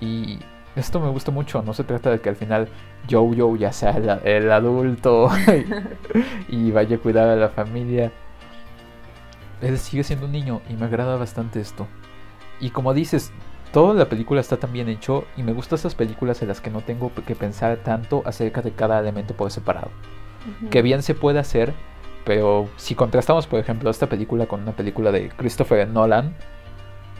Y 0.00 0.38
esto 0.76 1.00
me 1.00 1.08
gusta 1.08 1.30
mucho, 1.30 1.62
no 1.62 1.72
se 1.72 1.84
trata 1.84 2.10
de 2.10 2.20
que 2.20 2.28
al 2.28 2.36
final 2.36 2.68
Jojo 3.08 3.56
ya 3.56 3.72
sea 3.72 3.92
el, 4.24 4.50
adulto 4.50 5.30
y, 6.48 6.70
vaya 6.70 6.96
a 6.96 6.98
cuidar 6.98 7.28
a 7.28 7.36
la 7.36 7.48
familia. 7.48 8.12
Él 9.60 9.78
sigue 9.78 10.04
siendo 10.04 10.26
un 10.26 10.32
niño 10.32 10.60
y 10.68 10.74
me 10.74 10.86
agrada 10.86 11.16
bastante 11.16 11.60
esto. 11.60 11.86
Y 12.60 12.70
como 12.70 12.92
dices, 12.92 13.32
toda 13.72 13.94
la 13.94 14.08
película 14.08 14.40
está 14.40 14.56
tan 14.56 14.72
bien 14.72 14.88
hecho 14.88 15.24
y 15.36 15.42
me 15.42 15.52
gustan 15.52 15.78
esas 15.78 15.94
películas 15.94 16.42
en 16.42 16.48
las 16.48 16.60
que 16.60 16.70
no 16.70 16.80
tengo 16.80 17.12
que 17.26 17.34
pensar 17.34 17.76
tanto 17.78 18.22
acerca 18.26 18.60
de 18.60 18.72
cada 18.72 18.98
elemento 18.98 19.34
por 19.34 19.50
separado. 19.50 19.90
Que 20.70 20.82
bien 20.82 21.02
se 21.02 21.14
puede 21.14 21.38
hacer, 21.38 21.72
pero 22.24 22.68
si 22.76 22.94
contrastamos, 22.94 23.46
por 23.46 23.60
ejemplo, 23.60 23.90
esta 23.90 24.08
película 24.08 24.46
con 24.46 24.62
una 24.62 24.72
película 24.72 25.12
de 25.12 25.30
Christopher 25.30 25.88
Nolan, 25.88 26.34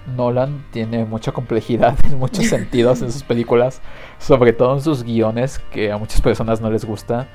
Nolan 0.06 0.64
tiene 0.70 1.04
mucha 1.04 1.32
complejidad 1.32 1.96
en 2.04 2.18
muchos 2.18 2.46
sentidos 2.48 3.02
en 3.02 3.12
sus 3.12 3.22
películas, 3.22 3.80
sobre 4.18 4.52
todo 4.52 4.74
en 4.74 4.80
sus 4.80 5.02
guiones, 5.02 5.58
que 5.70 5.92
a 5.92 5.98
muchas 5.98 6.20
personas 6.20 6.60
no 6.60 6.70
les 6.70 6.84
gusta. 6.84 7.26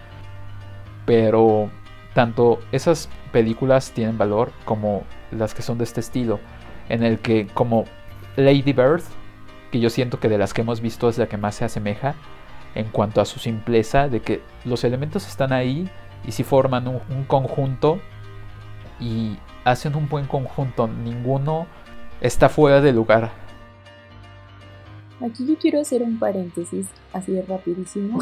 Pero 1.06 1.70
tanto 2.14 2.60
esas 2.72 3.10
películas 3.32 3.92
tienen 3.92 4.18
valor 4.18 4.52
como 4.66 5.04
las 5.32 5.54
que 5.54 5.62
son 5.62 5.78
de 5.78 5.84
este 5.84 6.00
estilo, 6.00 6.40
en 6.88 7.04
el 7.04 7.20
que 7.20 7.48
como 7.48 7.86
Lady 8.36 8.74
Bird, 8.74 9.02
que 9.72 9.80
yo 9.80 9.90
siento 9.90 10.20
que 10.20 10.30
de 10.30 10.38
las 10.38 10.54
que 10.54 10.62
hemos 10.62 10.82
visto 10.82 11.10
es 11.10 11.18
la 11.18 11.28
que 11.28 11.38
más 11.38 11.56
se 11.56 11.66
asemeja 11.66 12.16
en 12.76 12.86
cuanto 12.86 13.22
a 13.22 13.26
su 13.26 13.40
simpleza, 13.40 14.08
de 14.08 14.22
que 14.22 14.42
los 14.66 14.84
elementos 14.84 15.28
están 15.28 15.54
ahí 15.54 15.90
y 16.26 16.32
si 16.32 16.44
forman 16.44 16.88
un, 16.88 17.02
un 17.10 17.24
conjunto 17.24 18.00
y 19.00 19.38
hacen 19.64 19.96
un 19.96 20.08
buen 20.10 20.26
conjunto, 20.26 20.88
ninguno 20.88 21.68
está 22.22 22.50
fuera 22.50 22.82
de 22.82 22.94
lugar. 22.94 23.32
Aquí 25.22 25.46
yo 25.46 25.58
quiero 25.58 25.82
hacer 25.82 26.02
un 26.02 26.18
paréntesis 26.18 26.88
así 27.12 27.40
rapidísimo, 27.42 28.20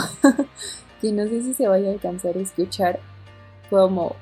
que 1.01 1.11
no 1.11 1.23
sé 1.25 1.43
si 1.43 1.53
se 1.53 1.67
vaya 1.67 1.89
a 1.89 1.93
alcanzar 1.93 2.35
a 2.37 2.41
escuchar 2.41 2.99
como 3.69 4.15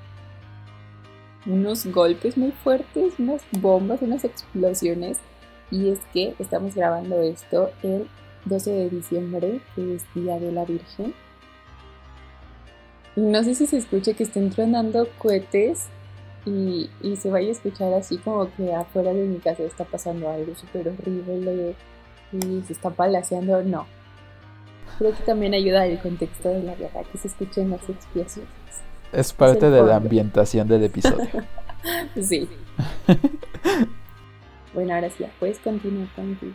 unos 1.45 1.85
golpes 1.85 2.37
muy 2.37 2.51
fuertes, 2.51 3.13
unas 3.19 3.41
bombas, 3.51 4.01
unas 4.01 4.23
explosiones. 4.25 5.19
Y 5.71 5.89
es 5.89 5.99
que 6.13 6.35
estamos 6.39 6.75
grabando 6.75 7.21
esto 7.21 7.71
el 7.81 8.07
12 8.45 8.71
de 8.71 8.89
diciembre, 8.89 9.61
que 9.75 9.95
es 9.95 10.03
Día 10.13 10.39
de 10.39 10.51
la 10.51 10.65
Virgen. 10.65 11.13
No 13.15 13.43
sé 13.43 13.55
si 13.55 13.65
se 13.65 13.77
escucha 13.77 14.13
que 14.13 14.23
estén 14.23 14.49
tronando 14.49 15.07
cohetes 15.17 15.87
y, 16.45 16.89
se 17.17 17.31
vaya 17.31 17.49
a 17.49 17.51
escuchar 17.51 17.93
así 17.93 18.17
como 18.17 18.53
que 18.55 18.73
afuera 18.73 19.13
de 19.13 19.25
mi 19.25 19.39
casa 19.39 19.63
está 19.63 19.83
pasando 19.83 20.29
algo 20.29 20.53
súper 20.55 20.89
horrible 20.89 21.75
y 22.31 22.61
se 22.67 22.73
está 22.73 22.91
palaceando, 22.91 23.63
no. 23.63 23.87
Creo 24.99 25.11
que 25.11 25.23
también 25.23 25.53
ayuda 25.53 25.87
el 25.87 25.99
contexto 25.99 26.49
de 26.49 26.63
la 26.63 26.75
guerra, 26.75 27.03
que 27.11 27.17
se 27.17 27.27
escuchen 27.27 27.71
las 27.71 27.89
explosiones. 27.89 28.49
Es 29.11 29.33
parte 29.33 29.69
de 29.69 29.81
la 29.81 29.95
ambientación 29.95 30.67
del 30.67 30.83
episodio. 30.83 31.27
sí. 32.21 32.47
bueno, 34.73 34.93
ahora 34.93 35.09
sí, 35.09 35.25
puedes 35.39 35.57
continuar 35.59 36.07
contigo. 36.15 36.53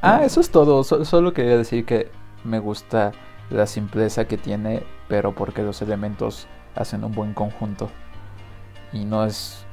Ah, 0.00 0.24
eso 0.24 0.40
es 0.40 0.50
todo. 0.50 0.84
solo 0.84 1.32
quería 1.34 1.58
decir 1.58 1.84
que 1.84 2.08
me 2.44 2.60
gusta 2.60 3.12
la 3.50 3.66
simpleza 3.66 4.26
que 4.26 4.38
tiene, 4.38 4.82
pero 5.08 5.34
porque 5.34 5.62
los 5.62 5.82
elementos 5.82 6.46
hacen 6.74 7.04
un 7.04 7.12
buen 7.12 7.34
conjunto 7.34 7.90
y 8.96 9.04
no 9.04 9.24
es... 9.24 9.64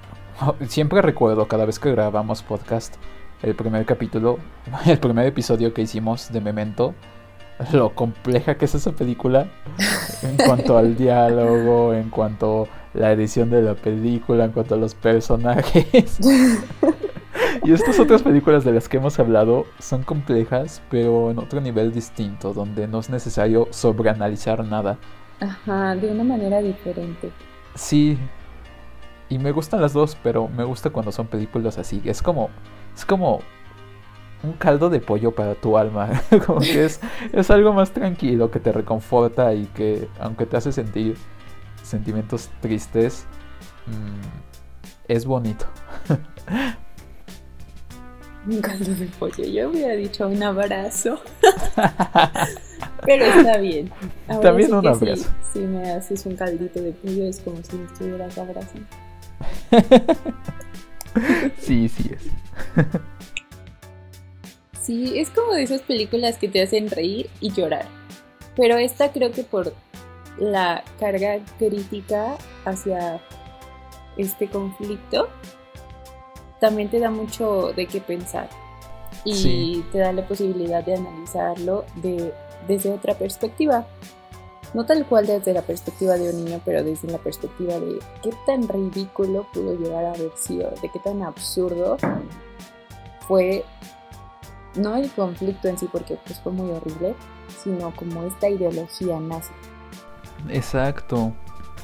Siempre 0.67 1.01
recuerdo 1.01 1.47
cada 1.47 1.65
vez 1.65 1.79
que 1.79 1.91
grabamos 1.91 2.43
podcast, 2.43 2.95
el 3.41 3.55
primer 3.55 3.85
capítulo, 3.85 4.39
el 4.85 4.99
primer 4.99 5.25
episodio 5.25 5.73
que 5.73 5.81
hicimos 5.81 6.31
de 6.31 6.41
Memento, 6.41 6.93
lo 7.71 7.93
compleja 7.93 8.55
que 8.55 8.65
es 8.65 8.75
esa 8.75 8.91
película 8.91 9.47
en 10.23 10.37
cuanto 10.37 10.77
al 10.77 10.95
diálogo, 10.95 11.93
en 11.93 12.09
cuanto 12.09 12.63
a 12.63 12.97
la 12.97 13.11
edición 13.11 13.49
de 13.49 13.61
la 13.61 13.75
película, 13.75 14.45
en 14.45 14.51
cuanto 14.51 14.75
a 14.75 14.77
los 14.77 14.95
personajes. 14.95 16.19
y 17.63 17.71
estas 17.71 17.99
otras 17.99 18.23
películas 18.23 18.63
de 18.63 18.73
las 18.73 18.89
que 18.89 18.97
hemos 18.97 19.19
hablado 19.19 19.65
son 19.79 20.03
complejas, 20.03 20.81
pero 20.89 21.31
en 21.31 21.37
otro 21.37 21.61
nivel 21.61 21.93
distinto, 21.93 22.53
donde 22.53 22.87
no 22.87 22.99
es 22.99 23.09
necesario 23.09 23.67
sobreanalizar 23.69 24.65
nada. 24.65 24.97
Ajá, 25.39 25.95
de 25.95 26.11
una 26.11 26.23
manera 26.23 26.61
diferente. 26.61 27.31
Sí, 27.75 28.17
y 29.33 29.39
me 29.39 29.51
gustan 29.51 29.81
las 29.81 29.93
dos, 29.93 30.15
pero 30.21 30.47
me 30.47 30.63
gusta 30.63 30.91
cuando 30.91 31.11
son 31.11 31.25
películas 31.25 31.79
así. 31.79 31.99
Es 32.05 32.21
como. 32.21 32.51
Es 32.95 33.03
como 33.03 33.39
un 34.43 34.53
caldo 34.53 34.91
de 34.91 34.99
pollo 34.99 35.31
para 35.31 35.55
tu 35.55 35.75
alma. 35.75 36.21
como 36.45 36.59
que 36.59 36.85
es, 36.85 36.99
es 37.31 37.49
algo 37.49 37.73
más 37.73 37.89
tranquilo 37.91 38.51
que 38.51 38.59
te 38.59 38.71
reconforta 38.71 39.55
y 39.55 39.65
que, 39.67 40.07
aunque 40.19 40.45
te 40.45 40.57
hace 40.57 40.71
sentir 40.71 41.17
sentimientos 41.81 42.51
tristes, 42.61 43.25
mm, 43.87 44.19
es 45.07 45.25
bonito. 45.25 45.65
un 48.47 48.61
caldo 48.61 48.93
de 48.93 49.07
pollo. 49.17 49.45
Yo 49.45 49.71
hubiera 49.71 49.95
dicho 49.95 50.27
un 50.27 50.43
abrazo. 50.43 51.19
Pero 53.03 53.25
está 53.25 53.57
bien. 53.57 53.91
También 54.43 54.75
un 54.75 54.87
abrazo. 54.87 55.27
Si, 55.51 55.53
si, 55.53 55.59
me 55.61 55.89
haces 55.89 56.23
un 56.27 56.35
caldito 56.35 56.79
de 56.79 56.91
pollo 56.91 57.25
es 57.25 57.39
como 57.39 57.57
si 57.63 57.77
me 57.77 57.85
estuvieras 57.85 58.37
abrazando. 58.37 58.85
sí, 61.59 61.89
sí 61.89 62.11
es. 62.13 62.31
sí, 64.81 65.19
es 65.19 65.29
como 65.29 65.53
de 65.53 65.63
esas 65.63 65.81
películas 65.81 66.37
que 66.37 66.47
te 66.47 66.61
hacen 66.61 66.89
reír 66.89 67.29
y 67.39 67.51
llorar. 67.51 67.87
Pero 68.55 68.77
esta 68.77 69.11
creo 69.11 69.31
que 69.31 69.43
por 69.43 69.73
la 70.37 70.83
carga 70.99 71.39
crítica 71.57 72.37
hacia 72.65 73.21
este 74.17 74.47
conflicto, 74.47 75.29
también 76.59 76.89
te 76.89 76.99
da 76.99 77.09
mucho 77.09 77.73
de 77.73 77.87
qué 77.87 77.99
pensar. 77.99 78.49
Y 79.25 79.83
te 79.91 79.99
da 79.99 80.11
la 80.11 80.27
posibilidad 80.27 80.83
de 80.83 80.95
analizarlo 80.95 81.85
de, 81.95 82.33
desde 82.67 82.91
otra 82.91 83.13
perspectiva 83.13 83.87
no 84.73 84.85
tal 84.85 85.05
cual 85.05 85.27
desde 85.27 85.53
la 85.53 85.61
perspectiva 85.61 86.15
de 86.15 86.29
un 86.29 86.45
niño, 86.45 86.61
pero 86.65 86.83
desde 86.83 87.09
la 87.09 87.17
perspectiva 87.17 87.79
de 87.79 87.99
qué 88.21 88.31
tan 88.45 88.67
ridículo 88.67 89.47
pudo 89.53 89.75
llegar 89.75 90.05
a 90.05 90.13
haber 90.13 90.31
sido, 90.35 90.71
de 90.81 90.89
qué 90.89 90.99
tan 90.99 91.21
absurdo 91.21 91.97
fue, 93.27 93.63
no 94.75 94.95
el 94.95 95.09
conflicto 95.11 95.67
en 95.67 95.77
sí, 95.77 95.87
porque 95.91 96.17
pues 96.25 96.39
fue 96.39 96.51
muy 96.51 96.71
horrible, 96.71 97.15
sino 97.63 97.93
como 97.95 98.23
esta 98.23 98.49
ideología 98.49 99.19
nazi. 99.19 99.53
Exacto. 100.49 101.33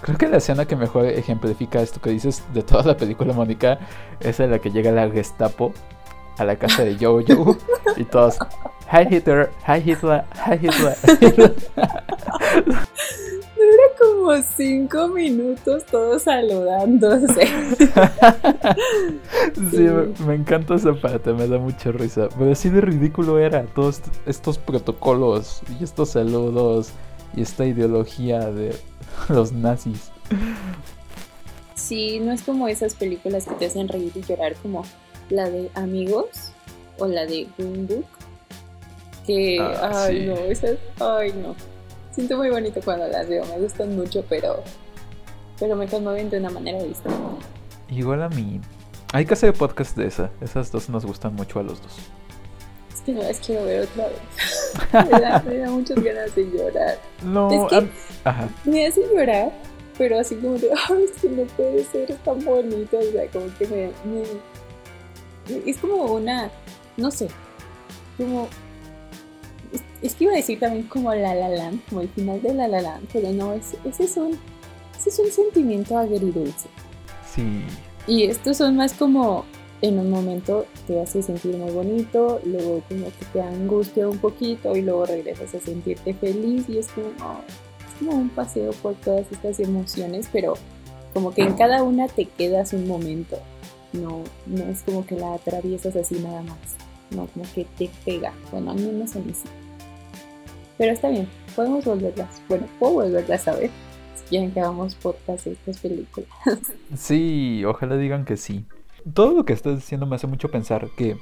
Creo 0.02 0.18
que 0.18 0.28
la 0.28 0.38
escena 0.38 0.66
que 0.66 0.76
mejor 0.76 1.06
ejemplifica 1.06 1.82
esto 1.82 2.00
que 2.02 2.10
dices 2.10 2.44
de 2.54 2.64
toda 2.64 2.84
la 2.84 2.98
película, 2.98 3.34
Mónica, 3.34 3.80
es 4.20 4.40
en 4.40 4.52
la 4.52 4.60
que 4.60 4.72
llega 4.72 4.92
la 4.92 5.10
Gestapo 5.10 5.74
a 6.38 6.46
la 6.46 6.58
casa 6.58 6.86
de 6.86 6.98
Jojo 6.98 7.58
y 7.98 8.06
todos, 8.06 8.40
Hi 8.92 9.06
Hitler, 9.08 9.52
hi 9.68 9.78
Hitler, 9.78 10.24
hi 10.34 10.56
Hitler. 10.56 10.96
Dura 13.56 13.88
como 14.00 14.42
cinco 14.42 15.10
minutos 15.10 15.86
todos 15.86 16.24
saludándose. 16.24 17.46
sí, 19.70 19.86
Me, 20.26 20.34
encanta 20.34 20.74
esa 20.74 20.96
parte, 20.96 21.34
me 21.34 21.48
da 21.48 21.60
mucha 21.60 21.92
risa. 21.92 22.30
Pero 22.36 22.52
así 22.52 22.70
de 22.70 22.82
ridículo 22.82 23.38
era 23.38 23.64
todos 23.64 24.02
estos 24.26 24.58
protocolos 24.58 25.62
y 25.80 25.84
estos 25.84 26.10
saludos 26.10 26.90
y 27.36 27.44
esta 27.44 27.68
ideología 27.68 28.50
de 28.50 28.76
los 29.30 29.52
nazis. 29.52 30.12
Sí, 31.76 32.20
no 32.20 32.32
es 32.32 32.42
como 32.42 32.68
esas 32.68 32.96
películas 32.96 33.46
que 33.46 33.54
te 33.54 33.68
hacen 33.68 33.88
reír 33.88 34.14
y 34.16 34.22
llorar 34.24 34.56
como 34.64 34.84
la 35.30 35.48
de 35.48 35.70
Amigos 35.76 36.54
o 36.98 37.06
la 37.06 37.28
de 37.28 37.48
Green 37.56 37.86
Book. 37.86 38.19
Que, 39.30 39.60
ah, 39.62 40.06
ay, 40.06 40.26
no, 40.26 40.36
esas, 40.36 40.78
ay, 41.00 41.34
no. 41.34 41.56
Siento 42.12 42.36
muy 42.38 42.50
bonito 42.50 42.82
cuando 42.84 43.08
las 43.08 43.30
veo, 43.30 43.46
me 43.46 43.60
gustan 43.60 43.96
mucho, 43.96 44.26
pero, 44.28 44.64
pero 45.60 45.76
me 45.76 45.88
conmueven 45.88 46.32
de 46.32 46.40
una 46.40 46.50
manera 46.50 46.82
distinta. 46.82 47.16
Igual 47.90 48.24
a 48.24 48.30
mí. 48.30 48.60
Hay 49.14 49.26
que 49.26 49.34
hacer 49.34 49.54
podcast 49.54 49.96
de 49.96 50.08
esa. 50.08 50.32
Esas 50.42 50.72
dos 50.72 50.90
nos 50.90 51.06
gustan 51.06 51.36
mucho 51.36 51.60
a 51.60 51.64
los 51.64 51.80
dos. 51.82 51.98
Es 52.94 53.02
que 53.02 53.12
no 53.14 53.22
las 53.22 53.40
quiero 53.40 53.66
ver 53.66 53.84
otra 53.84 54.08
vez. 54.08 54.74
me, 55.12 55.20
da, 55.20 55.44
me, 55.44 55.58
da, 55.58 55.70
muchas 55.70 56.04
ganas 56.04 56.36
de 56.36 56.44
llorar. 56.46 56.98
No, 57.24 57.52
es 57.52 57.70
que 57.70 57.90
ajá. 58.24 58.50
me 58.66 58.88
hace 58.88 59.02
llorar, 59.14 59.52
pero 59.98 60.20
así 60.20 60.36
como 60.36 60.56
de, 60.58 60.70
ay, 60.90 61.04
es 61.04 61.22
que 61.22 61.30
no 61.30 61.44
puede 61.44 61.84
ser 61.86 62.16
tan 62.26 62.44
bonito. 62.44 62.98
O 62.98 63.12
sea, 63.12 63.28
como 63.30 63.46
que 63.60 63.68
me, 63.68 63.92
me- 64.06 65.70
Es 65.70 65.78
como 65.78 66.14
una. 66.14 66.50
No 66.98 67.12
sé. 67.12 67.28
Como. 68.18 68.48
Es, 69.74 69.82
es 70.02 70.16
que 70.16 70.26
iba 70.26 70.34
a 70.34 70.38
decir 70.38 70.60
también 70.60 70.88
como 70.88 71.14
La 71.14 71.36
La 71.36 71.50
Land, 71.50 71.82
como 71.90 72.02
el 72.02 72.10
final 72.10 72.42
de 72.42 72.54
La 72.54 72.68
La 72.68 72.82
Land, 72.82 73.08
pero 73.12 73.32
no, 73.32 73.54
es, 73.54 73.76
ese, 73.86 74.04
es 74.04 74.18
un, 74.18 74.38
ese 74.98 75.10
es 75.10 75.20
un 75.20 75.32
sentimiento 75.32 75.98
agridulce. 75.98 76.70
Sí. 77.34 77.62
Y 78.08 78.24
estos 78.24 78.58
son 78.58 78.76
más 78.76 78.94
como 78.94 79.46
en 79.82 80.00
un 80.00 80.10
momento 80.10 80.66
te 80.88 81.00
hace 81.00 81.22
sentir 81.22 81.56
muy 81.56 81.72
bonito, 81.72 82.42
luego 82.44 82.82
como 82.90 83.06
que 83.06 83.26
te 83.32 83.42
angustia 83.42 84.08
un 84.10 84.18
poquito 84.18 84.76
y 84.76 84.82
luego 84.82 85.06
regresas 85.06 85.56
a 85.56 85.60
sentirte 85.60 86.14
feliz 86.14 86.68
y 86.68 86.80
es 86.80 86.88
como, 86.90 87.08
oh, 87.08 87.40
es 87.48 88.00
como 88.00 88.18
un 88.18 88.30
paseo 88.30 88.72
por 88.82 88.96
todas 88.96 89.32
estas 89.32 89.60
emociones, 89.60 90.28
pero 90.32 90.56
como 91.14 91.34
que 91.34 91.44
en 91.44 91.54
cada 91.54 91.84
una 91.84 92.08
te 92.08 92.26
quedas 92.26 92.74
un 92.74 92.88
momento, 92.88 93.38
no, 93.94 94.24
no 94.46 94.64
es 94.66 94.82
como 94.82 95.06
que 95.06 95.16
la 95.16 95.34
atraviesas 95.34 95.96
así 95.96 96.16
nada 96.16 96.42
más, 96.42 96.58
no 97.12 97.28
como 97.28 97.46
que 97.54 97.66
te 97.78 97.90
pega, 98.06 98.34
bueno, 98.52 98.72
a 98.72 98.74
mí 98.76 99.06
sí. 99.10 99.20
Pero 100.78 100.94
está 100.94 101.10
bien, 101.10 101.28
podemos 101.56 101.84
volverlas, 101.86 102.42
bueno, 102.48 102.66
puedo 102.80 102.94
volverlas 102.94 103.48
a 103.48 103.56
ver 103.56 103.70
si 104.16 104.24
quieren 104.30 104.52
que 104.52 104.62
hagamos 104.62 104.96
podcast 104.96 105.46
de 105.46 105.52
estas 105.54 105.78
películas. 105.80 106.30
Sí, 106.96 107.64
ojalá 107.66 107.98
digan 107.98 108.26
que 108.26 108.38
sí. 108.38 108.66
Todo 109.14 109.34
lo 109.34 109.46
que 109.46 109.54
estás 109.54 109.76
diciendo 109.76 110.06
me 110.06 110.16
hace 110.16 110.28
mucho 110.28 110.50
pensar 110.50 110.88
que, 110.98 111.18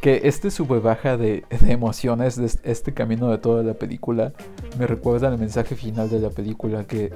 que 0.00 0.22
este 0.24 0.50
sube 0.50 0.78
baja 0.80 1.16
de, 1.16 1.44
emociones 1.68 2.36
de 2.36 2.46
est- 2.46 2.64
este 2.66 2.94
camino 2.94 3.30
de 3.30 3.38
toda 3.38 3.62
la 3.62 3.74
película 3.74 4.32
me 4.78 4.86
recuerda 4.86 5.28
al 5.28 5.38
mensaje 5.38 5.74
final 5.76 6.08
de 6.10 6.20
la 6.20 6.30
película 6.30 6.86
que, 6.86 7.12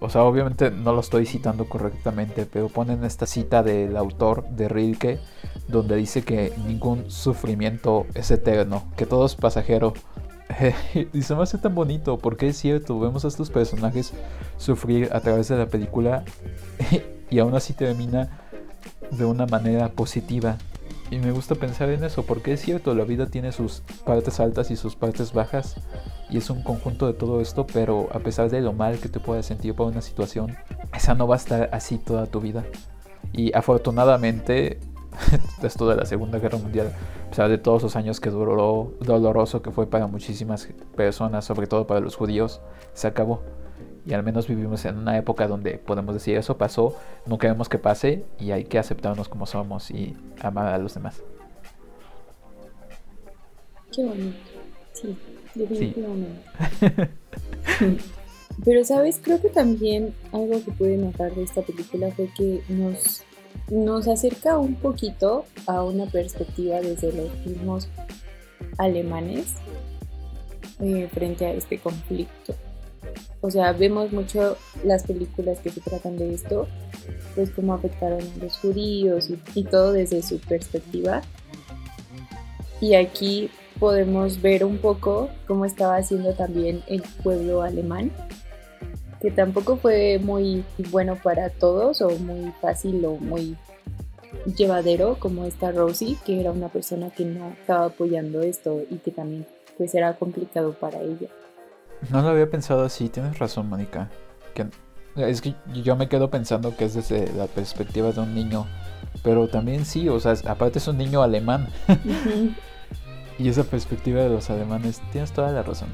o 0.00 0.08
sea, 0.08 0.24
obviamente 0.24 0.70
no 0.70 0.92
lo 0.92 1.00
estoy 1.00 1.26
citando 1.26 1.68
correctamente, 1.68 2.46
pero 2.46 2.68
ponen 2.68 3.04
esta 3.04 3.26
cita 3.26 3.62
del 3.62 3.96
autor 3.96 4.48
de 4.48 4.68
Rilke 4.68 5.20
donde 5.68 5.96
dice 5.96 6.22
que 6.22 6.52
ningún 6.66 7.10
sufrimiento 7.10 8.06
es 8.14 8.30
eterno, 8.30 8.84
que 8.96 9.06
todo 9.06 9.26
es 9.26 9.36
pasajero. 9.36 9.92
y 11.12 11.22
se 11.22 11.34
me 11.34 11.42
hace 11.42 11.58
tan 11.58 11.74
bonito 11.74 12.18
porque 12.18 12.48
es 12.48 12.56
cierto, 12.56 12.98
vemos 12.98 13.24
a 13.24 13.28
estos 13.28 13.50
personajes 13.50 14.12
sufrir 14.56 15.10
a 15.12 15.20
través 15.20 15.48
de 15.48 15.58
la 15.58 15.66
película 15.66 16.24
y 17.30 17.38
aún 17.38 17.54
así 17.54 17.72
termina 17.72 18.40
de 19.10 19.24
una 19.24 19.46
manera 19.46 19.90
positiva. 19.90 20.56
Y 21.10 21.18
me 21.18 21.32
gusta 21.32 21.56
pensar 21.56 21.90
en 21.90 22.04
eso 22.04 22.24
porque 22.24 22.52
es 22.52 22.60
cierto, 22.60 22.94
la 22.94 23.04
vida 23.04 23.26
tiene 23.26 23.50
sus 23.50 23.82
partes 24.04 24.38
altas 24.38 24.70
y 24.70 24.76
sus 24.76 24.94
partes 24.94 25.32
bajas 25.32 25.74
y 26.30 26.38
es 26.38 26.50
un 26.50 26.62
conjunto 26.62 27.08
de 27.08 27.14
todo 27.14 27.40
esto, 27.40 27.66
pero 27.66 28.08
a 28.12 28.20
pesar 28.20 28.48
de 28.48 28.60
lo 28.60 28.72
mal 28.72 28.98
que 28.98 29.08
te 29.08 29.18
puedas 29.18 29.46
sentir 29.46 29.74
por 29.74 29.88
una 29.88 30.02
situación, 30.02 30.56
esa 30.94 31.14
no 31.16 31.26
va 31.26 31.34
a 31.34 31.38
estar 31.38 31.68
así 31.72 31.98
toda 31.98 32.26
tu 32.26 32.40
vida. 32.40 32.64
Y 33.32 33.52
afortunadamente, 33.56 34.78
esto 35.62 35.88
de 35.88 35.96
la 35.96 36.06
Segunda 36.06 36.38
Guerra 36.38 36.58
Mundial, 36.58 36.92
a 37.26 37.30
pesar 37.30 37.48
de 37.48 37.58
todos 37.58 37.82
los 37.82 37.96
años 37.96 38.20
que 38.20 38.30
duró, 38.30 38.94
doloroso 39.00 39.62
que 39.62 39.72
fue 39.72 39.88
para 39.88 40.06
muchísimas 40.06 40.68
personas, 40.94 41.44
sobre 41.44 41.66
todo 41.66 41.88
para 41.88 41.98
los 41.98 42.14
judíos, 42.14 42.60
se 42.92 43.08
acabó. 43.08 43.42
Y 44.06 44.14
al 44.14 44.22
menos 44.22 44.48
vivimos 44.48 44.84
en 44.84 44.96
una 44.96 45.16
época 45.16 45.46
donde 45.46 45.78
podemos 45.78 46.14
decir 46.14 46.36
eso 46.36 46.56
pasó, 46.56 46.96
no 47.26 47.38
queremos 47.38 47.68
que 47.68 47.78
pase 47.78 48.24
y 48.38 48.50
hay 48.52 48.64
que 48.64 48.78
aceptarnos 48.78 49.28
como 49.28 49.46
somos 49.46 49.90
y 49.90 50.16
amar 50.40 50.68
a 50.68 50.78
los 50.78 50.94
demás. 50.94 51.22
Qué 53.92 54.04
bonito. 54.04 54.38
Sí, 54.92 55.16
definitivamente. 55.54 56.40
Pero, 58.64 58.84
¿sabes? 58.84 59.20
Creo 59.22 59.40
que 59.40 59.48
también 59.48 60.14
algo 60.32 60.62
que 60.64 60.70
pude 60.72 60.96
notar 60.96 61.34
de 61.34 61.44
esta 61.44 61.62
película 61.62 62.10
fue 62.10 62.28
que 62.36 62.62
nos, 62.68 63.22
nos 63.70 64.06
acerca 64.06 64.58
un 64.58 64.74
poquito 64.74 65.44
a 65.66 65.82
una 65.82 66.06
perspectiva 66.06 66.80
desde 66.80 67.12
los 67.12 67.34
mismos 67.46 67.88
alemanes 68.78 69.54
eh, 70.80 71.08
frente 71.12 71.46
a 71.46 71.52
este 71.52 71.78
conflicto. 71.78 72.54
O 73.42 73.50
sea, 73.50 73.72
vemos 73.72 74.12
mucho 74.12 74.56
las 74.84 75.04
películas 75.04 75.58
que 75.60 75.70
se 75.70 75.80
tratan 75.80 76.18
de 76.18 76.34
esto, 76.34 76.68
pues 77.34 77.50
cómo 77.50 77.72
afectaron 77.72 78.20
a 78.20 78.44
los 78.44 78.58
judíos 78.58 79.30
y, 79.54 79.64
todo 79.64 79.92
desde 79.92 80.22
su 80.22 80.38
perspectiva. 80.40 81.22
Y 82.80 82.94
aquí 82.94 83.50
podemos 83.78 84.42
ver 84.42 84.64
un 84.64 84.78
poco 84.78 85.30
cómo 85.46 85.64
estaba 85.64 85.96
haciendo 85.96 86.34
también 86.34 86.82
el 86.86 87.02
pueblo 87.22 87.62
alemán, 87.62 88.10
que 89.22 89.30
tampoco 89.30 89.76
fue 89.76 90.18
muy 90.18 90.64
bueno 90.90 91.16
para 91.22 91.48
todos 91.48 92.02
o 92.02 92.10
muy 92.10 92.52
fácil 92.60 93.04
o 93.06 93.16
muy 93.16 93.56
llevadero 94.56 95.16
como 95.18 95.44
esta 95.46 95.72
Rosie, 95.72 96.16
que 96.24 96.40
era 96.40 96.52
una 96.52 96.68
persona 96.68 97.10
que 97.10 97.24
no 97.24 97.50
estaba 97.58 97.86
apoyando 97.86 98.42
esto 98.42 98.82
y 98.90 98.96
que 98.96 99.10
también 99.10 99.46
pues 99.78 99.94
era 99.94 100.14
complicado 100.16 100.74
para 100.74 101.00
ella. 101.00 101.28
No 102.08 102.22
lo 102.22 102.28
había 102.28 102.50
pensado 102.50 102.84
así, 102.84 103.08
tienes 103.08 103.38
razón, 103.38 103.68
Mónica. 103.68 104.08
Que 104.54 104.66
es 105.16 105.40
que 105.40 105.54
yo 105.82 105.96
me 105.96 106.08
quedo 106.08 106.30
pensando 106.30 106.76
que 106.76 106.86
es 106.86 106.94
desde 106.94 107.32
la 107.34 107.46
perspectiva 107.46 108.12
de 108.12 108.20
un 108.20 108.34
niño, 108.34 108.66
pero 109.22 109.48
también 109.48 109.84
sí, 109.84 110.08
o 110.08 110.18
sea, 110.18 110.34
aparte 110.46 110.78
es 110.78 110.88
un 110.88 110.98
niño 110.98 111.22
alemán. 111.22 111.68
Y 113.38 113.48
esa 113.48 113.64
perspectiva 113.64 114.20
de 114.20 114.28
los 114.28 114.50
alemanes, 114.50 115.00
tienes 115.12 115.32
toda 115.32 115.50
la 115.50 115.62
razón. 115.62 115.88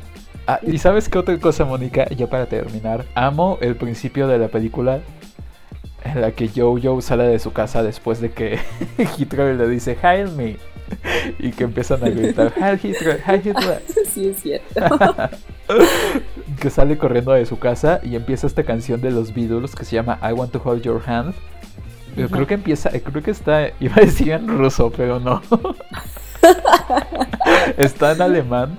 Ah, 0.49 0.59
y 0.63 0.79
sabes 0.79 1.09
qué 1.09 1.17
otra 1.17 1.39
cosa, 1.39 1.65
Mónica, 1.65 2.09
ya 2.09 2.29
para 2.29 2.47
terminar, 2.47 3.05
amo 3.15 3.59
el 3.61 3.77
principio 3.77 4.27
de 4.27 4.37
la 4.37 4.49
película 4.49 5.01
en 6.03 6.21
la 6.21 6.33
que 6.33 6.49
Jojo 6.49 7.01
sale 7.01 7.23
de 7.23 7.39
su 7.39 7.53
casa 7.53 7.85
después 7.85 8.21
de 8.21 8.33
que 8.33 8.59
Hitler 9.17 9.55
le 9.55 9.69
dice 9.69 9.97
Heil 10.03 10.29
me 10.33 10.57
y 11.39 11.51
que 11.51 11.64
empiezan 11.64 12.05
a 12.05 12.09
gritar 12.09 12.53
Heil 12.57 12.80
Hitler, 12.82 13.22
Heil 13.26 13.43
Hitler. 13.45 13.82
sí, 14.12 14.28
es 14.28 14.43
cierto. 14.43 14.80
que 16.61 16.70
sale 16.70 16.97
corriendo 16.97 17.32
de 17.32 17.47
su 17.47 17.59
casa 17.59 18.01
y 18.03 18.16
empieza 18.16 18.47
esta 18.47 18.62
canción 18.62 19.01
de 19.01 19.11
los 19.11 19.34
Beatles 19.34 19.74
que 19.74 19.84
se 19.84 19.97
llama 19.97 20.18
I 20.22 20.32
Want 20.32 20.53
to 20.53 20.62
Hold 20.64 20.82
Your 20.82 21.03
Hand. 21.07 21.34
Pero 22.14 22.30
creo 22.30 22.47
que 22.47 22.55
empieza, 22.55 22.91
creo 22.91 23.22
que 23.22 23.30
está, 23.30 23.68
iba 23.78 23.97
a 23.97 24.01
decir 24.01 24.30
en 24.30 24.49
ruso, 24.49 24.91
pero 24.91 25.20
no. 25.20 25.43
está 27.76 28.12
en 28.12 28.22
alemán. 28.22 28.78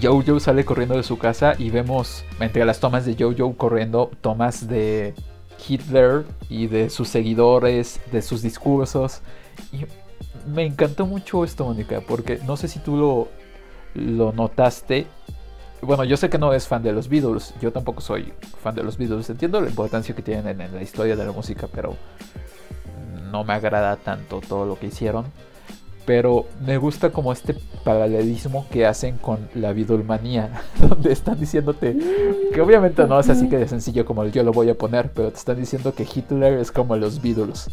Jojo 0.00 0.40
sale 0.40 0.64
corriendo 0.64 0.96
de 0.96 1.02
su 1.02 1.18
casa 1.18 1.54
y 1.58 1.70
vemos 1.70 2.24
entre 2.40 2.64
las 2.64 2.80
tomas 2.80 3.04
de 3.04 3.14
Jojo 3.14 3.56
corriendo 3.56 4.10
tomas 4.22 4.66
de 4.66 5.14
Hitler 5.68 6.24
y 6.48 6.66
de 6.66 6.90
sus 6.90 7.08
seguidores, 7.08 8.00
de 8.10 8.22
sus 8.22 8.42
discursos. 8.42 9.20
Y 9.72 9.84
me 10.46 10.64
encantó 10.64 11.06
mucho 11.06 11.44
esto, 11.44 11.64
Mónica, 11.64 12.00
porque 12.06 12.38
no 12.46 12.56
sé 12.56 12.68
si 12.68 12.78
tú 12.78 12.96
lo, 12.96 13.28
lo 13.94 14.32
notaste. 14.32 15.06
Bueno, 15.80 16.04
yo 16.04 16.16
sé 16.16 16.30
que 16.30 16.38
no 16.38 16.52
es 16.52 16.68
fan 16.68 16.82
de 16.82 16.92
los 16.92 17.08
Beatles, 17.08 17.54
yo 17.60 17.72
tampoco 17.72 18.00
soy 18.00 18.32
fan 18.62 18.74
de 18.74 18.84
los 18.84 18.96
Beatles. 18.96 19.28
Entiendo 19.30 19.60
la 19.60 19.68
importancia 19.68 20.14
que 20.14 20.22
tienen 20.22 20.60
en 20.60 20.74
la 20.74 20.82
historia 20.82 21.16
de 21.16 21.24
la 21.24 21.32
música, 21.32 21.68
pero 21.72 21.96
no 23.30 23.42
me 23.42 23.54
agrada 23.54 23.96
tanto 23.96 24.40
todo 24.40 24.66
lo 24.66 24.78
que 24.78 24.86
hicieron. 24.86 25.24
Pero 26.04 26.46
me 26.64 26.78
gusta 26.78 27.10
como 27.10 27.32
este 27.32 27.54
paralelismo 27.84 28.66
que 28.70 28.86
hacen 28.86 29.18
con 29.18 29.48
la 29.54 29.72
Beatlemanía, 29.72 30.62
donde 30.80 31.12
están 31.12 31.38
diciéndote 31.38 31.96
que 32.52 32.60
obviamente 32.60 33.06
no 33.06 33.18
es 33.20 33.28
así 33.28 33.48
que 33.48 33.56
de 33.56 33.68
sencillo 33.68 34.04
como 34.04 34.26
yo 34.26 34.42
lo 34.42 34.52
voy 34.52 34.68
a 34.68 34.74
poner, 34.74 35.12
pero 35.12 35.30
te 35.30 35.38
están 35.38 35.56
diciendo 35.56 35.94
que 35.94 36.02
Hitler 36.02 36.58
es 36.58 36.72
como 36.72 36.96
los 36.96 37.22
Beatles, 37.22 37.70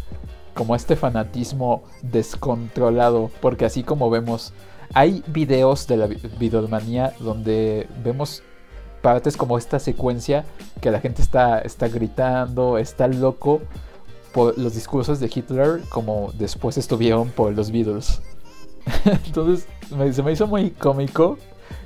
como 0.54 0.76
este 0.76 0.96
fanatismo 0.96 1.84
descontrolado, 2.02 3.32
porque 3.42 3.66
así 3.66 3.84
como 3.84 4.10
vemos, 4.10 4.54
hay 4.94 5.24
videos 5.28 5.88
de 5.88 5.98
la 5.98 6.08
Beatlemanía 6.08 7.14
donde 7.20 7.88
vemos 8.04 8.44
partes 9.02 9.38
como 9.38 9.58
esta 9.58 9.80
secuencia 9.80 10.46
que 10.82 10.92
la 10.92 11.00
gente 11.00 11.22
está, 11.22 11.60
está 11.60 11.88
gritando, 11.88 12.78
está 12.78 13.08
loco 13.08 13.62
por 14.34 14.58
los 14.58 14.76
discursos 14.76 15.20
de 15.20 15.30
Hitler 15.34 15.82
como 15.90 16.32
después 16.38 16.78
estuvieron 16.78 17.30
por 17.30 17.54
los 17.54 17.72
Beatles. 17.72 18.22
Entonces 19.26 19.68
se 20.14 20.24
me 20.24 20.32
hizo 20.32 20.48
muy 20.48 20.72
cómico 20.72 21.38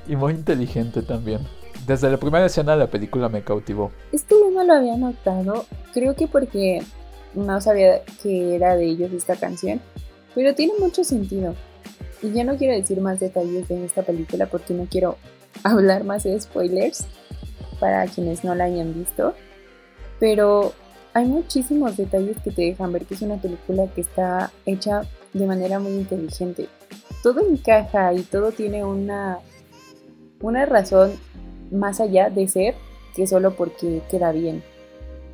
y 0.06 0.16
muy 0.16 0.32
inteligente 0.32 1.02
también. 1.02 1.40
Desde 1.86 2.10
la 2.10 2.16
primera 2.16 2.46
escena 2.46 2.72
de 2.72 2.78
la 2.78 2.86
película 2.86 3.28
me 3.28 3.42
cautivó. 3.42 3.90
Esto 4.12 4.36
yo 4.38 4.50
no 4.50 4.64
lo 4.64 4.72
había 4.72 4.96
notado, 4.96 5.66
creo 5.92 6.14
que 6.14 6.26
porque 6.26 6.82
no 7.34 7.60
sabía 7.60 8.02
que 8.22 8.54
era 8.54 8.76
de 8.76 8.86
ellos 8.86 9.12
esta 9.12 9.36
canción, 9.36 9.80
pero 10.34 10.54
tiene 10.54 10.74
mucho 10.78 11.04
sentido. 11.04 11.54
Y 12.22 12.32
ya 12.32 12.44
no 12.44 12.56
quiero 12.56 12.74
decir 12.74 13.00
más 13.00 13.20
detalles 13.20 13.68
de 13.68 13.84
esta 13.84 14.02
película 14.02 14.46
porque 14.46 14.74
no 14.74 14.86
quiero 14.90 15.16
hablar 15.62 16.04
más 16.04 16.24
de 16.24 16.40
spoilers 16.40 17.06
para 17.80 18.06
quienes 18.06 18.44
no 18.44 18.54
la 18.54 18.64
hayan 18.64 18.94
visto, 18.94 19.34
pero 20.18 20.72
hay 21.12 21.26
muchísimos 21.26 21.96
detalles 21.96 22.36
que 22.42 22.50
te 22.50 22.62
dejan 22.62 22.92
ver 22.92 23.04
que 23.04 23.14
es 23.14 23.22
una 23.22 23.36
película 23.36 23.86
que 23.94 24.00
está 24.00 24.50
hecha 24.66 25.02
de 25.32 25.46
manera 25.46 25.78
muy 25.78 25.92
inteligente. 25.92 26.68
Todo 27.22 27.40
encaja 27.40 28.12
y 28.14 28.22
todo 28.22 28.52
tiene 28.52 28.84
una, 28.84 29.38
una 30.40 30.66
razón 30.66 31.12
más 31.70 32.00
allá 32.00 32.30
de 32.30 32.48
ser 32.48 32.74
que 33.14 33.26
solo 33.26 33.54
porque 33.54 34.02
queda 34.10 34.32
bien. 34.32 34.62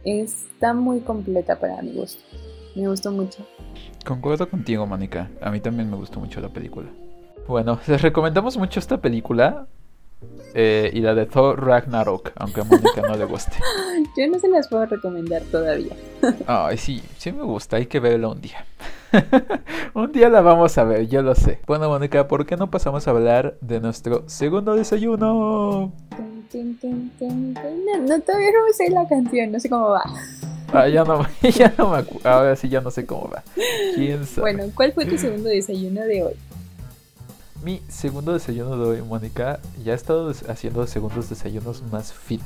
Está 0.05 0.73
muy 0.75 1.01
completa 1.01 1.59
para 1.59 1.83
mi 1.83 1.93
gusto. 1.93 2.23
Me 2.75 2.89
gustó 2.89 3.11
mucho. 3.11 3.47
Concuerdo 4.05 4.49
contigo, 4.49 4.87
Mónica. 4.87 5.31
A 5.41 5.51
mí 5.51 5.61
también 5.61 5.91
me 5.91 5.97
gustó 5.97 6.21
mucho 6.21 6.41
la 6.41 6.49
película. 6.49 6.89
Bueno, 7.47 7.79
les 7.87 8.01
recomendamos 8.01 8.57
mucho 8.57 8.81
esta 8.81 9.01
película 9.01 9.67
eh, 10.55 10.91
y 10.93 11.01
la 11.01 11.15
de 11.15 11.27
Thor 11.27 11.65
Ragnarok, 11.65 12.33
aunque 12.37 12.61
a 12.61 12.65
Mónica 12.65 13.03
no 13.03 13.17
le 13.17 13.25
guste. 13.25 13.57
Yo 14.17 14.27
no 14.29 14.39
se 14.39 14.49
las 14.49 14.69
puedo 14.69 14.85
recomendar 14.87 15.43
todavía. 15.43 15.95
Ay, 16.47 16.77
sí, 16.77 17.03
sí 17.19 17.33
me 17.33 17.45
gusta, 17.45 17.77
hay 17.77 17.87
que 17.87 18.01
verla 18.01 18.29
un 18.29 18.41
día. 18.41 18.67
un 19.95 20.13
día 20.13 20.29
la 20.29 20.41
vamos 20.41 20.77
a 20.79 20.85
ver, 20.85 21.09
yo 21.09 21.21
lo 21.23 21.35
sé. 21.35 21.59
Bueno, 21.67 21.89
Mónica, 21.89 22.29
¿por 22.29 22.47
qué 22.47 22.57
no 22.57 22.71
pasamos 22.71 23.09
a 23.09 23.11
hablar 23.11 23.57
de 23.61 23.81
nuestro 23.81 24.23
segundo 24.29 24.77
desayuno? 24.77 25.93
No, 26.53 28.21
todavía 28.21 28.51
no 28.53 28.65
me 28.67 28.73
sé 28.73 28.89
la 28.91 29.09
canción, 29.09 29.51
no 29.51 29.59
sé 29.59 29.69
cómo 29.69 29.89
va. 29.89 30.05
Ah, 30.73 30.89
ya 30.89 31.03
no, 31.03 31.27
ya 31.43 31.75
no 31.77 31.91
me 31.91 31.99
acuerdo. 31.99 32.29
Ahora 32.29 32.55
sí 32.55 32.69
ya 32.69 32.81
no 32.81 32.93
sé 32.93 33.05
cómo 33.05 33.29
va. 33.29 33.43
¿Quién 33.97 34.25
sabe? 34.27 34.53
Bueno, 34.53 34.73
¿cuál 34.75 34.93
fue 34.93 35.07
tu 35.07 35.19
segundo 35.19 35.49
desayuno 35.49 36.03
de 36.03 36.23
hoy? 36.23 36.35
Mi 37.63 37.83
segundo 37.89 38.33
desayuno 38.33 38.77
de 38.79 38.89
hoy, 38.89 39.03
Mónica, 39.03 39.61
ya 39.85 39.93
he 39.93 39.97
estado 39.97 40.33
haciendo 40.49 40.87
segundos 40.87 41.29
desayunos 41.29 41.83
más 41.93 42.13
fit. 42.13 42.41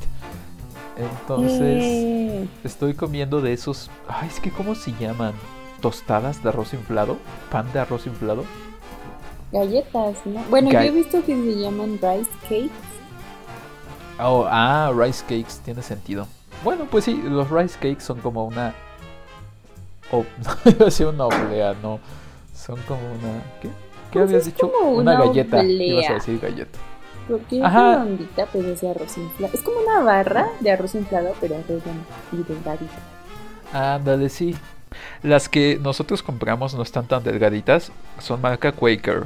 Entonces, 0.97 2.49
estoy 2.65 2.95
comiendo 2.95 3.41
de 3.41 3.53
esos. 3.53 3.91
Ay, 4.09 4.29
es 4.29 4.41
que, 4.41 4.51
¿cómo 4.51 4.75
se 4.75 4.93
llaman? 4.99 5.35
Tostadas 5.81 6.43
de 6.43 6.49
arroz 6.49 6.75
inflado, 6.75 7.17
pan 7.51 7.73
de 7.73 7.79
arroz 7.79 8.07
inflado. 8.07 8.45
Galletas, 9.53 10.17
¿no? 10.25 10.43
Bueno, 10.51 10.73
yo 10.73 10.81
he 10.81 10.91
visto 10.91 11.23
que 11.25 11.37
se 11.37 11.61
llaman 11.61 11.93
rice 11.93 12.31
cakes. 12.43 12.71
Oh, 14.19 14.47
ah, 14.49 14.93
rice 14.97 15.23
cakes, 15.23 15.61
tiene 15.65 15.83
sentido. 15.83 16.27
Bueno, 16.65 16.87
pues 16.91 17.05
sí, 17.05 17.21
los 17.25 17.51
rice 17.51 17.75
cakes 17.75 18.03
son 18.03 18.21
como 18.21 18.47
una. 18.47 18.75
Oh, 20.11 20.25
no 20.45 20.71
iba 20.73 20.83
a 20.83 20.85
decir 20.87 21.07
una 21.07 21.27
oblea, 21.27 21.75
no. 21.81 22.01
Son 22.53 22.81
como 22.89 23.01
una. 23.01 23.43
¿Qué? 23.61 23.71
¿Qué 24.15 24.21
pues 24.21 24.31
habías 24.31 24.45
dicho? 24.45 24.69
una, 24.69 25.19
galleta. 25.19 25.65
Ibas 25.65 26.09
a 26.09 26.15
decir 26.15 26.39
galleta. 26.39 26.79
Porque 27.27 27.59
es 27.59 27.73
redondita, 27.73 28.47
pues 28.47 28.65
ese 28.65 28.89
arroz 28.89 29.19
inflado. 29.19 29.53
Es 29.53 29.61
como 29.63 29.81
una 29.81 30.01
barra 30.03 30.51
de 30.61 30.71
arroz 30.71 30.95
inflado, 30.95 31.35
pero 31.41 31.57
y 31.57 32.37
delgadita. 32.37 32.95
Ándale, 33.73 34.29
sí. 34.29 34.55
Las 35.25 35.49
que 35.49 35.81
nosotros 35.83 36.23
compramos 36.23 36.75
no 36.75 36.83
están 36.85 37.09
tan 37.09 37.25
delgaditas, 37.25 37.91
son 38.21 38.41
marca 38.41 38.71
Quaker. 38.71 39.25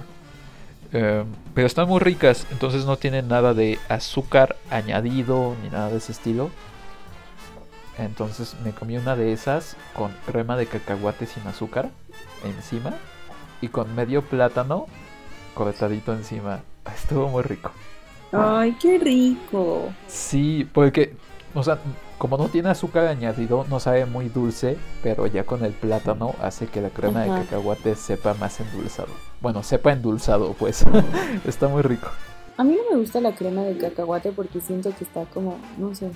Em, 0.94 1.26
pero 1.54 1.66
están 1.66 1.86
muy 1.86 2.00
ricas, 2.00 2.46
entonces 2.50 2.86
no 2.86 2.96
tienen 2.96 3.28
nada 3.28 3.52
de 3.52 3.78
azúcar 3.90 4.56
añadido 4.70 5.54
ni 5.62 5.68
nada 5.68 5.90
de 5.90 5.98
ese 5.98 6.12
estilo. 6.12 6.48
Entonces 7.98 8.56
me 8.64 8.70
comí 8.72 8.96
una 8.96 9.16
de 9.16 9.34
esas 9.34 9.76
con 9.92 10.12
crema 10.24 10.56
de 10.56 10.64
cacahuate 10.64 11.26
sin 11.26 11.46
azúcar 11.46 11.90
encima 12.42 12.94
y 13.60 13.68
con 13.68 13.94
medio 13.94 14.22
plátano 14.22 14.86
cortadito 15.54 16.12
encima. 16.12 16.60
Estuvo 16.94 17.28
muy 17.28 17.42
rico. 17.42 17.70
Ay, 18.32 18.76
qué 18.80 18.98
rico. 18.98 19.88
Sí, 20.06 20.68
porque, 20.72 21.16
o 21.54 21.62
sea, 21.62 21.78
como 22.18 22.36
no 22.36 22.48
tiene 22.48 22.68
azúcar 22.68 23.06
añadido, 23.06 23.64
no 23.68 23.80
sabe 23.80 24.04
muy 24.06 24.28
dulce, 24.28 24.76
pero 25.02 25.26
ya 25.26 25.44
con 25.44 25.64
el 25.64 25.72
plátano 25.72 26.34
hace 26.42 26.66
que 26.66 26.80
la 26.80 26.90
crema 26.90 27.22
de 27.22 27.28
cacahuate 27.28 27.94
sepa 27.94 28.34
más 28.34 28.60
endulzado. 28.60 29.08
Bueno, 29.40 29.62
sepa 29.62 29.92
endulzado, 29.92 30.52
pues. 30.52 30.84
está 31.46 31.68
muy 31.68 31.82
rico. 31.82 32.08
A 32.56 32.64
mí 32.64 32.76
no 32.76 32.94
me 32.96 33.00
gusta 33.00 33.20
la 33.20 33.34
crema 33.34 33.62
de 33.62 33.78
cacahuate 33.78 34.32
porque 34.32 34.60
siento 34.60 34.94
que 34.96 35.04
está 35.04 35.24
como, 35.26 35.58
no 35.78 35.94
sé, 35.94 36.10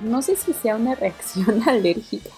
no 0.00 0.22
sé 0.22 0.36
si 0.36 0.52
sea 0.52 0.76
una 0.76 0.94
reacción 0.94 1.62
alérgica, 1.68 2.30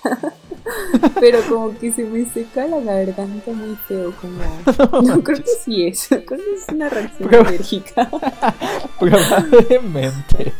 pero 1.20 1.40
como 1.48 1.76
que 1.78 1.92
se 1.92 2.04
me 2.04 2.24
seca 2.26 2.66
la 2.66 2.80
garganta 2.80 3.52
muy 3.52 3.76
feo, 3.86 4.14
como... 4.20 5.02
No, 5.02 5.22
creo 5.22 5.38
que 5.38 5.50
sí 5.64 5.86
es, 5.86 6.08
creo 6.08 6.24
que 6.24 6.54
es 6.54 6.68
una 6.72 6.88
reacción 6.88 7.34
alérgica. 7.34 8.10
Probablemente. 8.98 10.52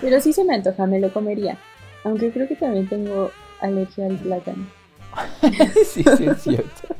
Pero 0.00 0.20
sí 0.20 0.32
se 0.32 0.44
me 0.44 0.54
antoja, 0.54 0.86
me 0.86 1.00
lo 1.00 1.12
comería. 1.12 1.58
Aunque 2.04 2.30
creo 2.30 2.48
que 2.48 2.56
también 2.56 2.88
tengo 2.88 3.30
alergia 3.60 4.06
al 4.06 4.16
plátano. 4.16 4.66
sí, 5.84 6.02
sí, 6.16 6.26
es 6.26 6.42
cierto. 6.42 6.94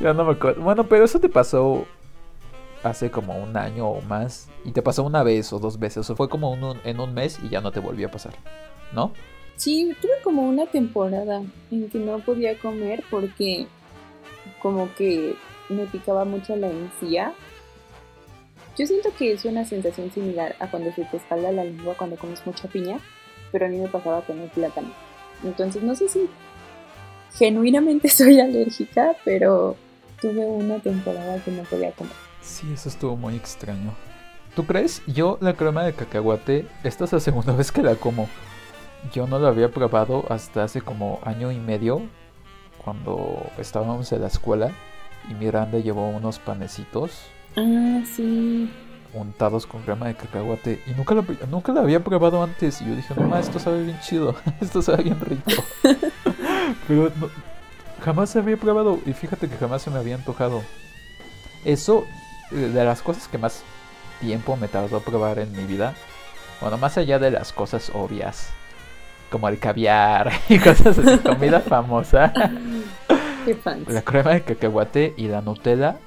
Ya 0.00 0.12
no 0.12 0.24
me 0.24 0.32
acuerdo. 0.32 0.62
Bueno, 0.62 0.88
pero 0.88 1.04
eso 1.04 1.20
te 1.20 1.28
pasó 1.28 1.86
hace 2.86 3.10
como 3.10 3.36
un 3.36 3.56
año 3.56 3.88
o 3.88 4.00
más 4.02 4.48
y 4.64 4.72
te 4.72 4.82
pasó 4.82 5.04
una 5.04 5.22
vez 5.22 5.52
o 5.52 5.58
dos 5.58 5.78
veces, 5.78 6.08
o 6.08 6.16
fue 6.16 6.28
como 6.28 6.56
en 6.84 7.00
un 7.00 7.14
mes 7.14 7.38
y 7.42 7.48
ya 7.48 7.60
no 7.60 7.72
te 7.72 7.80
volvió 7.80 8.08
a 8.08 8.10
pasar, 8.10 8.34
¿no? 8.92 9.12
Sí, 9.56 9.94
tuve 10.02 10.12
como 10.22 10.42
una 10.42 10.66
temporada 10.66 11.42
en 11.70 11.88
que 11.88 11.98
no 11.98 12.18
podía 12.18 12.58
comer 12.58 13.02
porque 13.10 13.66
como 14.60 14.94
que 14.94 15.34
me 15.68 15.86
picaba 15.86 16.24
mucho 16.24 16.56
la 16.56 16.68
encía. 16.68 17.32
Yo 18.76 18.86
siento 18.86 19.10
que 19.16 19.32
es 19.32 19.44
una 19.46 19.64
sensación 19.64 20.10
similar 20.10 20.54
a 20.60 20.70
cuando 20.70 20.92
se 20.92 21.04
te 21.06 21.16
espalda 21.16 21.50
la 21.52 21.64
lengua 21.64 21.94
cuando 21.96 22.16
comes 22.16 22.44
mucha 22.46 22.68
piña, 22.68 22.98
pero 23.50 23.66
a 23.66 23.68
mí 23.68 23.78
me 23.78 23.88
pasaba 23.88 24.20
con 24.20 24.38
el 24.38 24.50
plátano. 24.50 24.88
Entonces 25.42 25.82
no 25.82 25.94
sé 25.94 26.08
si 26.08 26.28
genuinamente 27.34 28.08
soy 28.10 28.40
alérgica, 28.40 29.16
pero 29.24 29.76
tuve 30.20 30.44
una 30.44 30.78
temporada 30.80 31.42
que 31.42 31.50
no 31.50 31.62
podía 31.64 31.92
comer. 31.92 32.25
Sí, 32.46 32.72
eso 32.72 32.88
estuvo 32.88 33.16
muy 33.16 33.34
extraño. 33.34 33.92
¿Tú 34.54 34.64
crees? 34.64 35.02
Yo 35.06 35.36
la 35.40 35.54
crema 35.54 35.82
de 35.82 35.92
cacahuate, 35.92 36.66
esta 36.84 37.04
es 37.04 37.12
la 37.12 37.20
segunda 37.20 37.52
vez 37.56 37.72
que 37.72 37.82
la 37.82 37.96
como. 37.96 38.28
Yo 39.12 39.26
no 39.26 39.38
la 39.38 39.48
había 39.48 39.70
probado 39.70 40.24
hasta 40.30 40.64
hace 40.64 40.80
como 40.80 41.20
año 41.24 41.52
y 41.52 41.58
medio, 41.58 42.02
cuando 42.82 43.44
estábamos 43.58 44.10
en 44.12 44.22
la 44.22 44.28
escuela 44.28 44.70
y 45.28 45.34
Miranda 45.34 45.78
llevó 45.78 46.08
unos 46.08 46.38
panecitos. 46.38 47.22
Ah, 47.56 48.00
sí. 48.14 48.70
Untados 49.12 49.66
con 49.66 49.82
crema 49.82 50.06
de 50.06 50.14
cacahuate. 50.14 50.80
Y 50.86 50.92
nunca 50.92 51.14
la, 51.14 51.24
nunca 51.50 51.72
la 51.72 51.80
había 51.80 52.02
probado 52.02 52.42
antes. 52.42 52.80
Y 52.80 52.86
yo 52.86 52.94
dije, 52.94 53.14
no, 53.16 53.36
esto 53.36 53.58
sabe 53.58 53.82
bien 53.82 53.98
chido. 54.00 54.34
esto 54.60 54.82
sabe 54.82 55.02
bien 55.04 55.20
rico. 55.20 55.62
Pero 56.88 57.12
jamás 58.04 58.30
se 58.30 58.38
había 58.38 58.56
probado. 58.56 58.98
Y 59.04 59.12
fíjate 59.12 59.48
que 59.48 59.56
jamás 59.56 59.82
se 59.82 59.90
me 59.90 59.98
había 59.98 60.14
antojado. 60.14 60.62
Eso 61.64 62.06
de 62.50 62.84
las 62.84 63.02
cosas 63.02 63.28
que 63.28 63.38
más 63.38 63.62
tiempo 64.20 64.56
me 64.56 64.68
tardó 64.68 65.00
probar 65.00 65.38
en 65.38 65.52
mi 65.52 65.64
vida, 65.64 65.94
bueno, 66.60 66.78
más 66.78 66.96
allá 66.96 67.18
de 67.18 67.30
las 67.30 67.52
cosas 67.52 67.90
obvias, 67.94 68.50
como 69.30 69.48
el 69.48 69.58
caviar 69.58 70.32
y 70.48 70.58
cosas 70.58 70.98
así, 70.98 71.18
comida 71.18 71.60
famosa, 71.68 72.32
la 73.88 74.02
crema 74.02 74.32
de 74.32 74.42
cacahuate 74.42 75.14
y 75.16 75.28
la 75.28 75.40
Nutella 75.40 75.98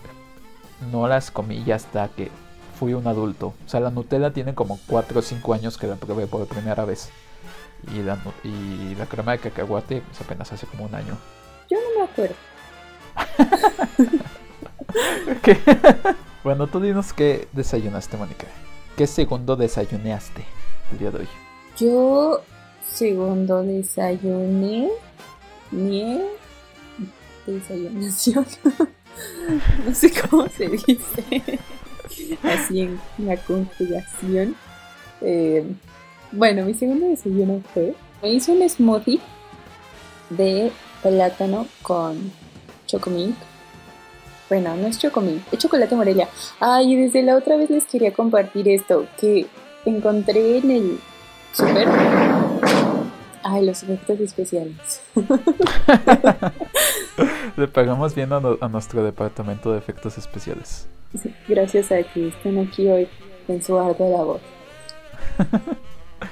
no 0.92 1.08
las 1.08 1.32
comí 1.32 1.64
ya 1.64 1.76
hasta 1.76 2.08
que 2.10 2.32
fui 2.78 2.94
un 2.94 3.08
adulto. 3.08 3.54
O 3.66 3.70
sea, 3.70 3.80
la 3.80 3.92
Nutella 3.92 4.32
tiene 4.32 4.56
como 4.56 4.80
4 4.88 5.20
o 5.20 5.22
5 5.22 5.54
años 5.54 5.78
que 5.78 5.88
la 5.88 5.96
probé 5.96 6.28
por 6.28 6.48
primera 6.48 6.86
vez. 6.86 7.10
Y 7.94 8.02
la, 8.02 8.18
y 8.44 8.96
la 8.96 9.06
crema 9.06 9.34
de 9.34 9.40
cacahuate 9.40 10.02
pues, 10.02 10.22
apenas 10.22 10.52
hace 10.52 10.68
como 10.68 10.86
un 10.86 10.96
año. 10.96 11.18
Yo 11.70 11.78
no 11.78 12.00
me 12.00 12.12
acuerdo. 12.12 12.36
Bueno, 16.44 16.68
tú 16.68 16.80
dinos 16.80 17.14
qué 17.14 17.48
desayunaste, 17.52 18.16
Mónica. 18.18 18.48
¿Qué 18.96 19.08
segundo 19.08 19.56
desayuneaste 19.56 20.46
el 20.92 20.98
día 20.98 21.12
de 21.12 21.20
hoy? 21.20 21.28
Yo 21.78 22.42
segundo 22.84 23.62
desayuné 23.64 24.90
miel 25.72 26.22
desayunación. 27.46 28.46
no 29.86 29.94
sé 29.94 30.12
cómo 30.30 30.48
se 30.48 30.70
dice. 30.70 31.60
Así 32.44 32.82
en 32.82 33.00
la 33.18 33.38
conjugación. 33.38 34.56
Eh, 35.22 35.66
bueno, 36.32 36.66
mi 36.66 36.74
segundo 36.74 37.08
desayuno 37.08 37.62
fue. 37.74 37.96
Me 38.22 38.34
hice 38.34 38.52
un 38.52 38.68
smoothie 38.70 39.20
de 40.30 40.72
plátano 41.02 41.68
con 41.82 42.32
chocomilk 42.86 43.36
bueno, 44.50 44.76
no 44.76 44.88
es 44.88 44.98
chocomil, 44.98 45.44
es 45.52 45.60
chocolate 45.60 45.96
Morelia. 45.96 46.28
Ay, 46.60 46.96
desde 46.96 47.22
la 47.22 47.38
otra 47.38 47.56
vez 47.56 47.70
les 47.70 47.86
quería 47.86 48.12
compartir 48.12 48.68
esto 48.68 49.06
que 49.20 49.46
encontré 49.86 50.58
en 50.58 50.72
el 50.72 51.00
super. 51.54 51.88
Ay, 53.44 53.66
los 53.66 53.84
efectos 53.84 54.20
especiales. 54.20 55.02
Le 57.58 57.68
pagamos 57.68 58.16
bien 58.16 58.34
a, 58.34 58.68
nuestro 58.68 59.04
departamento 59.04 59.72
de 59.72 59.78
efectos 59.78 60.18
especiales. 60.18 60.88
gracias 61.48 61.92
a 61.92 62.02
que 62.04 62.30
están 62.30 62.58
aquí 62.58 62.88
hoy 62.88 63.08
en 63.48 63.64
su 63.64 63.78
arte 63.78 64.04
de 64.04 64.10
la 64.10 64.24
voz. 64.24 64.42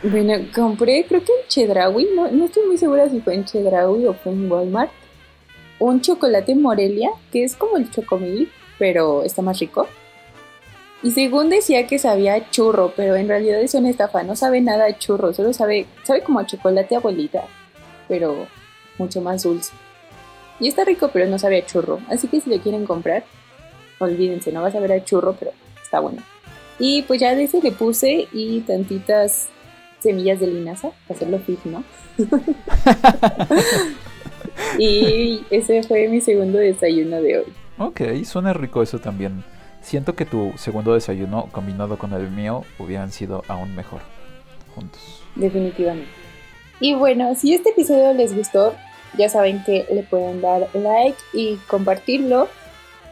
Bueno, 0.04 0.34
compré, 0.54 1.06
creo 1.08 1.24
que 1.24 1.32
en 1.32 1.48
Chedraui, 1.48 2.10
no, 2.16 2.30
no 2.30 2.46
estoy 2.46 2.66
muy 2.66 2.78
segura 2.78 3.10
si 3.10 3.22
fue 3.22 3.36
en 3.36 3.46
Chedraui 3.46 4.06
o 4.06 4.14
fue 4.14 4.34
en 4.34 4.52
Walmart, 4.52 4.92
un 5.80 6.02
chocolate 6.02 6.56
Morelia, 6.56 7.10
que 7.32 7.44
es 7.44 7.56
como 7.56 7.78
el 7.78 7.90
chocomil, 7.92 8.52
pero 8.80 9.24
está 9.24 9.42
más 9.42 9.60
rico. 9.60 9.88
Y 11.04 11.12
según 11.12 11.50
decía 11.50 11.86
que 11.86 12.00
sabía 12.00 12.50
churro, 12.50 12.94
pero 12.96 13.16
en 13.16 13.28
realidad 13.28 13.62
es 13.62 13.76
una 13.76 13.90
estafa, 13.90 14.24
no 14.24 14.36
sabe 14.36 14.62
nada 14.62 14.86
a 14.86 14.98
churro, 14.98 15.34
solo 15.34 15.54
sabe, 15.54 15.86
sabe 16.04 16.24
como 16.24 16.40
a 16.40 16.46
chocolate 16.48 16.96
abuelita, 16.96 17.44
pero 18.08 18.48
mucho 18.98 19.22
más 19.22 19.44
dulce. 19.44 19.74
Y 20.60 20.68
está 20.68 20.86
rico, 20.86 21.12
pero 21.14 21.28
no 21.28 21.38
sabe 21.38 21.60
a 21.60 21.66
churro, 21.66 22.00
así 22.10 22.28
que 22.28 22.42
si 22.42 22.50
lo 22.50 22.60
quieren 22.60 22.88
comprar, 22.88 23.26
olvídense, 24.00 24.52
no 24.52 24.64
vas 24.64 24.74
a 24.74 24.80
ver 24.80 24.92
a 24.92 25.04
churro, 25.04 25.36
pero 25.38 25.52
está 25.84 26.00
bueno. 26.00 26.24
Y 26.80 27.04
pues 27.04 27.22
ya 27.22 27.36
de 27.36 27.44
ese 27.44 27.62
le 27.62 27.72
puse 27.72 28.28
y 28.34 28.62
tantitas 28.62 29.50
semillas 30.00 30.40
de 30.40 30.48
linaza 30.48 30.90
para 31.08 31.16
hacerlo 31.18 31.40
fit, 31.40 31.64
¿no? 31.66 31.84
y 34.80 35.46
ese 35.50 35.84
fue 35.84 36.08
mi 36.08 36.22
segundo 36.22 36.58
desayuno 36.58 37.22
de 37.22 37.40
hoy. 37.40 37.54
Ok, 37.78 38.02
suena 38.24 38.54
rico 38.54 38.82
eso 38.82 39.00
también. 39.00 39.44
Siento 39.82 40.16
que 40.16 40.26
tu 40.26 40.52
segundo 40.58 40.94
desayuno 40.94 41.48
combinado 41.52 41.98
con 41.98 42.12
el 42.14 42.30
mío 42.30 42.64
hubieran 42.80 43.12
sido 43.12 43.44
aún 43.48 43.76
mejor 43.76 44.02
juntos. 44.76 45.22
Definitivamente. 45.36 46.10
Y 46.80 46.94
bueno, 46.94 47.36
si 47.36 47.54
este 47.54 47.70
episodio 47.70 48.14
les 48.14 48.36
gustó, 48.36 48.76
ya 49.18 49.30
saben 49.30 49.64
que 49.64 49.86
le 49.92 50.04
pueden 50.04 50.42
dar 50.42 50.68
like 50.74 51.18
y 51.34 51.56
compartirlo. 51.68 52.48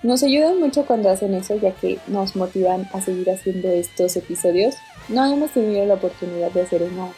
Nos 0.03 0.21
ayudan 0.21 0.59
mucho 0.59 0.85
cuando 0.85 1.09
hacen 1.09 1.33
eso, 1.33 1.55
ya 1.55 1.71
que 1.71 1.99
nos 2.07 2.35
motivan 2.35 2.87
a 2.93 3.01
seguir 3.01 3.29
haciendo 3.31 3.69
estos 3.69 4.15
episodios. 4.15 4.75
No 5.07 5.25
hemos 5.25 5.51
tenido 5.51 5.85
la 5.85 5.95
oportunidad 5.95 6.51
de 6.51 6.61
hacer 6.61 6.83
uno 6.83 7.13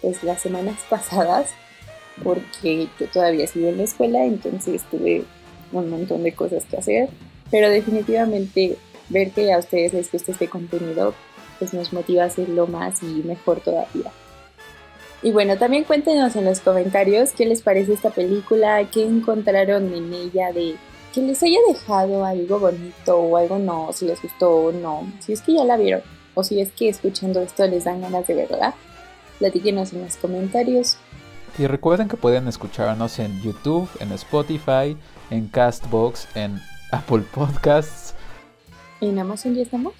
pues 0.00 0.22
las 0.22 0.40
semanas 0.40 0.76
pasadas, 0.90 1.50
porque 2.22 2.88
yo 2.98 3.06
todavía 3.06 3.46
sigo 3.46 3.68
en 3.68 3.78
la 3.78 3.84
escuela, 3.84 4.24
entonces 4.24 4.82
tuve 4.90 5.24
un 5.72 5.90
montón 5.90 6.22
de 6.22 6.32
cosas 6.32 6.64
que 6.64 6.76
hacer. 6.76 7.08
Pero 7.50 7.70
definitivamente 7.70 8.76
ver 9.08 9.30
que 9.30 9.52
a 9.52 9.58
ustedes 9.58 9.92
les 9.92 10.10
gusta 10.10 10.32
este 10.32 10.48
contenido, 10.48 11.14
pues 11.58 11.72
nos 11.74 11.92
motiva 11.92 12.24
a 12.24 12.26
hacerlo 12.26 12.66
más 12.66 13.02
y 13.02 13.22
mejor 13.24 13.60
todavía. 13.60 14.10
Y 15.22 15.32
bueno, 15.32 15.58
también 15.58 15.84
cuéntenos 15.84 16.36
en 16.36 16.44
los 16.44 16.60
comentarios 16.60 17.32
qué 17.32 17.44
les 17.44 17.62
parece 17.62 17.92
esta 17.92 18.10
película, 18.10 18.88
qué 18.92 19.04
encontraron 19.04 19.92
en 19.92 20.12
ella 20.12 20.52
de 20.52 20.76
que 21.12 21.22
les 21.22 21.42
haya 21.42 21.58
dejado 21.66 22.24
algo 22.24 22.60
bonito 22.60 23.16
o 23.16 23.36
algo 23.36 23.58
no, 23.58 23.92
si 23.92 24.06
les 24.06 24.22
gustó 24.22 24.54
o 24.54 24.72
no, 24.72 25.10
si 25.18 25.32
es 25.32 25.42
que 25.42 25.54
ya 25.54 25.64
la 25.64 25.76
vieron 25.76 26.02
o 26.34 26.44
si 26.44 26.60
es 26.60 26.70
que 26.70 26.88
escuchando 26.88 27.40
esto 27.40 27.66
les 27.66 27.82
dan 27.82 28.00
ganas 28.00 28.26
de 28.28 28.34
verla, 28.34 28.74
platíquenos 29.40 29.92
en 29.92 30.02
los 30.04 30.16
comentarios. 30.16 30.96
Y 31.58 31.66
recuerden 31.66 32.06
que 32.06 32.16
pueden 32.16 32.46
escucharnos 32.46 33.18
en 33.18 33.42
YouTube, 33.42 33.88
en 33.98 34.12
Spotify, 34.12 34.96
en 35.30 35.48
Castbox, 35.48 36.28
en 36.36 36.60
Apple 36.92 37.24
Podcasts. 37.34 38.14
¿En 39.00 39.18
Amazon 39.18 39.54
ya 39.56 39.62
estamos? 39.62 39.94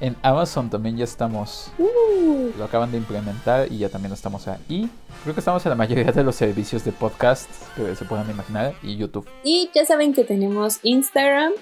En 0.00 0.16
Amazon 0.22 0.70
también 0.70 0.96
ya 0.96 1.04
estamos. 1.04 1.70
Uh. 1.78 2.52
Lo 2.56 2.64
acaban 2.64 2.90
de 2.90 2.96
implementar 2.96 3.70
y 3.70 3.78
ya 3.78 3.90
también 3.90 4.14
estamos 4.14 4.48
ahí. 4.48 4.88
Creo 5.22 5.34
que 5.34 5.40
estamos 5.40 5.64
en 5.66 5.70
la 5.70 5.76
mayoría 5.76 6.10
de 6.10 6.24
los 6.24 6.36
servicios 6.36 6.84
de 6.84 6.92
podcast 6.92 7.50
que 7.76 7.94
se 7.94 8.04
puedan 8.06 8.30
imaginar 8.30 8.74
y 8.82 8.96
YouTube. 8.96 9.28
Y 9.44 9.70
ya 9.74 9.84
saben 9.84 10.14
que 10.14 10.24
tenemos 10.24 10.78
Instagram. 10.84 11.52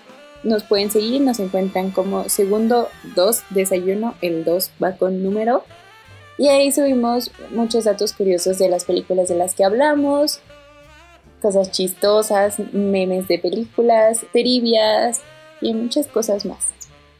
Nos 0.44 0.62
pueden 0.62 0.90
seguir, 0.90 1.22
nos 1.22 1.40
encuentran 1.40 1.90
como 1.90 2.28
segundo 2.28 2.88
2 3.16 3.42
desayuno. 3.50 4.14
El 4.20 4.44
2 4.44 4.70
va 4.82 4.92
con 4.92 5.24
número. 5.24 5.64
Y 6.38 6.48
ahí 6.48 6.70
subimos 6.70 7.30
muchos 7.50 7.84
datos 7.84 8.12
curiosos 8.12 8.58
de 8.58 8.68
las 8.68 8.84
películas 8.84 9.28
de 9.28 9.36
las 9.36 9.54
que 9.54 9.64
hablamos, 9.64 10.40
cosas 11.40 11.70
chistosas, 11.70 12.58
memes 12.72 13.28
de 13.28 13.38
películas, 13.38 14.26
trivias 14.32 15.22
y 15.60 15.72
muchas 15.72 16.06
cosas 16.06 16.44
más 16.44 16.76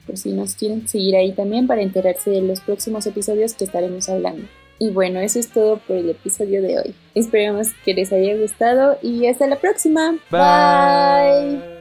por 0.07 0.17
si 0.17 0.33
nos 0.33 0.55
quieren 0.55 0.89
seguir 0.89 1.17
ahí 1.17 1.33
también 1.33 1.67
para 1.67 1.83
enterarse 1.83 2.31
de 2.31 2.41
los 2.41 2.61
próximos 2.61 3.07
episodios 3.07 3.55
que 3.55 3.65
estaremos 3.65 4.09
hablando. 4.09 4.47
Y 4.79 4.91
bueno, 4.91 5.21
eso 5.21 5.39
es 5.39 5.49
todo 5.49 5.79
por 5.79 5.97
el 5.97 6.11
episodio 6.11 6.63
de 6.63 6.79
hoy. 6.79 6.95
Esperemos 7.15 7.69
que 7.85 7.95
les 7.95 8.13
haya 8.13 8.37
gustado 8.37 8.99
y 9.03 9.27
hasta 9.27 9.47
la 9.47 9.57
próxima. 9.57 10.19
Bye. 10.31 11.76